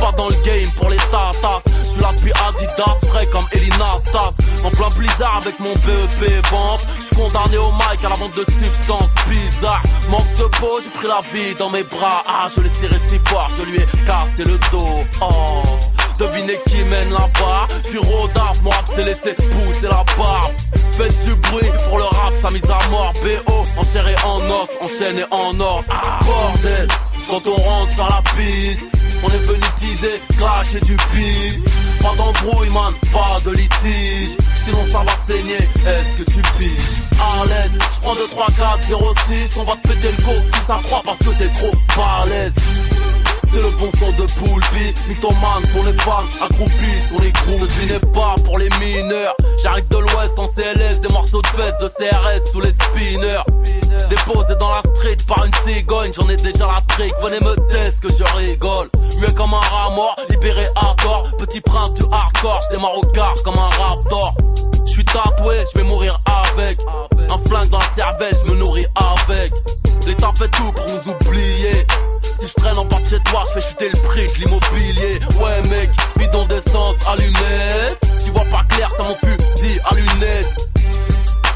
Pas 0.00 0.12
dans 0.16 0.28
le 0.28 0.34
game 0.44 0.70
pour 0.76 0.90
les 0.90 0.96
tatas. 0.96 1.60
Je 1.66 1.88
suis 1.88 2.00
là 2.00 2.10
depuis 2.16 2.32
Adidas, 2.46 2.96
frais 3.08 3.26
comme 3.26 3.46
Elina 3.52 3.96
Sass. 4.12 4.34
En 4.64 4.70
plein 4.70 4.88
blizzard 4.96 5.40
avec 5.42 5.58
mon 5.60 5.72
BEP 5.72 6.46
vente. 6.50 6.86
Je 6.98 7.04
suis 7.04 7.16
condamné 7.16 7.58
au 7.58 7.70
mic 7.72 8.04
à 8.04 8.08
la 8.08 8.14
vente 8.14 8.34
de 8.34 8.44
substances 8.44 9.10
bizarres. 9.28 9.82
Manque 10.08 10.34
de 10.38 10.44
peau, 10.58 10.80
j'ai 10.82 10.90
pris 10.90 11.08
la 11.08 11.18
vie 11.32 11.54
dans 11.58 11.70
mes 11.70 11.82
bras. 11.82 12.22
Ah, 12.26 12.48
je 12.54 12.62
l'ai 12.62 12.70
serré 12.70 12.96
si 13.08 13.18
fort, 13.26 13.50
je 13.56 13.62
lui 13.62 13.76
ai 13.76 13.86
cassé 14.06 14.44
le 14.44 14.58
dos. 14.70 15.04
Oh. 15.20 15.62
Devinez 16.20 16.60
qui 16.66 16.84
mène 16.84 17.10
là-bas 17.12 17.66
Je 17.82 17.88
suis 17.88 17.98
rodaf, 17.98 18.58
rap 18.62 18.86
s'est 18.94 19.04
laissé 19.04 19.32
pousser 19.32 19.88
la 19.88 20.04
barbe 20.18 20.52
Faites 20.92 21.24
du 21.24 21.34
bruit 21.34 21.70
pour 21.88 21.96
le 21.96 22.04
rap, 22.04 22.34
sa 22.44 22.50
mise 22.50 22.62
à 22.64 22.90
mort 22.90 23.14
BO, 23.22 23.64
en 23.78 24.28
en 24.28 24.50
os, 24.50 24.68
enchaîné 24.82 25.24
en 25.30 25.58
or 25.58 25.82
ah, 25.88 26.20
Bordel, 26.22 26.88
quand 27.28 27.46
on 27.46 27.56
rentre 27.56 27.92
sur 27.92 28.06
la 28.06 28.22
piste 28.36 28.80
On 29.22 29.28
est 29.28 29.44
venu 29.44 29.60
teaser, 29.76 30.20
clasher 30.36 30.80
du 30.80 30.96
pif. 31.12 31.58
Pas 32.02 32.14
d'embrouille 32.16 32.70
man, 32.70 32.94
pas 33.12 33.36
de 33.44 33.50
litige. 33.50 34.36
Sinon 34.64 34.86
ça 34.90 34.98
va 35.00 35.12
saigner, 35.22 35.58
est-ce 35.86 36.14
que 36.16 36.30
tu 36.30 36.42
piges? 36.58 37.02
À 37.20 37.44
l'aise, 37.44 37.72
je 37.96 38.00
prends 38.00 38.14
2, 38.14 38.28
3, 38.28 38.46
4, 38.46 38.82
0, 38.82 39.14
6 39.50 39.58
On 39.58 39.64
va 39.64 39.76
te 39.76 39.88
péter 39.88 40.12
le 40.16 40.22
go 40.22 40.32
si 40.34 40.60
ça 40.66 40.80
croit 40.84 41.02
parce 41.04 41.18
que 41.18 41.30
t'es 41.38 41.48
trop 41.48 41.72
balèze 41.96 42.52
c'est 43.52 43.56
le 43.56 43.70
bon 43.80 43.90
son 43.98 44.12
de 44.12 44.30
Poulpi 44.38 44.94
Mythomane 45.08 45.66
pour 45.72 45.84
les 45.84 45.92
fans, 45.98 46.22
accroupis 46.40 47.00
sur 47.08 47.20
les 47.20 47.32
groupes. 47.32 47.68
Je 47.80 47.92
n'est 47.92 47.98
pas 48.12 48.36
pour 48.44 48.60
les 48.60 48.68
mineurs. 48.78 49.34
J'arrive 49.60 49.88
de 49.88 49.96
l'ouest 49.98 50.38
en 50.38 50.46
CLS 50.46 51.00
Des 51.00 51.08
morceaux 51.08 51.42
de 51.42 51.46
fesses 51.48 51.76
de 51.80 51.88
CRS 51.88 52.52
sous 52.52 52.60
les 52.60 52.70
spinners 52.70 53.42
Déposé 54.08 54.54
dans 54.58 54.70
la 54.70 54.80
street 54.80 55.16
par 55.26 55.44
une 55.44 55.52
cigogne. 55.64 56.12
J'en 56.14 56.28
ai 56.28 56.36
déjà 56.36 56.66
la 56.66 56.80
trick, 56.88 57.14
venez 57.22 57.40
me 57.40 57.54
test 57.72 58.00
que 58.00 58.08
je 58.08 58.24
rigole. 58.36 58.88
Mieux 59.20 59.32
comme 59.32 59.52
un 59.54 59.60
rat 59.60 59.90
mort, 59.90 60.16
libéré 60.28 60.64
à 60.76 60.94
tort. 61.02 61.28
Petit 61.38 61.60
prince 61.60 61.94
du 61.94 62.02
hardcore, 62.10 62.60
j'démarre 62.68 62.96
au 62.96 63.02
quart 63.02 63.34
comme 63.44 63.58
un 63.58 63.68
raptor. 63.68 64.34
Je 64.86 64.90
suis 64.92 65.04
tatoué, 65.04 65.64
je 65.72 65.80
vais 65.80 65.86
mourir 65.86 66.18
avec. 66.26 66.78
Un 67.30 67.38
flingue 67.48 67.68
dans 67.70 67.78
la 67.78 67.84
cervelle, 67.96 68.34
je 68.44 68.52
me 68.52 68.58
nourris 68.58 68.86
avec. 68.96 69.52
L'État 70.06 70.32
fait 70.36 70.48
tout 70.48 70.70
pour 70.74 70.86
nous 70.86 71.12
oublier. 71.12 71.86
Si 72.40 72.48
je 72.48 72.54
traîne 72.54 72.78
en 72.78 72.84
bas 72.84 72.96
chez 73.08 73.20
toi, 73.30 73.42
je 73.48 73.60
fais 73.60 73.68
chuter 73.68 73.88
le 73.90 73.98
prix 74.08 74.26
de 74.26 74.44
l'immobilier. 74.44 75.20
Ouais 75.40 75.60
mec, 75.68 75.90
bidon 76.16 76.46
d'essence, 76.46 76.96
allumette 77.06 78.00
Tu 78.24 78.30
vois 78.30 78.44
pas 78.50 78.64
clair, 78.68 78.88
ça 78.96 79.02
mon 79.02 79.14
fusil 79.14 79.78
à 79.88 79.94
lunettes 79.94 80.70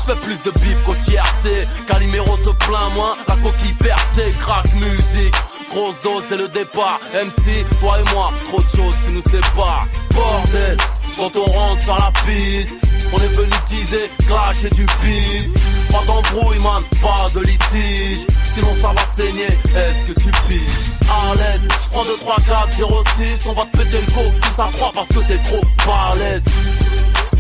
fais 0.05 0.17
plus 0.17 0.39
de 0.45 0.51
bif 0.61 0.77
qu'au 0.85 0.95
tiercé. 1.07 1.67
Calimero 1.87 2.37
se 2.37 2.51
plaint 2.67 2.95
moins, 2.95 3.17
la 3.29 3.37
coquille 3.37 3.75
percée. 3.75 4.31
Crack 4.41 4.73
musique, 4.75 5.35
grosse 5.71 5.99
dose 6.03 6.25
dès 6.29 6.37
le 6.37 6.49
départ. 6.49 7.01
MC, 7.13 7.65
toi 7.81 7.99
et 7.99 8.15
moi, 8.15 8.31
trop 8.49 8.63
de 8.63 8.69
choses 8.69 8.95
qui 9.07 9.15
nous 9.15 9.23
séparent. 9.23 9.87
Bordel, 10.13 10.77
quand 11.17 11.37
on 11.37 11.45
rentre 11.45 11.83
sur 11.83 11.97
la 11.97 12.13
piste 12.25 12.71
On 13.13 13.17
est 13.19 13.35
venu 13.35 13.51
teaser, 13.67 14.11
clasher 14.27 14.71
du 14.71 14.87
pif 14.87 15.49
Pas 15.91 16.05
d'embrouille 16.07 16.63
man, 16.63 16.83
pas 17.03 17.27
de 17.35 17.41
litige. 17.41 18.27
Sinon 18.55 18.75
ça 18.81 18.89
va 18.89 19.03
saigner, 19.13 19.59
est-ce 19.75 20.05
que 20.05 20.13
tu 20.13 20.31
piges? 20.49 20.93
À 21.09 21.35
l'aise, 21.35 21.61
je 21.69 21.91
prends 21.91 22.05
2, 22.05 22.17
3, 22.19 22.37
4, 22.47 22.73
0, 22.73 23.05
6 23.39 23.47
On 23.49 23.53
va 23.55 23.67
te 23.67 23.79
péter 23.79 24.01
le 24.01 24.13
go 24.13 24.23
si 24.25 24.51
ça 24.57 24.69
croit 24.75 24.93
parce 24.95 25.09
que 25.09 25.19
t'es 25.27 25.39
trop 25.39 25.61
balèze 25.85 26.43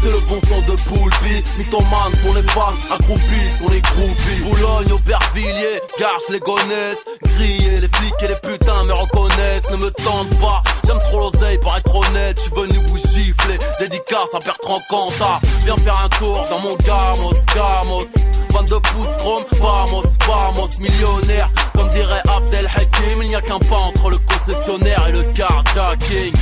c'est 0.02 0.10
le 0.10 0.20
bon 0.28 0.40
son 0.48 0.60
de 0.60 0.76
Poulpi 0.82 1.42
Mythomane 1.58 2.12
pour 2.22 2.34
les 2.34 2.42
fans, 2.42 2.74
accroupis 2.90 3.50
sur 3.58 3.70
les 3.70 3.80
groupies. 3.80 4.40
Boulogne, 4.42 4.92
Aubervilliers, 4.92 5.80
Garches, 5.98 6.28
les 6.30 6.40
gonesse 6.40 7.04
Grillés, 7.22 7.80
les 7.80 7.88
flics 7.88 8.14
et 8.22 8.28
les 8.28 8.36
putains 8.36 8.84
me 8.84 8.92
reconnaissent. 8.92 9.70
Ne 9.70 9.76
me 9.76 9.90
tentent 9.90 10.38
pas, 10.40 10.62
j'aime 10.86 10.98
trop 11.10 11.20
l'oseille 11.20 11.58
pour 11.58 11.76
être 11.76 11.94
honnête. 11.94 12.38
J'suis 12.38 12.54
venu 12.54 12.78
vous 12.86 12.98
gifler, 12.98 13.58
dédicace 13.80 14.28
à 14.34 14.38
Bertrand 14.38 14.80
Cantat. 14.90 15.40
Viens 15.64 15.76
faire 15.76 16.00
un 16.04 16.08
tour 16.10 16.44
dans 16.48 16.60
mon 16.60 16.76
gamos, 16.76 17.34
gamos. 17.54 18.06
22 18.50 18.80
pouces 18.80 19.16
chrome, 19.18 19.44
vamos, 19.60 20.04
vamos. 20.26 20.68
Millionnaire, 20.78 21.50
comme 21.74 21.88
dirait 21.88 22.22
Abdel 22.28 22.66
Hakim 22.76 23.22
Il 23.22 23.28
n'y 23.28 23.34
a 23.34 23.40
qu'un 23.40 23.58
pas 23.58 23.76
entre 23.76 24.10
le 24.10 24.18
concessionnaire 24.18 25.08
et 25.08 25.12
le 25.12 25.22
carjacking 25.34 26.32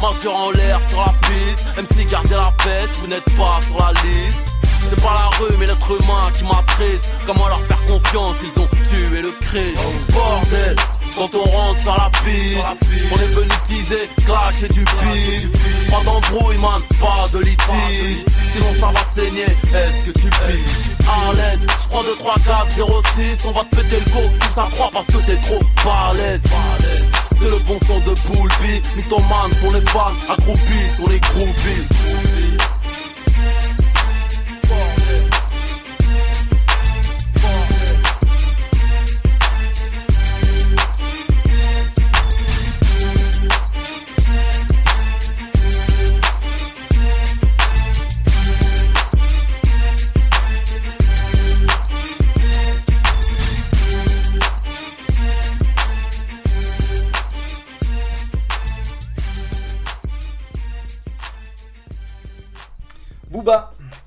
Majeur 0.00 0.36
en 0.36 0.50
l'air 0.52 0.80
sur 0.88 1.00
la 1.00 1.12
piste 1.22 1.66
MC 1.76 2.06
gardez 2.08 2.34
la 2.34 2.52
pêche, 2.62 2.90
vous 3.00 3.08
n'êtes 3.08 3.36
pas 3.36 3.58
sur 3.60 3.78
la 3.78 3.92
liste. 4.02 4.54
C'est 4.90 5.02
pas 5.02 5.12
la 5.12 5.38
rue 5.38 5.54
mais 5.58 5.66
l'être 5.66 5.90
humain 5.90 6.30
qui 6.32 6.44
m'attriste 6.44 7.12
Comment 7.26 7.48
leur 7.48 7.60
faire 7.66 7.84
confiance, 7.84 8.36
ils 8.42 8.60
ont 8.60 8.68
tué 8.88 9.20
le 9.20 9.32
Christ. 9.40 9.78
Bordel, 10.10 10.76
quand 11.16 11.34
on 11.34 11.44
rentre 11.44 11.80
sur 11.80 11.94
la 11.94 12.10
piste 12.24 12.56
On 13.12 13.16
est 13.16 13.34
venu 13.34 13.50
teaser, 13.66 14.08
clasher 14.24 14.68
du 14.68 14.84
pif 14.84 15.90
Pas 15.90 16.02
d'embrouille 16.04 16.58
man, 16.58 16.80
pas 17.00 17.24
de 17.32 17.38
litige. 17.40 18.24
Sinon 18.52 18.74
ça 18.78 18.86
va 18.86 19.10
saigner, 19.10 19.44
est-ce 19.44 20.02
que 20.04 20.12
tu 20.12 20.30
piges 20.30 21.08
À 21.08 21.32
l'aise, 21.34 21.66
je 21.84 21.88
prends 21.88 22.02
2, 22.02 22.16
3, 22.16 22.34
4, 22.46 22.70
0, 22.70 23.02
6 23.16 23.46
On 23.46 23.52
va 23.52 23.64
te 23.64 23.76
péter 23.76 24.00
le 24.00 24.10
go 24.12 24.28
si 24.40 24.48
ça 24.54 24.68
croit 24.72 24.90
parce 24.92 25.06
que 25.06 25.18
t'es 25.26 25.36
trop 25.36 25.60
balèze 25.84 26.40
c'est 27.38 27.50
le 27.50 27.58
bon 27.66 27.78
son 27.86 27.98
de 28.00 28.14
Poulpi 28.26 28.82
Mythomane 28.96 29.54
pour 29.60 29.72
les 29.72 29.80
fans, 29.86 30.12
accroupis 30.28 30.88
sur 30.96 31.08
les 31.08 31.20
groupies 31.20 32.37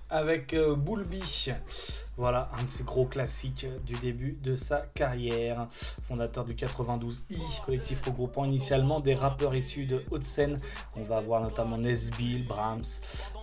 Avec 0.09 0.53
euh, 0.53 0.75
Boulby. 0.75 1.53
Voilà, 2.21 2.51
un 2.59 2.65
de 2.65 2.69
ces 2.69 2.83
gros 2.83 3.07
classiques 3.07 3.65
du 3.83 3.95
début 3.95 4.37
de 4.43 4.55
sa 4.55 4.81
carrière. 4.93 5.65
Fondateur 6.07 6.45
du 6.45 6.53
92i, 6.53 7.65
collectif 7.65 8.05
regroupant 8.05 8.45
initialement 8.45 8.99
des 8.99 9.15
rappeurs 9.15 9.55
issus 9.55 9.87
de 9.87 10.03
Haute-Seine. 10.11 10.59
On 10.95 11.01
va 11.01 11.19
voir 11.19 11.41
notamment 11.41 11.79
Nesbill, 11.79 12.45
Brahms. 12.45 12.83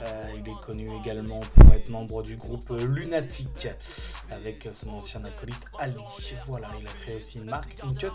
Euh, 0.00 0.30
il 0.36 0.48
est 0.48 0.60
connu 0.64 0.96
également 0.96 1.40
pour 1.40 1.74
être 1.74 1.88
membre 1.88 2.22
du 2.22 2.36
groupe 2.36 2.70
Lunatic 2.70 3.66
avec 4.30 4.68
son 4.70 4.90
ancien 4.90 5.24
acolyte 5.24 5.64
Ali. 5.80 5.96
Voilà, 6.46 6.68
il 6.80 6.86
a 6.86 6.92
créé 7.00 7.16
aussi 7.16 7.38
une 7.38 7.46
marque, 7.46 7.82
une 7.82 7.96
cut 7.96 8.06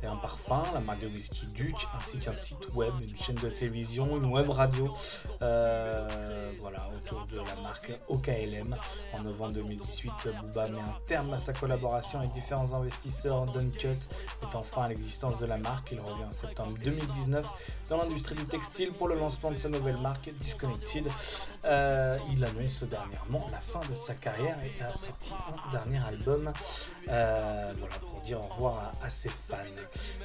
et 0.00 0.06
un 0.06 0.14
parfum, 0.14 0.62
la 0.74 0.80
marque 0.80 1.00
de 1.00 1.08
whisky 1.08 1.48
Duc, 1.48 1.74
ainsi 1.96 2.20
qu'un 2.20 2.32
site 2.32 2.72
web, 2.74 2.94
une 3.02 3.16
chaîne 3.16 3.34
de 3.34 3.48
télévision, 3.48 4.16
une 4.16 4.26
web 4.26 4.48
radio. 4.48 4.94
Euh, 5.42 6.52
voilà, 6.60 6.88
autour 6.94 7.26
de 7.26 7.38
la 7.38 7.62
marque 7.64 7.90
OKLM 8.08 8.76
en 9.14 9.22
novembre 9.24 9.54
2018, 9.76 10.12
Booba 10.40 10.68
met 10.68 10.80
un 10.80 10.94
terme 11.06 11.32
à 11.32 11.38
sa 11.38 11.52
collaboration 11.52 12.20
avec 12.20 12.32
différents 12.32 12.72
investisseurs. 12.74 13.46
Duncut 13.46 13.88
met 14.42 14.54
enfin 14.54 14.82
à 14.82 14.88
l'existence 14.88 15.38
de 15.38 15.46
la 15.46 15.56
marque. 15.56 15.92
Il 15.92 16.00
revient 16.00 16.24
en 16.24 16.32
septembre 16.32 16.76
2019 16.82 17.46
dans 17.88 17.98
l'industrie 17.98 18.34
du 18.34 18.44
textile 18.44 18.92
pour 18.92 19.08
le 19.08 19.16
lancement 19.16 19.50
de 19.50 19.56
sa 19.56 19.68
nouvelle 19.68 19.98
marque 19.98 20.30
Disconnected. 20.40 21.06
Euh, 21.64 22.18
il 22.32 22.44
annonce 22.44 22.84
dernièrement 22.84 23.46
la 23.50 23.58
fin 23.58 23.80
de 23.88 23.94
sa 23.94 24.14
carrière 24.14 24.58
et 24.64 24.82
a 24.82 24.94
sorti 24.96 25.32
un 25.32 25.70
dernier 25.70 25.98
album. 26.04 26.52
Euh, 27.08 27.72
voilà, 27.78 27.94
pour 27.96 28.20
dire 28.20 28.38
au 28.40 28.48
revoir 28.48 28.92
à, 29.02 29.08
ses 29.08 29.28
fans. 29.28 29.56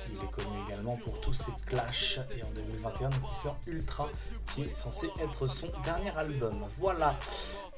Il 0.09 0.15
est 0.15 0.31
connu 0.31 0.57
également 0.67 0.97
pour 0.97 1.19
tous 1.21 1.33
ses 1.33 1.51
clashs 1.65 2.19
et 2.35 2.43
en 2.43 2.49
2021 2.49 3.09
donc 3.09 3.21
il 3.31 3.35
sort 3.35 3.57
Ultra 3.67 4.09
qui 4.53 4.63
est 4.63 4.73
censé 4.73 5.09
être 5.19 5.47
son 5.47 5.69
dernier 5.83 6.15
album. 6.17 6.53
Voilà. 6.79 7.17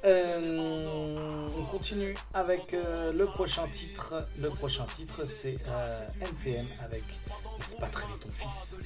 Euh, 0.06 1.48
on 1.60 1.64
continue 1.66 2.16
avec 2.34 2.74
euh, 2.74 3.12
le 3.12 3.26
prochain 3.26 3.68
titre. 3.72 4.16
Le 4.42 4.50
prochain 4.50 4.86
titre 4.96 5.26
c'est 5.26 5.56
euh, 5.68 6.00
NTM 6.22 6.66
avec 6.86 7.04
Laisse 7.60 7.76
pas 7.76 7.88
traîner 7.88 8.14
ton 8.20 8.30
fils? 8.30 8.78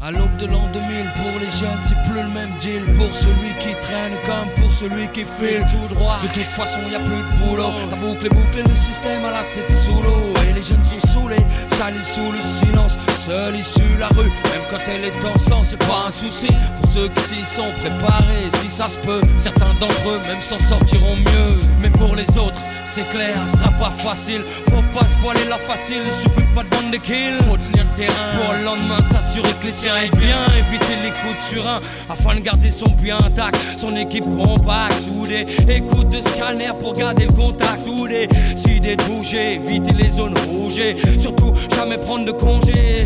À 0.00 0.10
l'aube 0.10 0.36
de 0.38 0.46
l'an 0.46 0.68
2000, 0.72 1.06
pour 1.14 1.38
les 1.38 1.50
jeunes, 1.50 1.78
c'est 1.84 2.10
plus 2.10 2.20
le 2.20 2.28
même 2.30 2.50
deal. 2.58 2.82
Pour 2.98 3.12
celui 3.14 3.54
qui 3.60 3.72
traîne 3.82 4.14
comme 4.26 4.50
pour 4.60 4.72
celui 4.72 5.06
qui 5.08 5.24
file 5.24 5.64
tout 5.70 5.94
droit. 5.94 6.18
De 6.22 6.28
toute 6.28 6.50
façon, 6.50 6.80
y 6.90 6.96
a 6.96 6.98
plus 6.98 7.22
de 7.22 7.46
boulot. 7.46 7.70
La 7.88 7.96
boucle 7.96 8.26
est 8.26 8.30
bouclée, 8.30 8.64
le 8.64 8.74
système 8.74 9.24
à 9.24 9.30
la 9.30 9.44
tête 9.54 9.70
sous 9.70 10.02
l'eau. 10.02 10.32
Et 10.48 10.54
les 10.54 10.62
jeunes 10.62 10.84
sont 10.84 11.06
saoulés, 11.06 11.36
salis 11.68 12.02
sous 12.02 12.32
le 12.32 12.40
silence. 12.40 12.96
Seule 13.24 13.54
issue, 13.54 13.96
la 14.00 14.08
rue, 14.08 14.24
même 14.24 14.62
quand 14.68 14.78
elle 14.88 15.04
est 15.04 15.24
en 15.24 15.38
sang, 15.38 15.60
c'est 15.62 15.78
pas 15.78 16.06
un 16.08 16.10
souci. 16.10 16.48
Pour 16.80 16.90
ceux 16.90 17.08
qui 17.08 17.22
s'y 17.22 17.46
sont 17.46 17.70
préparés, 17.80 18.50
si 18.60 18.68
ça 18.68 18.88
se 18.88 18.98
peut, 18.98 19.20
certains 19.36 19.74
d'entre 19.78 20.08
eux 20.08 20.20
même 20.26 20.40
s'en 20.40 20.58
sortiront 20.58 21.14
mieux. 21.14 21.58
Mais 21.80 21.90
pour 21.90 22.16
les 22.16 22.28
autres, 22.36 22.60
c'est 22.84 23.08
clair, 23.10 23.32
ce 23.46 23.58
sera 23.58 23.70
pas 23.78 23.92
facile. 23.92 24.42
Faut 24.70 24.82
pas 24.92 25.06
se 25.06 25.16
voiler 25.18 25.44
la 25.48 25.56
facile, 25.56 26.02
il 26.04 26.10
suffit 26.10 26.46
pas 26.52 26.64
de 26.64 26.74
vendre 26.74 26.90
des 26.90 26.98
kills. 26.98 27.36
Faut 27.48 27.56
tenir 27.56 27.84
le 27.84 27.96
terrain 27.96 28.40
pour 28.40 28.54
le 28.54 28.64
lendemain 28.64 29.02
s'assurer 29.04 29.52
que 29.60 29.66
les 29.66 29.72
siens 29.72 29.96
aient 29.98 30.16
bien. 30.18 30.44
Éviter 30.58 30.96
les 31.04 31.10
coups 31.10 31.36
de 31.36 31.42
surin 31.42 31.80
afin 32.10 32.34
de 32.34 32.40
garder 32.40 32.72
son 32.72 32.90
puits 32.90 33.12
intact. 33.12 33.56
Son 33.76 33.94
équipe 33.94 34.24
compacte, 34.24 35.00
soudée. 35.00 35.46
Écoute 35.68 36.08
de 36.08 36.20
scanner 36.20 36.72
pour 36.80 36.92
garder 36.92 37.26
le 37.26 37.32
contact. 37.32 37.86
Ou 37.86 38.08
décider 38.08 38.96
de 38.96 39.04
bouger, 39.04 39.54
éviter 39.54 39.92
les 39.92 40.10
zones 40.10 40.34
rouges. 40.48 40.80
Surtout, 41.18 41.52
jamais 41.76 41.98
prendre 41.98 42.24
de 42.24 42.32
congé. 42.32 43.04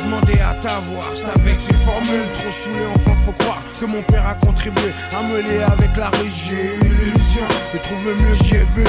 Jamais 0.00 0.40
à 0.40 0.54
t'avoir 0.54 1.04
C'est 1.14 1.40
avec 1.40 1.60
ces 1.60 1.74
formules 1.74 2.28
trop 2.34 2.52
saoulées 2.52 2.86
enfin 2.94 3.14
faut 3.24 3.32
croire 3.32 3.62
que 3.78 3.86
mon 3.86 4.02
père 4.02 4.26
a 4.26 4.34
contribué 4.34 4.92
à 5.16 5.22
me 5.22 5.40
lier 5.42 5.62
avec 5.62 5.96
la 5.96 6.08
rue 6.08 6.30
J'ai 6.46 6.76
l'illusion 6.82 7.46
de 7.72 7.78
trouver 7.78 8.14
mieux 8.22 8.34
j'y 8.42 8.56
ai 8.56 8.64
vu. 8.74 8.84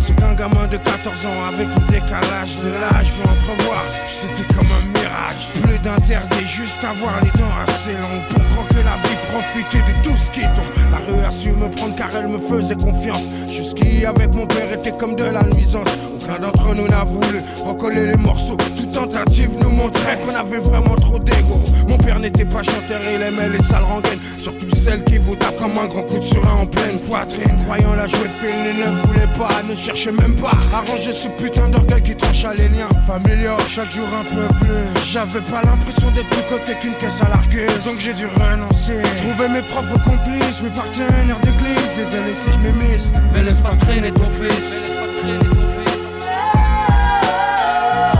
C'est 0.00 0.14
qu'un 0.16 0.34
gamin 0.34 0.66
de 0.66 0.76
14 0.76 1.26
ans 1.26 1.44
avec 1.52 1.68
le 1.68 1.80
décalage 1.86 2.56
de 2.62 2.70
l'âge 2.70 3.12
peut 3.12 3.28
entrevoir. 3.28 3.84
C'était 4.08 4.44
comme 4.54 4.70
un 4.72 4.82
mirage. 4.98 5.48
Plus 5.62 5.78
d'interdit 5.78 6.48
juste 6.48 6.82
avoir 6.84 7.22
les 7.22 7.30
dents 7.32 7.56
assez 7.66 7.92
longues 7.92 8.26
Pour 8.30 8.44
croquer 8.54 8.82
la 8.82 8.96
vie 8.96 9.16
profiter 9.28 9.78
de 9.78 10.02
tout 10.02 10.16
ce 10.16 10.30
qui 10.30 10.40
tombe 10.40 10.79
a 11.26 11.30
su 11.30 11.50
me 11.50 11.68
prendre 11.68 11.94
car 11.96 12.08
elle 12.16 12.28
me 12.28 12.38
faisait 12.38 12.76
confiance. 12.76 13.24
Jusqu'ici 13.48 14.04
avec 14.04 14.34
mon 14.34 14.46
père 14.46 14.72
était 14.72 14.92
comme 14.92 15.14
de 15.14 15.24
la 15.24 15.42
nuisance. 15.42 15.88
Aucun 16.14 16.38
d'entre 16.38 16.74
nous 16.74 16.88
n'a 16.88 17.04
voulu 17.04 17.40
recoller 17.64 18.06
les 18.06 18.16
morceaux. 18.16 18.56
Toute 18.76 18.92
tentative 18.92 19.50
nous 19.62 19.70
montrait 19.70 20.18
qu'on 20.24 20.34
avait 20.34 20.60
vraiment 20.60 20.94
trop 20.94 21.18
d'ego. 21.18 21.60
Mon 21.88 21.96
père 21.98 22.18
n'était 22.20 22.44
pas 22.44 22.62
chanteur, 22.62 23.00
il 23.12 23.22
aimait 23.22 23.48
les 23.48 23.62
sales 23.62 23.84
rengaines. 23.84 24.18
Surtout 24.38 24.74
celles 24.76 25.04
qui 25.04 25.18
vous 25.18 25.34
tapent 25.36 25.58
comme 25.58 25.76
un 25.82 25.86
grand 25.86 26.02
coup 26.02 26.18
de 26.18 26.24
surin 26.24 26.62
en 26.62 26.66
pleine 26.66 26.98
poitrine. 27.00 27.58
Croyant 27.64 27.94
la 27.94 28.06
jouer 28.06 28.30
fine, 28.42 28.60
il 28.64 28.78
ne 28.78 29.06
voulait 29.06 29.32
pas, 29.38 29.62
ne 29.68 29.74
cherchait 29.74 30.12
même 30.12 30.36
pas. 30.36 30.52
À 30.72 30.80
ranger 30.90 31.12
ce 31.12 31.28
putain 31.28 31.68
d'orgueil 31.68 32.02
qui 32.02 32.14
trancha 32.14 32.54
les 32.54 32.68
liens 32.68 32.88
familiaux. 33.06 33.58
Chaque 33.68 33.90
jour 33.90 34.06
un 34.18 34.24
peu 34.24 34.54
plus. 34.60 35.10
J'avais 35.12 35.40
pas 35.40 35.62
l'impression 35.62 36.10
d'être 36.12 36.28
plus 36.28 36.42
côté 36.50 36.74
qu'une 36.80 36.94
caisse 36.94 37.20
à 37.20 37.28
larguer 37.28 37.66
Donc 37.84 37.98
j'ai 37.98 38.14
dû 38.14 38.26
renoncer. 38.26 39.02
Trouver 39.18 39.48
mes 39.48 39.62
propres 39.62 40.00
complices, 40.04 40.62
mes 41.00 41.06
partenaires 41.06 41.40
d'église 41.40 41.94
Désolé 41.96 42.34
si 42.34 42.50
je 42.52 42.58
m'émisse 42.58 43.12
Mais 43.32 43.42
laisse 43.42 43.60
pas 43.60 43.76
traîner 43.76 44.10
ton 44.12 44.28
fils. 44.28 44.48
Laisse 44.48 45.00
pas 45.00 45.06
traîner 45.20 45.48
ton 45.50 45.66
fils. 45.66 46.26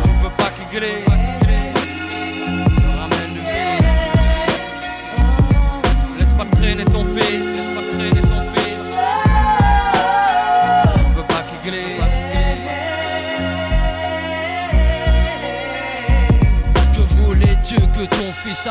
Tu 0.05 0.11
veux 0.23 0.31
pas 0.37 0.51
qu'il 0.51 0.79
glisse. 0.79 1.21
Laisse 6.19 6.35
pas 6.37 6.47
traîner 6.57 6.85
ton 6.85 7.05
fils. 7.05 7.61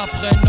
Apprenne 0.01 0.48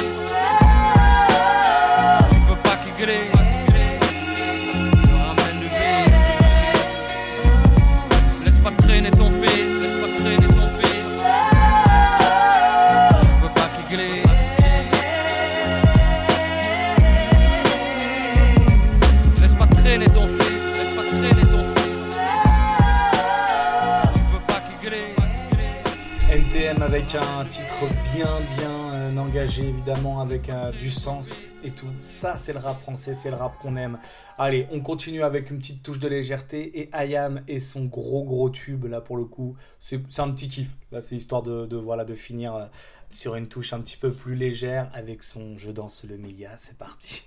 du 30.91 30.99
sens 30.99 31.53
et 31.63 31.69
tout. 31.69 31.87
Ça 32.01 32.35
c'est 32.35 32.53
le 32.53 32.59
rap 32.59 32.81
français, 32.81 33.13
c'est 33.13 33.29
le 33.29 33.37
rap 33.37 33.57
qu'on 33.59 33.77
aime. 33.77 33.97
Allez, 34.37 34.67
on 34.71 34.81
continue 34.81 35.23
avec 35.23 35.49
une 35.49 35.59
petite 35.59 35.81
touche 35.83 35.99
de 35.99 36.07
légèreté 36.07 36.81
et 36.81 36.89
Ayam 36.91 37.41
et 37.47 37.59
son 37.59 37.85
gros 37.85 38.23
gros 38.25 38.49
tube 38.49 38.85
là 38.85 38.99
pour 38.99 39.15
le 39.15 39.23
coup. 39.23 39.55
C'est 39.79 40.01
un 40.19 40.31
petit 40.31 40.49
kiff. 40.49 40.75
Là 40.91 41.01
c'est 41.01 41.15
histoire 41.15 41.43
de, 41.43 41.65
de, 41.65 41.77
voilà 41.77 42.03
de 42.03 42.13
finir 42.13 42.55
euh, 42.55 42.65
sur 43.09 43.35
une 43.35 43.47
touche 43.47 43.71
un 43.73 43.79
petit 43.79 43.97
peu 43.97 44.11
plus 44.11 44.35
légère 44.35 44.89
avec 44.93 45.23
son 45.23 45.57
Je 45.57 45.71
danse 45.71 46.03
le 46.03 46.17
Mélia. 46.17 46.51
C'est 46.57 46.77
parti. 46.77 47.23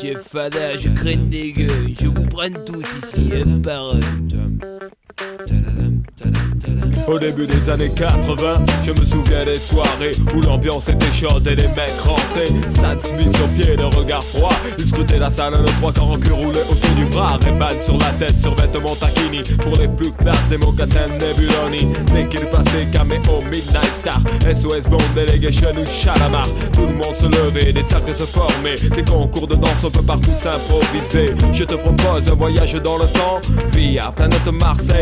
Jeff 0.00 0.22
Fada, 0.22 0.76
je 0.76 0.88
crains 0.88 1.16
des 1.16 1.52
gueux, 1.52 1.88
je 2.00 2.06
vous 2.06 2.26
prenne 2.26 2.64
tous 2.64 2.86
ici 3.02 3.30
un 3.34 3.60
par 3.60 3.94
un. 3.94 4.00
Au 7.08 7.18
début 7.18 7.46
des 7.46 7.68
années 7.68 7.90
80, 7.90 8.64
je 8.86 8.90
me 8.92 9.04
souviens 9.04 9.44
des 9.44 9.56
soirées 9.56 10.12
où 10.34 10.40
l'ambiance 10.40 10.88
était 10.88 11.12
chaude 11.12 11.46
et 11.46 11.54
les 11.54 11.68
mecs 11.68 11.98
rentraient. 12.00 12.46
Stan 12.68 12.98
Smith 13.00 13.36
sur 13.36 13.48
pied, 13.48 13.76
le 13.76 13.86
regard 13.86 14.22
froid. 14.22 14.52
Ils 14.78 14.86
scrutaient 14.86 15.18
la 15.18 15.30
salle, 15.30 15.54
le 15.58 15.66
trois 15.78 15.92
quarts 15.92 16.10
en 16.10 16.18
cul 16.18 16.32
roulé 16.32 16.60
autour 16.70 16.90
du 16.96 17.04
bras. 17.06 17.38
Ray-Ban 17.42 17.80
sur 17.84 17.98
la 17.98 18.10
tête, 18.12 18.38
sur 18.40 18.54
vêtements 18.54 18.94
taquini. 18.94 19.42
Pour 19.58 19.76
les 19.76 19.88
plus 19.88 20.12
classes, 20.12 20.48
des 20.48 20.58
mocassins 20.58 21.08
Nebuloni. 21.08 21.92
Dès 22.14 22.28
qu'il 22.28 22.46
passait, 22.46 22.86
caméo, 22.92 23.42
Midnight 23.50 23.92
Star. 23.98 24.20
SOS 24.54 24.88
Bond, 24.88 24.98
Delegation 25.16 25.72
ou 25.76 25.84
Chalamar. 25.86 26.46
Tout 26.72 26.86
le 26.86 26.94
monde 26.94 27.16
se 27.18 27.26
levait, 27.26 27.72
des 27.72 27.84
cercles 27.84 28.14
se 28.14 28.24
formaient. 28.24 28.76
Des 28.76 29.04
concours 29.04 29.48
de 29.48 29.56
danse, 29.56 29.82
on 29.84 29.90
peut 29.90 30.02
partout 30.02 30.32
s'improviser. 30.38 31.34
Je 31.52 31.64
te 31.64 31.74
propose 31.74 32.30
un 32.30 32.34
voyage 32.34 32.74
dans 32.74 32.96
le 32.96 33.06
temps. 33.06 33.40
Via 33.72 34.12
planète 34.12 34.46
Marseille, 34.52 35.01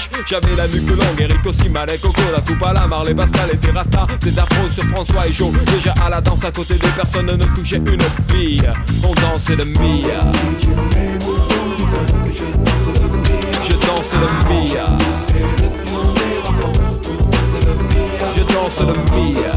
J'avais 0.27 0.55
la 0.55 0.67
nuque 0.67 0.89
longue, 0.89 1.19
Eric 1.19 1.45
aussi, 1.45 1.69
Malek, 1.69 2.01
Coco, 2.01 2.21
la 2.33 2.41
coupe 2.41 2.63
à 2.63 2.73
la 2.73 2.87
Marley, 2.87 3.13
Pascal 3.13 3.49
et 3.53 3.57
Terrasta. 3.57 4.07
Des 4.21 4.37
afros 4.37 4.69
sur 4.69 4.83
François 4.85 5.27
et 5.27 5.33
Joe. 5.33 5.51
Déjà 5.73 5.93
à 6.03 6.09
la 6.09 6.21
danse 6.21 6.43
à 6.43 6.51
côté 6.51 6.75
de 6.75 6.87
personne 6.95 7.25
ne 7.25 7.45
touchait 7.55 7.77
une 7.77 7.97
bille. 8.33 8.61
On 9.03 9.13
dansait 9.15 9.55
le 9.55 9.65
Mia. 9.65 10.31
Je 13.63 13.73
danse 13.73 14.13
le 14.13 14.27
Mia. 14.49 14.97
Je 18.35 18.41
danse 18.53 18.79
le 18.81 18.93
Mia. 19.15 19.47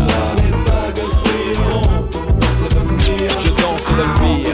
Je 3.42 3.48
danse 3.48 3.90
le 3.96 4.04
Mia. 4.22 4.53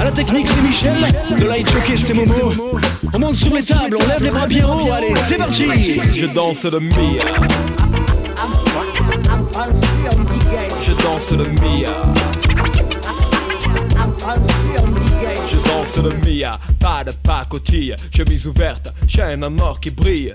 À 0.00 0.04
la 0.04 0.12
technique, 0.12 0.48
c'est 0.48 0.62
Michel, 0.62 0.96
de 1.38 1.44
light 1.46 1.70
jockey, 1.70 1.94
c'est 1.94 2.14
Momo. 2.14 2.54
On 3.12 3.18
monte 3.18 3.36
sur 3.36 3.54
les 3.54 3.62
tables, 3.62 3.98
on 4.00 4.08
lève 4.08 4.22
les 4.22 4.30
bras 4.30 4.46
bien 4.46 4.66
haut, 4.66 4.90
allez, 4.90 5.12
c'est 5.16 5.36
parti! 5.36 6.00
Je 6.14 6.24
danse 6.24 6.64
le 6.64 6.80
Mia. 6.80 7.22
Je 10.82 10.92
danse 11.02 11.32
le 11.32 11.44
Mia. 11.60 12.02
Je 15.46 15.56
danse 15.68 15.96
le 15.98 16.12
Mia, 16.24 16.58
pas 16.78 17.04
de 17.04 17.10
pacotille, 17.10 17.94
chemise 18.16 18.46
ouverte, 18.46 18.88
chaîne 19.06 19.44
en 19.44 19.58
or 19.58 19.80
qui 19.80 19.90
brille. 19.90 20.34